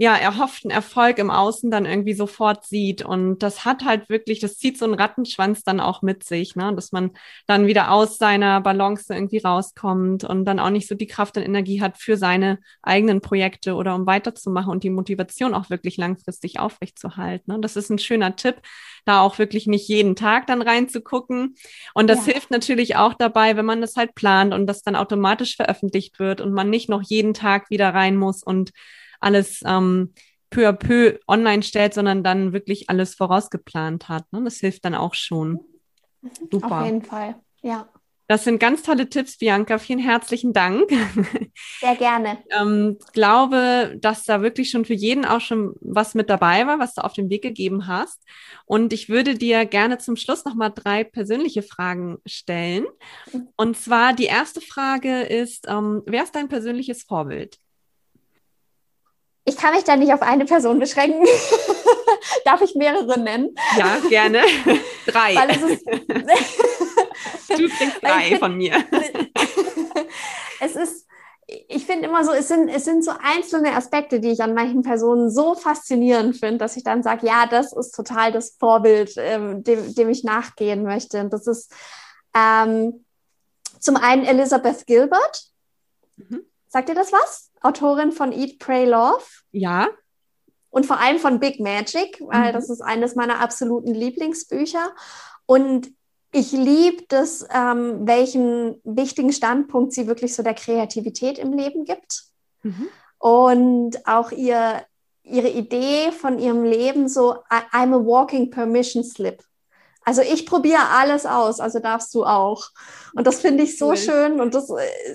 ja, 0.00 0.14
erhofften 0.14 0.70
Erfolg 0.70 1.18
im 1.18 1.28
Außen 1.28 1.72
dann 1.72 1.84
irgendwie 1.84 2.14
sofort 2.14 2.64
sieht. 2.64 3.04
Und 3.04 3.40
das 3.40 3.64
hat 3.64 3.84
halt 3.84 4.08
wirklich, 4.08 4.38
das 4.38 4.56
zieht 4.56 4.78
so 4.78 4.84
einen 4.84 4.94
Rattenschwanz 4.94 5.64
dann 5.64 5.80
auch 5.80 6.02
mit 6.02 6.22
sich, 6.22 6.54
ne? 6.54 6.72
dass 6.72 6.92
man 6.92 7.10
dann 7.48 7.66
wieder 7.66 7.90
aus 7.90 8.16
seiner 8.16 8.60
Balance 8.60 9.12
irgendwie 9.12 9.38
rauskommt 9.38 10.22
und 10.22 10.44
dann 10.44 10.60
auch 10.60 10.70
nicht 10.70 10.86
so 10.86 10.94
die 10.94 11.08
Kraft 11.08 11.36
und 11.36 11.42
Energie 11.42 11.82
hat 11.82 11.98
für 11.98 12.16
seine 12.16 12.60
eigenen 12.80 13.20
Projekte 13.20 13.74
oder 13.74 13.96
um 13.96 14.06
weiterzumachen 14.06 14.70
und 14.70 14.84
die 14.84 14.90
Motivation 14.90 15.52
auch 15.52 15.68
wirklich 15.68 15.96
langfristig 15.96 16.60
aufrechtzuerhalten. 16.60 17.54
Ne? 17.54 17.60
Das 17.60 17.74
ist 17.74 17.90
ein 17.90 17.98
schöner 17.98 18.36
Tipp, 18.36 18.62
da 19.04 19.20
auch 19.20 19.38
wirklich 19.38 19.66
nicht 19.66 19.88
jeden 19.88 20.14
Tag 20.14 20.46
dann 20.46 20.62
reinzugucken. 20.62 21.56
Und 21.92 22.08
das 22.08 22.24
ja. 22.24 22.34
hilft 22.34 22.52
natürlich 22.52 22.94
auch 22.94 23.14
dabei, 23.14 23.56
wenn 23.56 23.66
man 23.66 23.80
das 23.80 23.96
halt 23.96 24.14
plant 24.14 24.54
und 24.54 24.68
das 24.68 24.82
dann 24.82 24.94
automatisch 24.94 25.56
veröffentlicht 25.56 26.20
wird 26.20 26.40
und 26.40 26.52
man 26.52 26.70
nicht 26.70 26.88
noch 26.88 27.02
jeden 27.02 27.34
Tag 27.34 27.68
wieder 27.68 27.92
rein 27.92 28.16
muss 28.16 28.44
und 28.44 28.70
alles 29.20 29.60
ähm, 29.64 30.12
peu 30.50 30.66
à 30.68 30.72
peu 30.72 31.18
online 31.26 31.62
stellt, 31.62 31.94
sondern 31.94 32.24
dann 32.24 32.52
wirklich 32.52 32.88
alles 32.90 33.14
vorausgeplant 33.14 34.08
hat. 34.08 34.32
Ne? 34.32 34.42
Das 34.44 34.58
hilft 34.58 34.84
dann 34.84 34.94
auch 34.94 35.14
schon. 35.14 35.60
Mhm. 36.22 36.30
Super. 36.50 36.80
Auf 36.80 36.84
jeden 36.86 37.02
Fall, 37.02 37.36
ja. 37.62 37.88
Das 38.30 38.44
sind 38.44 38.60
ganz 38.60 38.82
tolle 38.82 39.08
Tipps, 39.08 39.38
Bianca. 39.38 39.78
Vielen 39.78 40.00
herzlichen 40.00 40.52
Dank. 40.52 40.90
Sehr 41.80 41.96
gerne. 41.96 42.36
ähm, 42.60 42.98
glaube, 43.14 43.96
dass 44.02 44.24
da 44.24 44.42
wirklich 44.42 44.68
schon 44.68 44.84
für 44.84 44.92
jeden 44.92 45.24
auch 45.24 45.40
schon 45.40 45.72
was 45.80 46.14
mit 46.14 46.28
dabei 46.28 46.66
war, 46.66 46.78
was 46.78 46.92
du 46.92 47.02
auf 47.02 47.14
den 47.14 47.30
Weg 47.30 47.40
gegeben 47.40 47.86
hast. 47.86 48.22
Und 48.66 48.92
ich 48.92 49.08
würde 49.08 49.34
dir 49.34 49.64
gerne 49.64 49.96
zum 49.96 50.16
Schluss 50.16 50.44
nochmal 50.44 50.72
drei 50.74 51.04
persönliche 51.04 51.62
Fragen 51.62 52.18
stellen. 52.26 52.84
Mhm. 53.32 53.48
Und 53.56 53.78
zwar 53.78 54.12
die 54.12 54.26
erste 54.26 54.60
Frage 54.60 55.22
ist, 55.22 55.66
ähm, 55.66 56.02
wer 56.04 56.24
ist 56.24 56.34
dein 56.34 56.48
persönliches 56.48 57.04
Vorbild? 57.04 57.56
Ich 59.48 59.56
kann 59.56 59.74
mich 59.74 59.84
da 59.84 59.96
nicht 59.96 60.12
auf 60.12 60.20
eine 60.20 60.44
Person 60.44 60.78
beschränken. 60.78 61.26
Darf 62.44 62.60
ich 62.60 62.74
mehrere 62.74 63.18
nennen? 63.18 63.54
Ja, 63.78 63.96
gerne. 64.08 64.42
drei. 65.06 65.34
Du 67.48 67.66
kriegst 67.68 68.02
drei 68.02 68.36
von 68.38 68.56
mir. 68.56 68.84
es 70.60 70.76
ist, 70.76 71.06
ich 71.46 71.86
finde 71.86 72.06
immer 72.06 72.22
so, 72.24 72.32
es 72.32 72.46
sind, 72.46 72.68
es 72.68 72.84
sind 72.84 73.02
so 73.02 73.10
einzelne 73.20 73.74
Aspekte, 73.74 74.20
die 74.20 74.30
ich 74.30 74.42
an 74.42 74.54
manchen 74.54 74.82
Personen 74.82 75.30
so 75.30 75.54
faszinierend 75.54 76.36
finde, 76.36 76.58
dass 76.58 76.76
ich 76.76 76.84
dann 76.84 77.02
sage, 77.02 77.26
ja, 77.26 77.46
das 77.46 77.72
ist 77.72 77.92
total 77.92 78.30
das 78.32 78.56
Vorbild, 78.60 79.14
ähm, 79.16 79.64
dem, 79.64 79.94
dem 79.94 80.10
ich 80.10 80.24
nachgehen 80.24 80.84
möchte. 80.84 81.20
Und 81.20 81.32
das 81.32 81.46
ist 81.46 81.72
ähm, 82.36 83.04
zum 83.80 83.96
einen 83.96 84.24
Elizabeth 84.24 84.86
Gilbert. 84.86 85.48
Mhm. 86.16 86.44
Sagt 86.68 86.90
ihr 86.90 86.94
das 86.94 87.12
was? 87.12 87.47
Autorin 87.62 88.12
von 88.12 88.32
Eat, 88.32 88.58
Pray, 88.58 88.86
Love. 88.86 89.24
Ja. 89.52 89.88
Und 90.70 90.86
vor 90.86 91.00
allem 91.00 91.18
von 91.18 91.40
Big 91.40 91.60
Magic, 91.60 92.20
weil 92.20 92.50
mhm. 92.50 92.52
das 92.52 92.70
ist 92.70 92.82
eines 92.82 93.14
meiner 93.14 93.40
absoluten 93.40 93.94
Lieblingsbücher. 93.94 94.94
Und 95.46 95.90
ich 96.32 96.52
liebe 96.52 97.04
das, 97.08 97.46
ähm, 97.50 98.06
welchen 98.06 98.80
wichtigen 98.84 99.32
Standpunkt 99.32 99.92
sie 99.92 100.06
wirklich 100.06 100.34
so 100.34 100.42
der 100.42 100.54
Kreativität 100.54 101.38
im 101.38 101.52
Leben 101.52 101.84
gibt. 101.84 102.24
Mhm. 102.62 102.88
Und 103.18 104.06
auch 104.06 104.30
ihr, 104.30 104.82
ihre 105.22 105.48
Idee 105.48 106.12
von 106.12 106.38
ihrem 106.38 106.64
Leben 106.64 107.08
so, 107.08 107.36
I'm 107.50 107.94
a 107.94 108.04
walking 108.04 108.50
permission 108.50 109.02
slip. 109.02 109.42
Also 110.08 110.22
ich 110.22 110.46
probiere 110.46 110.88
alles 110.90 111.26
aus, 111.26 111.60
also 111.60 111.80
darfst 111.80 112.14
du 112.14 112.24
auch. 112.24 112.70
Und 113.12 113.26
das 113.26 113.40
finde 113.40 113.64
ich 113.64 113.76
so 113.76 113.88
cool. 113.88 113.96
schön 113.98 114.40
und 114.40 114.54
das 114.54 114.70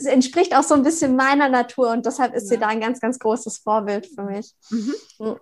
entspricht 0.05 0.55
auch 0.55 0.61
so 0.61 0.75
ein 0.75 0.83
bisschen 0.83 1.15
meiner 1.15 1.49
Natur 1.49 1.89
und 1.89 2.05
deshalb 2.05 2.35
ist 2.35 2.43
ja. 2.43 2.49
sie 2.49 2.57
da 2.59 2.67
ein 2.67 2.79
ganz, 2.79 2.99
ganz 2.99 3.17
großes 3.17 3.57
Vorbild 3.57 4.05
für 4.05 4.21
mich. 4.21 4.53
Mhm. 4.69 4.93
Hm. 5.17 5.35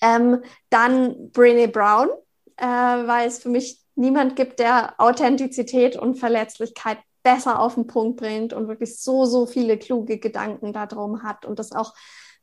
Ähm, 0.00 0.42
dann 0.70 1.30
Brene 1.32 1.68
Brown, 1.68 2.08
äh, 2.56 2.64
weil 2.64 3.28
es 3.28 3.40
für 3.40 3.50
mich 3.50 3.78
niemand 3.94 4.36
gibt, 4.36 4.58
der 4.58 4.94
Authentizität 4.96 5.94
und 5.96 6.14
Verletzlichkeit 6.14 6.96
besser 7.22 7.60
auf 7.60 7.74
den 7.74 7.86
Punkt 7.86 8.16
bringt 8.16 8.54
und 8.54 8.68
wirklich 8.68 8.98
so, 9.02 9.26
so 9.26 9.44
viele 9.44 9.76
kluge 9.76 10.16
Gedanken 10.16 10.72
darum 10.72 11.22
hat 11.22 11.44
und 11.44 11.58
das 11.58 11.72
auch 11.72 11.92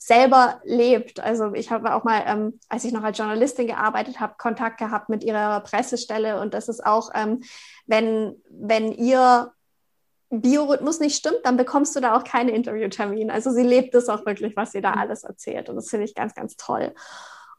selber 0.06 0.60
lebt. 0.66 1.22
Also 1.22 1.54
ich 1.54 1.72
habe 1.72 1.96
auch 1.96 2.04
mal, 2.04 2.24
ähm, 2.28 2.60
als 2.68 2.84
ich 2.84 2.92
noch 2.92 3.04
als 3.04 3.18
Journalistin 3.18 3.68
gearbeitet 3.68 4.20
habe, 4.20 4.36
Kontakt 4.38 4.78
gehabt 4.78 5.08
mit 5.08 5.24
ihrer 5.24 5.62
Pressestelle 5.62 6.42
und 6.42 6.54
das 6.54 6.68
ist 6.68 6.86
auch, 6.86 7.12
ähm, 7.16 7.42
wenn, 7.86 8.36
wenn 8.50 8.92
ihr 8.92 9.54
Biorhythmus 10.30 11.00
nicht 11.00 11.16
stimmt, 11.16 11.40
dann 11.44 11.56
bekommst 11.56 11.96
du 11.96 12.02
da 12.02 12.18
auch 12.18 12.26
keine 12.26 12.52
Interviewtermine. 12.52 13.32
Also 13.32 13.52
sie 13.52 13.64
lebt 13.64 13.96
es 13.96 14.10
auch 14.10 14.26
wirklich, 14.26 14.58
was 14.58 14.74
sie 14.74 14.82
da 14.82 14.92
mhm. 14.92 14.98
alles 14.98 15.24
erzählt 15.24 15.70
und 15.70 15.78
das 15.78 15.90
finde 15.90 16.06
ich 16.06 16.16
ganz, 16.16 16.36
ganz 16.36 16.58
toll. 16.58 16.94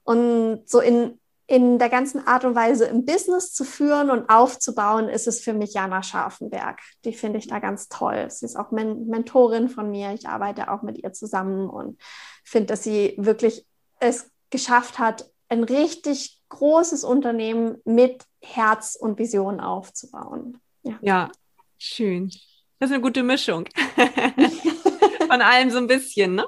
Und 0.03 0.69
so 0.69 0.81
in, 0.81 1.19
in 1.47 1.79
der 1.79 1.91
ganzen 1.91 2.27
Art 2.27 2.45
und 2.45 2.55
Weise 2.55 2.87
im 2.87 3.05
Business 3.05 3.53
zu 3.53 3.65
führen 3.65 4.11
und 4.11 4.29
aufzubauen, 4.31 5.09
ist 5.09 5.27
es 5.27 5.41
für 5.41 5.53
mich 5.53 5.75
Jana 5.75 6.03
Scharfenberg. 6.03 6.81
Die 7.05 7.13
finde 7.13 7.39
ich 7.39 7.49
da 7.49 7.59
ganz 7.59 7.89
toll. 7.89 8.27
Sie 8.31 8.47
ist 8.47 8.57
auch 8.57 8.71
Men 8.71 9.07
Mentorin 9.09 9.69
von 9.69 9.91
mir. 9.91 10.13
Ich 10.13 10.27
arbeite 10.27 10.71
auch 10.71 10.83
mit 10.83 10.99
ihr 10.99 11.13
zusammen 11.13 11.69
und 11.69 12.01
finde, 12.45 12.67
dass 12.67 12.83
sie 12.83 13.15
wirklich 13.19 13.67
es 14.01 14.31
geschafft 14.51 14.99
hat, 14.99 15.31
ein 15.49 15.65
richtig 15.65 16.41
großes 16.49 17.05
Unternehmen 17.05 17.77
mit 17.85 18.25
Herz 18.41 18.97
und 18.99 19.19
Vision 19.19 19.61
aufzubauen. 19.61 20.61
Ja, 20.83 20.99
ja 21.03 21.33
schön. 21.79 22.31
Das 22.79 22.91
ist 22.91 22.95
eine 22.95 23.03
gute 23.03 23.23
Mischung. 23.23 23.69
von 25.29 25.43
allem 25.43 25.71
so 25.71 25.79
ein 25.79 25.87
bisschen, 25.87 26.37
ne? 26.37 26.47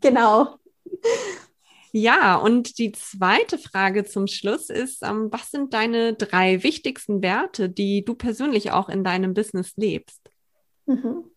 genau. 0.00 0.58
Ja, 1.96 2.34
und 2.34 2.78
die 2.78 2.90
zweite 2.90 3.56
Frage 3.56 4.04
zum 4.04 4.26
Schluss 4.26 4.68
ist, 4.68 5.04
ähm, 5.04 5.28
was 5.30 5.52
sind 5.52 5.72
deine 5.74 6.14
drei 6.14 6.64
wichtigsten 6.64 7.22
Werte, 7.22 7.68
die 7.68 8.04
du 8.04 8.16
persönlich 8.16 8.72
auch 8.72 8.88
in 8.88 9.04
deinem 9.04 9.32
Business 9.32 9.74
lebst? 9.76 10.20
Mhm. 10.86 11.30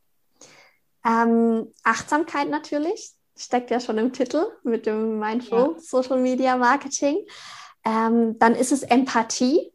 Ähm, 1.06 1.72
Achtsamkeit 1.84 2.50
natürlich. 2.50 3.12
steckt 3.38 3.70
ja 3.70 3.80
schon 3.80 4.00
im 4.00 4.14
Titel 4.14 4.48
mit 4.64 4.88
dem 4.88 5.20
Mindful 5.20 5.76
ja. 5.76 5.80
Social 5.80 6.20
Media 6.20 6.58
Marketing. 6.58 7.24
Ähm, 7.86 8.40
dann 8.40 8.56
ist 8.56 8.72
es 8.72 8.82
Empathie. 8.82 9.72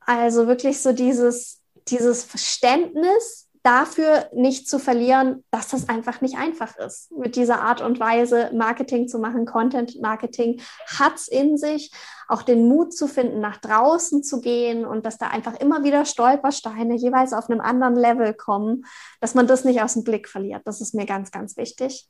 Also 0.00 0.46
wirklich 0.46 0.78
so 0.82 0.92
dieses, 0.92 1.62
dieses 1.88 2.22
Verständnis, 2.22 3.45
dafür 3.66 4.30
nicht 4.32 4.68
zu 4.68 4.78
verlieren, 4.78 5.42
dass 5.50 5.68
das 5.68 5.88
einfach 5.88 6.20
nicht 6.20 6.38
einfach 6.38 6.76
ist, 6.76 7.10
mit 7.10 7.34
dieser 7.34 7.62
Art 7.62 7.80
und 7.80 7.98
Weise 7.98 8.50
Marketing 8.54 9.08
zu 9.08 9.18
machen. 9.18 9.44
Content 9.44 10.00
Marketing 10.00 10.60
hat 10.96 11.16
es 11.16 11.26
in 11.26 11.56
sich, 11.56 11.90
auch 12.28 12.42
den 12.42 12.68
Mut 12.68 12.94
zu 12.94 13.08
finden, 13.08 13.40
nach 13.40 13.56
draußen 13.56 14.22
zu 14.22 14.40
gehen 14.40 14.86
und 14.86 15.04
dass 15.04 15.18
da 15.18 15.28
einfach 15.28 15.54
immer 15.54 15.82
wieder 15.82 16.04
Stolpersteine 16.04 16.94
jeweils 16.94 17.32
auf 17.32 17.50
einem 17.50 17.60
anderen 17.60 17.96
Level 17.96 18.34
kommen, 18.34 18.84
dass 19.20 19.34
man 19.34 19.48
das 19.48 19.64
nicht 19.64 19.82
aus 19.82 19.94
dem 19.94 20.04
Blick 20.04 20.28
verliert. 20.28 20.62
Das 20.64 20.80
ist 20.80 20.94
mir 20.94 21.04
ganz, 21.04 21.32
ganz 21.32 21.56
wichtig. 21.56 22.08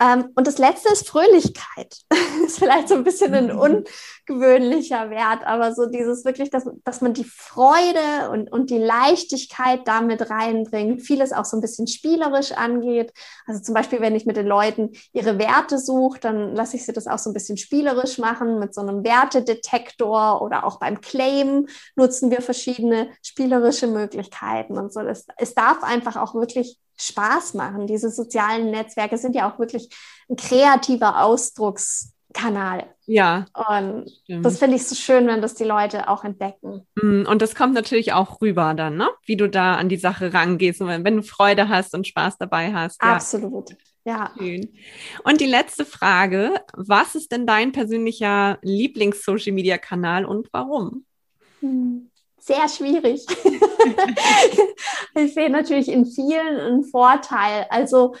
Ähm, 0.00 0.30
und 0.34 0.46
das 0.46 0.56
letzte 0.56 0.90
ist 0.92 1.06
Fröhlichkeit. 1.06 1.98
ist 2.50 2.58
vielleicht 2.58 2.88
so 2.88 2.94
ein 2.94 3.04
bisschen 3.04 3.34
ein 3.34 3.50
ungewöhnlicher 4.28 5.10
Wert, 5.10 5.44
aber 5.44 5.74
so 5.74 5.86
dieses 5.86 6.24
wirklich, 6.24 6.50
dass, 6.50 6.68
dass 6.84 7.00
man 7.00 7.14
die 7.14 7.24
Freude 7.24 8.30
und, 8.30 8.52
und 8.52 8.70
die 8.70 8.78
Leichtigkeit 8.78 9.80
damit 9.86 10.30
reinbringt, 10.30 11.02
vieles 11.02 11.32
auch 11.32 11.44
so 11.44 11.56
ein 11.56 11.60
bisschen 11.60 11.86
spielerisch 11.86 12.52
angeht. 12.52 13.12
Also 13.46 13.62
zum 13.62 13.74
Beispiel, 13.74 14.00
wenn 14.00 14.14
ich 14.14 14.26
mit 14.26 14.36
den 14.36 14.46
Leuten 14.46 14.90
ihre 15.12 15.38
Werte 15.38 15.78
suche, 15.78 16.20
dann 16.20 16.54
lasse 16.54 16.76
ich 16.76 16.84
sie 16.84 16.92
das 16.92 17.06
auch 17.06 17.18
so 17.18 17.30
ein 17.30 17.34
bisschen 17.34 17.56
spielerisch 17.56 18.18
machen 18.18 18.58
mit 18.58 18.74
so 18.74 18.80
einem 18.80 19.04
Wertedetektor 19.04 20.42
oder 20.42 20.64
auch 20.64 20.78
beim 20.78 21.00
Claim 21.00 21.68
nutzen 21.96 22.30
wir 22.30 22.42
verschiedene 22.42 23.08
spielerische 23.22 23.86
Möglichkeiten 23.86 24.78
und 24.78 24.92
so. 24.92 25.00
Es, 25.00 25.26
es 25.36 25.54
darf 25.54 25.82
einfach 25.82 26.16
auch 26.16 26.34
wirklich 26.34 26.78
Spaß 27.00 27.54
machen. 27.54 27.86
Diese 27.86 28.10
sozialen 28.10 28.70
Netzwerke 28.70 29.16
sind 29.16 29.34
ja 29.34 29.50
auch 29.50 29.58
wirklich 29.58 29.88
ein 30.28 30.36
kreativer 30.36 31.22
Ausdruckskanal. 32.30 32.94
Ja. 33.06 33.46
Und 33.54 34.10
stimmt. 34.24 34.44
das 34.44 34.58
finde 34.58 34.76
ich 34.76 34.86
so 34.86 34.94
schön, 34.94 35.26
wenn 35.26 35.42
das 35.42 35.54
die 35.54 35.64
Leute 35.64 36.08
auch 36.08 36.24
entdecken. 36.24 36.86
Mm, 37.00 37.24
und 37.26 37.42
das 37.42 37.54
kommt 37.54 37.74
natürlich 37.74 38.12
auch 38.12 38.40
rüber 38.40 38.74
dann, 38.74 38.96
ne? 38.96 39.08
Wie 39.26 39.36
du 39.36 39.48
da 39.48 39.74
an 39.76 39.88
die 39.88 39.96
Sache 39.96 40.32
rangehst 40.32 40.80
und 40.80 40.88
wenn 40.88 41.16
du 41.16 41.22
Freude 41.22 41.68
hast 41.68 41.94
und 41.94 42.06
Spaß 42.06 42.38
dabei 42.38 42.72
hast. 42.72 43.00
Absolut. 43.00 43.76
Ja. 44.04 44.32
Schön. 44.38 44.72
Und 45.24 45.40
die 45.40 45.46
letzte 45.46 45.84
Frage: 45.84 46.54
Was 46.74 47.14
ist 47.14 47.32
denn 47.32 47.46
dein 47.46 47.72
persönlicher 47.72 48.58
Lieblings-Social-Media-Kanal 48.62 50.24
und 50.24 50.48
warum? 50.52 51.04
Hm 51.60 52.06
sehr 52.42 52.68
schwierig. 52.70 53.26
ich 55.14 55.34
sehe 55.34 55.50
natürlich 55.50 55.88
in 55.88 56.06
vielen 56.06 56.58
einen 56.58 56.84
Vorteil. 56.84 57.66
Also 57.68 58.14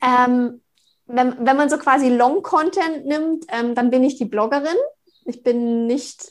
ähm, 0.00 0.62
wenn, 1.08 1.44
wenn 1.44 1.56
man 1.56 1.68
so 1.68 1.78
quasi 1.78 2.08
Long-Content 2.08 3.06
nimmt, 3.06 3.46
ähm, 3.48 3.74
dann 3.74 3.90
bin 3.90 4.04
ich 4.04 4.16
die 4.16 4.26
Bloggerin. 4.26 4.76
Ich 5.24 5.42
bin 5.42 5.86
nicht, 5.86 6.30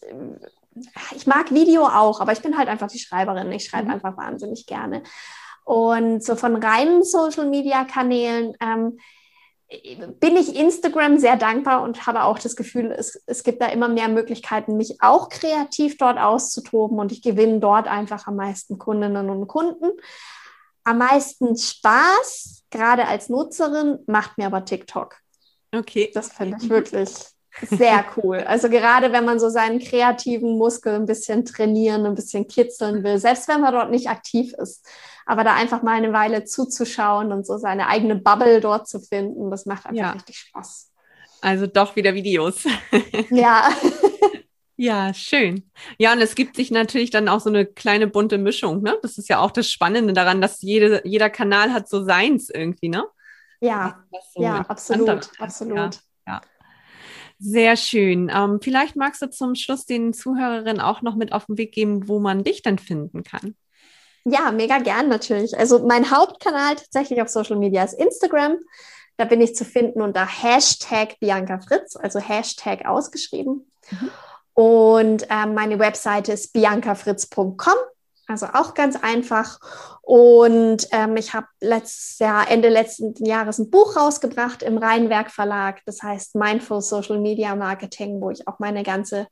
ich 1.15 1.27
mag 1.27 1.53
Video 1.53 1.85
auch, 1.85 2.21
aber 2.21 2.31
ich 2.31 2.41
bin 2.41 2.57
halt 2.57 2.69
einfach 2.69 2.87
die 2.87 2.99
Schreiberin. 2.99 3.51
Ich 3.51 3.65
schreibe 3.65 3.85
mhm. 3.85 3.93
einfach 3.93 4.17
wahnsinnig 4.17 4.65
gerne. 4.65 5.03
Und 5.65 6.23
so 6.23 6.35
von 6.35 6.55
reinen 6.55 7.03
Social-Media-Kanälen 7.03 8.55
ähm, 8.61 8.99
bin 10.21 10.37
ich 10.37 10.55
Instagram 10.55 11.17
sehr 11.17 11.35
dankbar 11.35 11.81
und 11.81 12.07
habe 12.07 12.23
auch 12.23 12.39
das 12.39 12.55
Gefühl, 12.55 12.93
es, 12.97 13.21
es 13.25 13.43
gibt 13.43 13.61
da 13.61 13.65
immer 13.67 13.89
mehr 13.89 14.07
Möglichkeiten, 14.07 14.77
mich 14.77 15.01
auch 15.01 15.27
kreativ 15.27 15.97
dort 15.97 16.17
auszutoben 16.17 16.99
und 16.99 17.11
ich 17.11 17.21
gewinne 17.21 17.59
dort 17.59 17.87
einfach 17.87 18.27
am 18.27 18.37
meisten 18.37 18.77
Kundinnen 18.77 19.29
und 19.29 19.47
Kunden. 19.47 19.91
Am 20.85 20.99
meisten 20.99 21.57
Spaß, 21.57 22.56
gerade 22.71 23.07
als 23.07 23.29
Nutzerin, 23.29 23.99
macht 24.07 24.37
mir 24.37 24.47
aber 24.47 24.65
TikTok. 24.65 25.15
Okay. 25.73 26.11
Das 26.13 26.33
finde 26.33 26.57
ich 26.61 26.69
wirklich 26.69 27.09
sehr 27.61 28.05
cool. 28.15 28.37
Also 28.39 28.69
gerade 28.69 29.11
wenn 29.11 29.25
man 29.25 29.39
so 29.39 29.49
seinen 29.49 29.79
kreativen 29.79 30.57
Muskel 30.57 30.95
ein 30.95 31.05
bisschen 31.05 31.45
trainieren, 31.45 32.05
ein 32.05 32.15
bisschen 32.15 32.47
kitzeln 32.47 33.03
will, 33.03 33.17
selbst 33.17 33.47
wenn 33.47 33.61
man 33.61 33.73
dort 33.73 33.91
nicht 33.91 34.09
aktiv 34.09 34.53
ist 34.53 34.85
aber 35.27 35.43
da 35.43 35.53
einfach 35.53 35.83
mal 35.83 35.91
eine 35.91 36.13
Weile 36.13 36.45
zuzuschauen 36.45 37.31
und 37.31 37.45
so 37.45 37.57
seine 37.57 37.87
eigene 37.87 38.15
Bubble 38.15 38.61
dort 38.61 38.87
zu 38.87 38.99
finden, 38.99 39.51
das 39.51 39.65
macht 39.65 39.85
einfach 39.85 39.97
ja. 39.97 40.11
richtig 40.11 40.37
Spaß. 40.37 40.89
Also 41.41 41.67
doch 41.67 41.95
wieder 41.95 42.15
Videos. 42.15 42.63
Ja. 43.29 43.69
Ja, 44.79 45.11
schön. 45.13 45.69
Ja, 45.97 46.13
und 46.13 46.21
es 46.21 46.35
gibt 46.35 46.55
sich 46.55 46.69
natürlich 46.69 47.09
dann 47.09 47.27
auch 47.27 47.39
so 47.39 47.49
eine 47.49 47.65
kleine 47.65 48.05
bunte 48.05 48.37
Mischung, 48.37 48.83
ne? 48.83 48.95
Das 49.01 49.17
ist 49.17 49.27
ja 49.27 49.39
auch 49.39 49.49
das 49.49 49.69
Spannende 49.69 50.13
daran, 50.13 50.39
dass 50.39 50.61
jede, 50.61 51.01
jeder 51.03 51.31
Kanal 51.31 51.73
hat 51.73 51.89
so 51.89 52.03
seins 52.03 52.51
irgendwie, 52.51 52.89
ne? 52.89 53.03
Ja, 53.59 54.03
so 54.33 54.43
ja, 54.43 54.59
absolut, 54.61 55.29
absolut. 55.39 55.75
Ja, 55.75 55.89
ja. 56.27 56.41
Sehr 57.39 57.75
schön. 57.75 58.31
Ähm, 58.33 58.59
vielleicht 58.61 58.95
magst 58.95 59.21
du 59.23 59.29
zum 59.29 59.55
Schluss 59.55 59.85
den 59.85 60.13
Zuhörerinnen 60.13 60.79
auch 60.79 61.01
noch 61.01 61.15
mit 61.15 61.33
auf 61.33 61.47
den 61.47 61.57
Weg 61.57 61.71
geben, 61.71 62.07
wo 62.07 62.19
man 62.19 62.43
dich 62.43 62.61
dann 62.61 62.77
finden 62.77 63.23
kann. 63.23 63.55
Ja, 64.25 64.51
mega 64.51 64.77
gern 64.79 65.07
natürlich. 65.07 65.57
Also 65.57 65.85
mein 65.85 66.11
Hauptkanal 66.11 66.75
tatsächlich 66.75 67.21
auf 67.21 67.29
Social 67.29 67.57
Media 67.57 67.83
ist 67.83 67.93
Instagram. 67.93 68.57
Da 69.17 69.25
bin 69.25 69.41
ich 69.41 69.55
zu 69.55 69.65
finden 69.65 70.01
unter 70.01 70.27
Hashtag 70.27 71.19
Bianca 71.19 71.59
Fritz, 71.59 71.95
also 71.95 72.19
Hashtag 72.19 72.85
ausgeschrieben. 72.85 73.71
Mhm. 73.89 74.11
Und 74.59 75.29
äh, 75.29 75.45
meine 75.45 75.77
Webseite 75.77 76.31
ist 76.31 76.51
biancafritz.com, 76.51 77.75
also 78.25 78.47
auch 78.55 78.73
ganz 78.73 78.95
einfach. 78.95 79.59
Und 80.01 80.87
ähm, 80.91 81.15
ich 81.15 81.35
habe 81.35 81.45
letztes 81.61 82.17
Jahr, 82.17 82.49
Ende 82.49 82.69
letzten 82.69 83.13
Jahres 83.23 83.59
ein 83.59 83.69
Buch 83.69 83.95
rausgebracht 83.95 84.63
im 84.63 84.79
Rheinwerk 84.79 85.29
Verlag. 85.29 85.81
Das 85.85 86.01
heißt 86.01 86.33
Mindful 86.33 86.81
Social 86.81 87.19
Media 87.19 87.55
Marketing, 87.55 88.19
wo 88.19 88.31
ich 88.31 88.47
auch 88.47 88.57
meine 88.57 88.81
ganze 88.81 89.27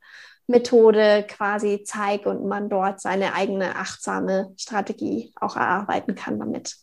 Methode 0.46 1.26
quasi 1.28 1.82
zeige 1.82 2.30
und 2.30 2.46
man 2.46 2.68
dort 2.68 3.00
seine 3.00 3.34
eigene 3.34 3.74
achtsame 3.74 4.54
Strategie 4.56 5.32
auch 5.40 5.56
erarbeiten 5.56 6.14
kann 6.14 6.38
damit. 6.38 6.76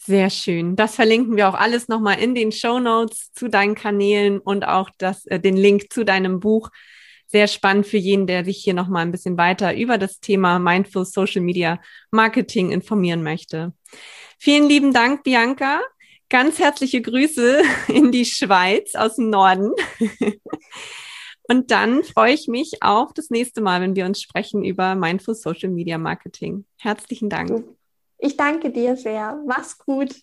Sehr 0.00 0.28
schön. 0.28 0.76
Das 0.76 0.96
verlinken 0.96 1.36
wir 1.38 1.48
auch 1.48 1.54
alles 1.54 1.88
nochmal 1.88 2.18
in 2.18 2.34
den 2.34 2.52
Show 2.52 2.78
Notes 2.78 3.32
zu 3.32 3.48
deinen 3.48 3.74
Kanälen 3.74 4.38
und 4.38 4.66
auch 4.66 4.90
das, 4.98 5.24
äh, 5.24 5.40
den 5.40 5.56
Link 5.56 5.90
zu 5.94 6.04
deinem 6.04 6.40
Buch. 6.40 6.68
Sehr 7.32 7.46
spannend 7.46 7.86
für 7.86 7.96
jeden, 7.96 8.26
der 8.26 8.44
sich 8.44 8.58
hier 8.58 8.74
nochmal 8.74 9.06
ein 9.06 9.10
bisschen 9.10 9.38
weiter 9.38 9.74
über 9.74 9.96
das 9.96 10.20
Thema 10.20 10.58
Mindful 10.58 11.06
Social 11.06 11.40
Media 11.40 11.80
Marketing 12.10 12.70
informieren 12.70 13.22
möchte. 13.22 13.72
Vielen 14.38 14.68
lieben 14.68 14.92
Dank, 14.92 15.22
Bianca. 15.22 15.80
Ganz 16.28 16.58
herzliche 16.58 17.00
Grüße 17.00 17.62
in 17.88 18.12
die 18.12 18.26
Schweiz 18.26 18.94
aus 18.94 19.16
dem 19.16 19.30
Norden. 19.30 19.72
Und 21.48 21.70
dann 21.70 22.04
freue 22.04 22.34
ich 22.34 22.48
mich 22.48 22.82
auf 22.82 23.14
das 23.14 23.30
nächste 23.30 23.62
Mal, 23.62 23.80
wenn 23.80 23.96
wir 23.96 24.04
uns 24.04 24.20
sprechen 24.20 24.62
über 24.62 24.94
Mindful 24.94 25.34
Social 25.34 25.70
Media 25.70 25.96
Marketing. 25.96 26.66
Herzlichen 26.78 27.30
Dank. 27.30 27.64
Ich 28.18 28.36
danke 28.36 28.70
dir 28.70 28.94
sehr. 28.94 29.42
Mach's 29.46 29.78
gut. 29.78 30.14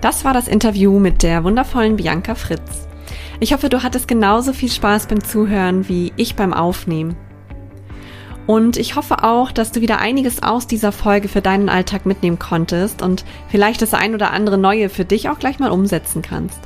Das 0.00 0.24
war 0.24 0.32
das 0.32 0.46
Interview 0.46 1.00
mit 1.00 1.24
der 1.24 1.42
wundervollen 1.42 1.96
Bianca 1.96 2.36
Fritz. 2.36 2.88
Ich 3.40 3.52
hoffe, 3.52 3.68
du 3.68 3.84
hattest 3.84 4.08
genauso 4.08 4.52
viel 4.52 4.70
Spaß 4.70 5.06
beim 5.06 5.22
Zuhören 5.22 5.88
wie 5.88 6.12
ich 6.16 6.34
beim 6.34 6.52
Aufnehmen. 6.52 7.16
Und 8.48 8.76
ich 8.76 8.96
hoffe 8.96 9.22
auch, 9.22 9.52
dass 9.52 9.70
du 9.70 9.80
wieder 9.80 10.00
einiges 10.00 10.42
aus 10.42 10.66
dieser 10.66 10.90
Folge 10.90 11.28
für 11.28 11.42
deinen 11.42 11.68
Alltag 11.68 12.04
mitnehmen 12.04 12.38
konntest 12.38 13.00
und 13.00 13.24
vielleicht 13.48 13.80
das 13.80 13.94
ein 13.94 14.14
oder 14.14 14.32
andere 14.32 14.58
Neue 14.58 14.88
für 14.88 15.04
dich 15.04 15.28
auch 15.28 15.38
gleich 15.38 15.60
mal 15.60 15.70
umsetzen 15.70 16.22
kannst. 16.22 16.58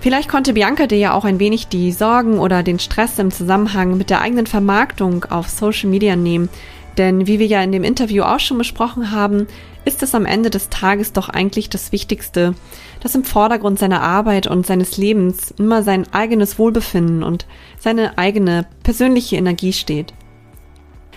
Vielleicht 0.00 0.30
konnte 0.30 0.54
Bianca 0.54 0.86
dir 0.86 0.96
ja 0.96 1.12
auch 1.12 1.26
ein 1.26 1.40
wenig 1.40 1.68
die 1.68 1.92
Sorgen 1.92 2.38
oder 2.38 2.62
den 2.62 2.78
Stress 2.78 3.18
im 3.18 3.30
Zusammenhang 3.30 3.98
mit 3.98 4.08
der 4.08 4.22
eigenen 4.22 4.46
Vermarktung 4.46 5.26
auf 5.26 5.50
Social 5.50 5.90
Media 5.90 6.16
nehmen, 6.16 6.48
denn 6.96 7.26
wie 7.26 7.38
wir 7.38 7.46
ja 7.46 7.62
in 7.62 7.72
dem 7.72 7.84
Interview 7.84 8.22
auch 8.22 8.40
schon 8.40 8.56
besprochen 8.56 9.10
haben, 9.10 9.46
ist 9.84 10.02
es 10.02 10.14
am 10.14 10.26
Ende 10.26 10.50
des 10.50 10.68
Tages 10.68 11.12
doch 11.12 11.28
eigentlich 11.28 11.70
das 11.70 11.92
Wichtigste, 11.92 12.54
dass 13.00 13.14
im 13.14 13.24
Vordergrund 13.24 13.78
seiner 13.78 14.02
Arbeit 14.02 14.46
und 14.46 14.66
seines 14.66 14.96
Lebens 14.96 15.54
immer 15.58 15.82
sein 15.82 16.06
eigenes 16.12 16.58
Wohlbefinden 16.58 17.22
und 17.22 17.46
seine 17.78 18.18
eigene 18.18 18.66
persönliche 18.82 19.36
Energie 19.36 19.72
steht. 19.72 20.12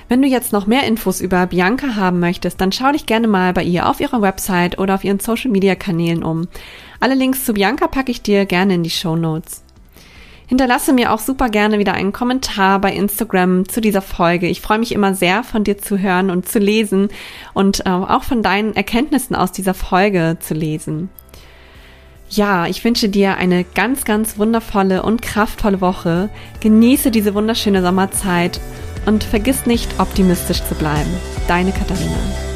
Wenn 0.09 0.22
du 0.22 0.28
jetzt 0.28 0.53
noch 0.53 0.68
mehr 0.68 0.86
Infos 0.86 1.22
über 1.22 1.47
Bianca 1.47 1.95
haben 1.95 2.20
möchtest, 2.20 2.61
dann 2.61 2.72
schau 2.72 2.91
dich 2.91 3.05
gerne 3.05 3.28
mal 3.28 3.53
bei 3.53 3.64
ihr 3.64 3.89
auf 3.89 3.99
ihrer 3.99 4.22
Website 4.22 4.78
oder 4.78 4.95
auf 4.95 5.03
ihren 5.03 5.20
Social 5.20 5.49
Media 5.49 5.76
Kanälen 5.76 6.24
um. 6.24 6.47
Alle 6.99 7.16
Links 7.16 7.45
zu 7.45 7.53
Bianca 7.53 7.88
packe 7.88 8.11
ich 8.11 8.22
dir 8.22 8.45
gerne 8.45 8.76
in 8.76 8.84
die 8.84 8.89
Show 8.89 9.16
Notes. 9.16 9.62
Hinterlasse 10.48 10.94
mir 10.94 11.14
auch 11.14 11.20
super 11.20 11.50
gerne 11.50 11.80
wieder 11.80 11.94
einen 11.94 12.12
Kommentar 12.12 12.80
bei 12.80 12.91
Instagram 12.94 13.68
zu 13.68 13.82
dieser 13.82 14.02
Folge. 14.02 14.48
Ich 14.48 14.62
freue 14.62 14.80
mich 14.80 14.91
immer 14.91 15.14
sehr, 15.14 15.44
von 15.44 15.64
dir 15.64 15.78
zu 15.78 15.98
hören 15.98 16.30
und 16.30 16.48
zu 16.48 16.60
lesen 16.60 17.10
und 17.54 17.86
äh, 17.86 17.89
auch 17.89 18.24
von 18.24 18.44
deinen 18.44 18.76
Erkenntnissen 18.76 19.36
aus 19.36 19.52
dieser 19.52 19.74
Folge 19.74 20.38
zu 20.39 20.54
lesen. 20.54 21.10
Ja, 22.30 22.66
ich 22.66 22.84
wünsche 22.84 23.10
dir 23.10 23.38
eine 23.38 23.64
ganz, 23.64 24.06
ganz 24.06 24.38
wundervolle 24.38 25.04
und 25.04 25.22
kraftvolle 25.22 25.82
Woche. 25.82 26.30
Genieße 26.62 27.12
diese 27.12 27.36
wunderschöne 27.36 27.82
Sommerzeit 27.82 28.60
und 29.06 29.24
vergiss 29.24 29.66
nicht, 29.66 30.00
optimistisch 30.00 30.64
zu 30.64 30.74
bleiben. 30.76 31.12
Deine 31.48 31.72
Katharina. 31.72 32.53